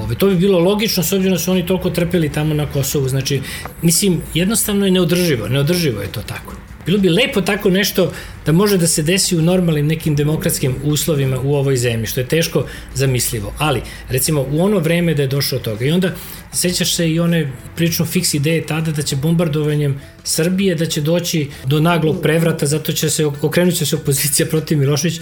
Ove, 0.07 0.15
to 0.15 0.27
bi 0.27 0.35
bilo 0.35 0.59
logično 0.59 1.03
s 1.03 1.11
obzirom 1.11 1.33
da 1.35 1.39
su 1.39 1.51
oni 1.51 1.65
toliko 1.65 1.89
trpeli 1.89 2.31
tamo 2.31 2.53
na 2.53 2.65
Kosovu. 2.65 3.09
Znači, 3.09 3.41
mislim, 3.81 4.21
jednostavno 4.33 4.85
je 4.85 4.91
neodrživo. 4.91 5.47
Neodrživo 5.47 6.01
je 6.01 6.11
to 6.11 6.21
tako. 6.21 6.53
Bilo 6.85 6.99
bi 6.99 7.09
lepo 7.09 7.41
tako 7.41 7.69
nešto 7.69 8.11
da 8.45 8.51
može 8.51 8.77
da 8.77 8.87
se 8.87 9.03
desi 9.03 9.37
u 9.37 9.41
normalnim 9.41 9.87
nekim 9.87 10.15
demokratskim 10.15 10.75
uslovima 10.83 11.39
u 11.41 11.55
ovoj 11.55 11.77
zemlji, 11.77 12.07
što 12.07 12.19
je 12.19 12.27
teško 12.27 12.65
zamislivo. 12.95 13.53
Ali, 13.57 13.81
recimo, 14.09 14.45
u 14.51 14.61
ono 14.63 14.79
vreme 14.79 15.13
da 15.13 15.21
je 15.21 15.27
došlo 15.27 15.59
toga 15.59 15.85
i 15.85 15.91
onda 15.91 16.13
sećaš 16.53 16.95
se 16.95 17.09
i 17.09 17.19
one 17.19 17.51
prično 17.75 18.05
fiks 18.05 18.33
ideje 18.33 18.65
tada 18.65 18.91
da 18.91 19.01
će 19.01 19.15
bombardovanjem 19.15 19.99
Srbije 20.23 20.75
da 20.75 20.85
će 20.85 21.01
doći 21.01 21.49
do 21.65 21.79
naglog 21.79 22.21
prevrata, 22.21 22.65
zato 22.65 22.93
će 22.93 23.09
se 23.09 23.25
okrenut 23.25 23.75
će 23.75 23.85
se 23.85 23.95
opozicija 23.95 24.45
protiv 24.45 24.77
Miloševića 24.77 25.21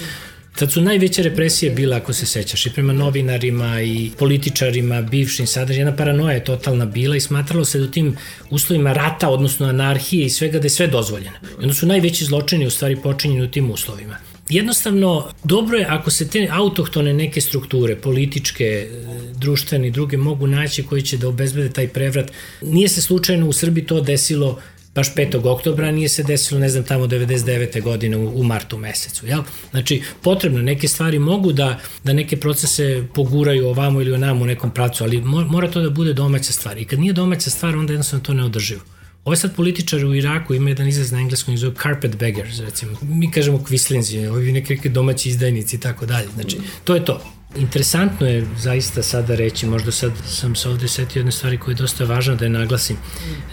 Tad 0.56 0.72
su 0.72 0.82
najveće 0.82 1.24
represije 1.24 1.72
bile, 1.72 1.98
ako 1.98 2.14
se 2.14 2.26
sećaš, 2.26 2.66
i 2.66 2.74
prema 2.74 2.94
novinarima 2.94 3.82
i 3.82 4.12
političarima, 4.20 5.02
bivšim, 5.02 5.48
sada 5.48 5.74
jedna 5.74 5.96
paranoja 5.96 6.34
je 6.34 6.44
totalna 6.44 6.86
bila 6.86 7.16
i 7.16 7.20
smatralo 7.20 7.66
se 7.66 7.80
da 7.80 7.86
u 7.86 7.92
tim 7.92 8.16
uslovima 8.50 8.94
rata, 8.94 9.30
odnosno 9.30 9.68
anarhije 9.68 10.26
i 10.26 10.30
svega 10.30 10.60
da 10.60 10.66
je 10.66 10.70
sve 10.70 10.88
dozvoljeno. 10.88 11.38
I 11.60 11.64
onda 11.64 11.74
su 11.74 11.86
najveći 11.86 12.26
zločini 12.26 12.68
u 12.68 12.72
stvari 12.72 12.96
počinjeni 12.96 13.44
u 13.44 13.52
tim 13.52 13.72
uslovima. 13.72 14.18
Jednostavno, 14.50 15.30
dobro 15.44 15.78
je 15.78 15.86
ako 15.90 16.12
se 16.12 16.28
te 16.28 16.48
autohtone 16.52 17.14
neke 17.14 17.42
strukture, 17.42 17.96
političke, 17.96 18.90
društvene 19.36 19.88
i 19.88 19.92
druge 19.92 20.18
mogu 20.18 20.48
naći 20.48 20.84
koji 20.84 21.02
će 21.02 21.18
da 21.18 21.28
obezbede 21.28 21.70
taj 21.70 21.88
prevrat. 21.88 22.32
Nije 22.62 22.90
se 22.90 23.02
slučajno 23.02 23.48
u 23.48 23.54
Srbiji 23.54 23.86
to 23.86 24.02
desilo 24.02 24.60
baš 24.96 25.14
5. 25.16 25.48
oktobra, 25.48 25.92
nije 25.92 26.10
se 26.10 26.24
desilo, 26.24 26.60
ne 26.60 26.70
znam, 26.70 26.84
tamo 26.84 27.06
99. 27.06 27.82
godine 27.82 28.18
u, 28.18 28.40
u 28.40 28.44
martu 28.44 28.78
mesecu, 28.78 29.28
jel? 29.28 29.42
Znači, 29.72 30.02
potrebno, 30.22 30.62
neke 30.62 30.88
stvari 30.88 31.20
mogu 31.20 31.54
da, 31.54 31.80
da 32.04 32.14
neke 32.14 32.38
procese 32.38 33.04
poguraju 33.14 33.68
ovamo 33.68 34.02
ili 34.02 34.14
onamo 34.14 34.44
u 34.44 34.48
nekom 34.48 34.72
pracu, 34.72 35.04
ali 35.04 35.22
mora 35.22 35.72
to 35.72 35.82
da 35.82 35.90
bude 35.90 36.14
domaća 36.14 36.54
stvar. 36.54 36.78
I 36.78 36.86
kad 36.86 37.00
nije 37.00 37.14
domaća 37.14 37.50
stvar, 37.50 37.76
onda 37.76 37.94
jednostavno 37.94 38.26
to 38.26 38.34
ne 38.34 38.44
održivo. 38.44 38.82
Ovo 39.26 39.36
sad 39.36 39.56
političari 39.56 40.06
u 40.06 40.16
Iraku 40.16 40.54
ima 40.54 40.70
jedan 40.70 40.88
izraz 40.88 41.12
na 41.12 41.20
engleskom 41.20 41.54
i 41.54 41.58
zove 41.58 41.76
carpet 41.84 42.16
beggars, 42.16 42.60
recimo. 42.60 42.98
Mi 43.02 43.32
kažemo 43.32 43.64
kvislinzi, 43.64 44.28
ovi 44.28 44.52
neke 44.52 44.90
domaći 44.90 45.30
izdajnici 45.30 45.76
i 45.76 45.80
tako 45.80 46.06
dalje. 46.06 46.28
Znači, 46.36 46.58
to 46.84 46.96
je 46.96 47.06
to. 47.06 47.22
Interesantno 47.58 48.28
je 48.28 48.46
zaista 48.58 49.04
sada 49.04 49.36
reći, 49.36 49.66
možda 49.66 49.92
sad 49.92 50.12
sam 50.28 50.56
se 50.56 50.70
ovde 50.70 50.88
setio 50.88 51.20
jedne 51.20 51.32
stvari 51.32 51.58
koje 51.58 51.74
je 51.74 51.76
dosta 51.76 52.06
važno 52.06 52.36
da 52.36 52.46
je 52.46 52.50
naglasim, 52.50 52.98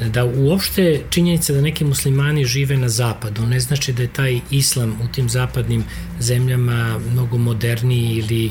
da 0.01 0.25
uopšte 0.25 1.03
činjenica 1.11 1.53
da 1.53 1.61
neki 1.61 1.85
muslimani 1.85 2.45
žive 2.45 2.77
na 2.77 2.89
zapadu 2.89 3.47
ne 3.47 3.61
znači 3.61 3.93
da 3.93 4.03
je 4.03 4.13
taj 4.13 4.41
islam 4.51 5.01
u 5.05 5.13
tim 5.13 5.29
zapadnim 5.29 5.85
zemljama 6.21 6.99
mnogo 7.13 7.39
moderniji 7.39 8.17
ili 8.19 8.47
e, 8.47 8.51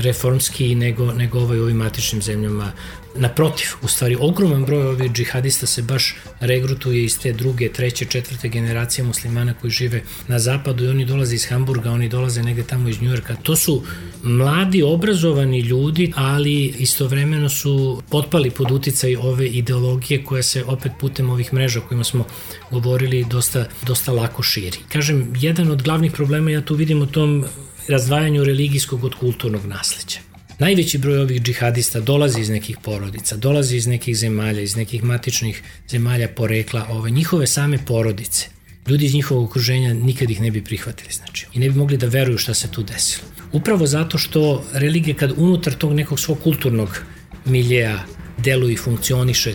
reformski 0.00 0.74
nego, 0.74 1.12
nego 1.12 1.38
ovaj 1.38 1.60
u 1.60 1.62
ovim 1.62 1.76
matičnim 1.76 2.22
zemljama 2.22 2.72
Naprotiv, 3.20 3.66
u 3.82 3.88
stvari, 3.88 4.16
ogroman 4.20 4.64
broj 4.64 4.86
ovih 4.86 5.12
džihadista 5.12 5.66
se 5.66 5.82
baš 5.82 6.16
regrutuje 6.40 7.04
iz 7.04 7.18
te 7.18 7.32
druge, 7.32 7.72
treće, 7.72 8.04
četvrte 8.04 8.48
generacije 8.48 9.04
muslimana 9.04 9.54
koji 9.54 9.70
žive 9.70 10.02
na 10.28 10.38
zapadu 10.38 10.84
i 10.84 10.88
oni 10.88 11.04
dolaze 11.04 11.34
iz 11.34 11.46
Hamburga, 11.48 11.90
oni 11.90 12.08
dolaze 12.08 12.42
negde 12.42 12.62
tamo 12.62 12.88
iz 12.88 13.02
Njujorka. 13.02 13.36
To 13.42 13.56
su 13.56 13.82
mladi, 14.22 14.82
obrazovani 14.82 15.60
ljudi, 15.60 16.12
ali 16.16 16.66
istovremeno 16.66 17.48
su 17.48 18.02
potpali 18.10 18.50
pod 18.50 18.70
uticaj 18.70 19.16
ove 19.16 19.46
ideologije 19.46 20.24
koja 20.24 20.42
se 20.42 20.64
opet 20.64 20.92
putem 21.00 21.30
ovih 21.30 21.52
mreža 21.54 21.80
kojima 21.80 22.04
smo 22.04 22.24
govorili 22.70 23.24
dosta, 23.24 23.64
dosta 23.86 24.12
lako 24.12 24.42
širi. 24.42 24.78
Kažem, 24.88 25.32
jedan 25.40 25.70
od 25.70 25.82
glavnih 25.82 26.12
problema 26.12 26.50
ja 26.50 26.64
tu 26.64 26.74
vidim 26.74 27.02
u 27.02 27.06
tom 27.06 27.44
razdvajanju 27.88 28.44
religijskog 28.44 29.04
od 29.04 29.14
kulturnog 29.14 29.66
nasleđa. 29.66 30.27
Najveći 30.58 30.98
broj 30.98 31.18
ovih 31.18 31.42
džihadista 31.42 32.00
dolazi 32.00 32.40
iz 32.40 32.48
nekih 32.50 32.76
porodica, 32.82 33.36
dolazi 33.36 33.76
iz 33.76 33.86
nekih 33.86 34.16
zemalja, 34.16 34.60
iz 34.60 34.76
nekih 34.76 35.04
matičnih 35.04 35.62
zemalja 35.88 36.28
porekla, 36.28 36.86
ove, 36.90 37.10
njihove 37.10 37.46
same 37.46 37.78
porodice. 37.86 38.46
Ljudi 38.88 39.06
iz 39.06 39.14
njihovog 39.14 39.44
okruženja 39.44 39.94
nikad 39.94 40.30
ih 40.30 40.40
ne 40.40 40.50
bi 40.50 40.64
prihvatili, 40.64 41.12
znači, 41.12 41.46
i 41.54 41.58
ne 41.58 41.70
bi 41.70 41.78
mogli 41.78 41.96
da 41.96 42.06
veruju 42.06 42.38
šta 42.38 42.54
se 42.54 42.70
tu 42.70 42.82
desilo. 42.82 43.28
Upravo 43.52 43.86
zato 43.86 44.18
što 44.18 44.64
religija 44.72 45.16
kad 45.16 45.32
unutar 45.36 45.74
tog 45.74 45.92
nekog 45.92 46.20
svog 46.20 46.38
kulturnog 46.42 47.02
miljeja 47.44 48.04
deluje 48.38 48.72
i 48.72 48.76
funkcioniše, 48.76 49.54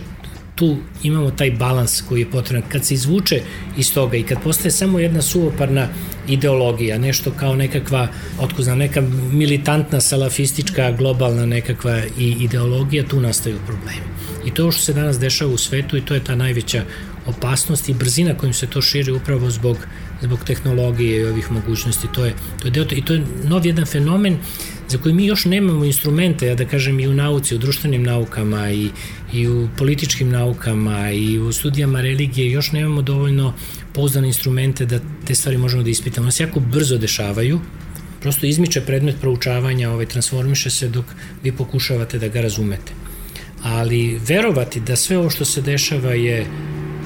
tu 0.54 0.76
imamo 1.02 1.30
taj 1.30 1.50
balans 1.50 2.02
koji 2.08 2.20
je 2.20 2.30
potreban. 2.30 2.68
Kad 2.68 2.84
se 2.84 2.94
izvuče 2.94 3.42
iz 3.78 3.94
toga 3.94 4.16
i 4.16 4.22
kad 4.22 4.42
postaje 4.42 4.70
samo 4.70 4.98
jedna 4.98 5.22
suvoparna 5.22 5.88
ideologija, 6.28 6.98
nešto 6.98 7.30
kao 7.30 7.54
nekakva, 7.54 8.08
otkuzna, 8.40 8.74
neka 8.74 9.00
militantna, 9.32 10.00
salafistička, 10.00 10.92
globalna 10.92 11.46
nekakva 11.46 12.02
i 12.18 12.36
ideologija, 12.40 13.04
tu 13.08 13.20
nastaju 13.20 13.58
problemi. 13.66 14.06
I 14.46 14.50
to 14.50 14.72
što 14.72 14.82
se 14.82 14.92
danas 14.92 15.18
dešava 15.18 15.52
u 15.52 15.58
svetu 15.58 15.96
i 15.96 16.00
to 16.00 16.14
je 16.14 16.24
ta 16.24 16.34
najveća 16.34 16.84
opasnost 17.26 17.88
i 17.88 17.94
brzina 17.94 18.34
kojim 18.34 18.52
se 18.54 18.66
to 18.66 18.82
širi 18.82 19.12
upravo 19.12 19.50
zbog, 19.50 19.76
zbog 20.22 20.44
tehnologije 20.44 21.20
i 21.20 21.24
ovih 21.24 21.52
mogućnosti. 21.52 22.08
To 22.14 22.24
je, 22.24 22.34
to 22.60 22.66
je 22.68 22.70
deo, 22.70 22.84
I 22.90 23.04
to 23.04 23.12
je 23.12 23.24
nov 23.44 23.66
jedan 23.66 23.86
fenomen 23.86 24.38
za 24.88 24.98
koji 24.98 25.14
mi 25.14 25.26
još 25.26 25.44
nemamo 25.44 25.84
instrumente, 25.84 26.46
ja 26.46 26.54
da 26.54 26.64
kažem 26.64 27.00
i 27.00 27.08
u 27.08 27.14
nauci, 27.14 27.54
u 27.54 27.58
društvenim 27.58 28.02
naukama 28.02 28.70
i, 28.70 28.88
i 29.32 29.48
u 29.48 29.68
političkim 29.78 30.30
naukama 30.30 31.10
i 31.10 31.38
u 31.38 31.52
studijama 31.52 32.00
religije, 32.00 32.50
još 32.50 32.72
nemamo 32.72 33.02
dovoljno 33.02 33.54
pouzdane 33.92 34.26
instrumente 34.26 34.86
da 34.86 35.00
te 35.26 35.34
stvari 35.34 35.58
možemo 35.58 35.82
da 35.82 35.90
ispitamo. 35.90 36.24
One 36.24 36.32
se 36.32 36.42
jako 36.42 36.60
brzo 36.60 36.98
dešavaju, 36.98 37.60
prosto 38.20 38.46
izmiče 38.46 38.80
predmet 38.80 39.16
proučavanja, 39.20 39.90
ovaj, 39.90 40.06
transformiše 40.06 40.70
se 40.70 40.88
dok 40.88 41.04
vi 41.42 41.52
pokušavate 41.52 42.18
da 42.18 42.28
ga 42.28 42.40
razumete. 42.40 42.92
Ali 43.62 44.20
verovati 44.28 44.80
da 44.80 44.96
sve 44.96 45.18
ovo 45.18 45.30
što 45.30 45.44
se 45.44 45.62
dešava 45.62 46.14
je 46.14 46.46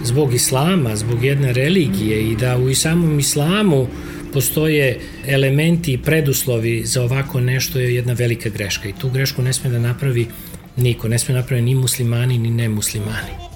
zbog 0.04 0.34
islama, 0.34 0.96
zbog 0.96 1.24
jedne 1.24 1.52
religije 1.52 2.30
i 2.30 2.36
da 2.36 2.56
u 2.56 2.74
samom 2.74 3.18
islamu 3.18 3.86
postoje 4.32 5.00
elementi 5.26 5.92
i 5.92 5.98
preduslovi 5.98 6.82
za 6.84 7.02
ovako 7.02 7.40
nešto 7.40 7.78
je 7.78 7.94
jedna 7.94 8.12
velika 8.12 8.48
greška 8.48 8.88
i 8.88 8.92
tu 8.92 9.10
grešku 9.10 9.42
ne 9.42 9.52
sme 9.52 9.70
da 9.70 9.78
napravi 9.78 10.26
niko, 10.76 11.08
ne 11.08 11.18
sme 11.18 11.34
da 11.34 11.40
napravi 11.40 11.62
ni 11.62 11.74
muslimani 11.74 12.38
ni 12.38 12.50
nemuslimani. 12.50 13.47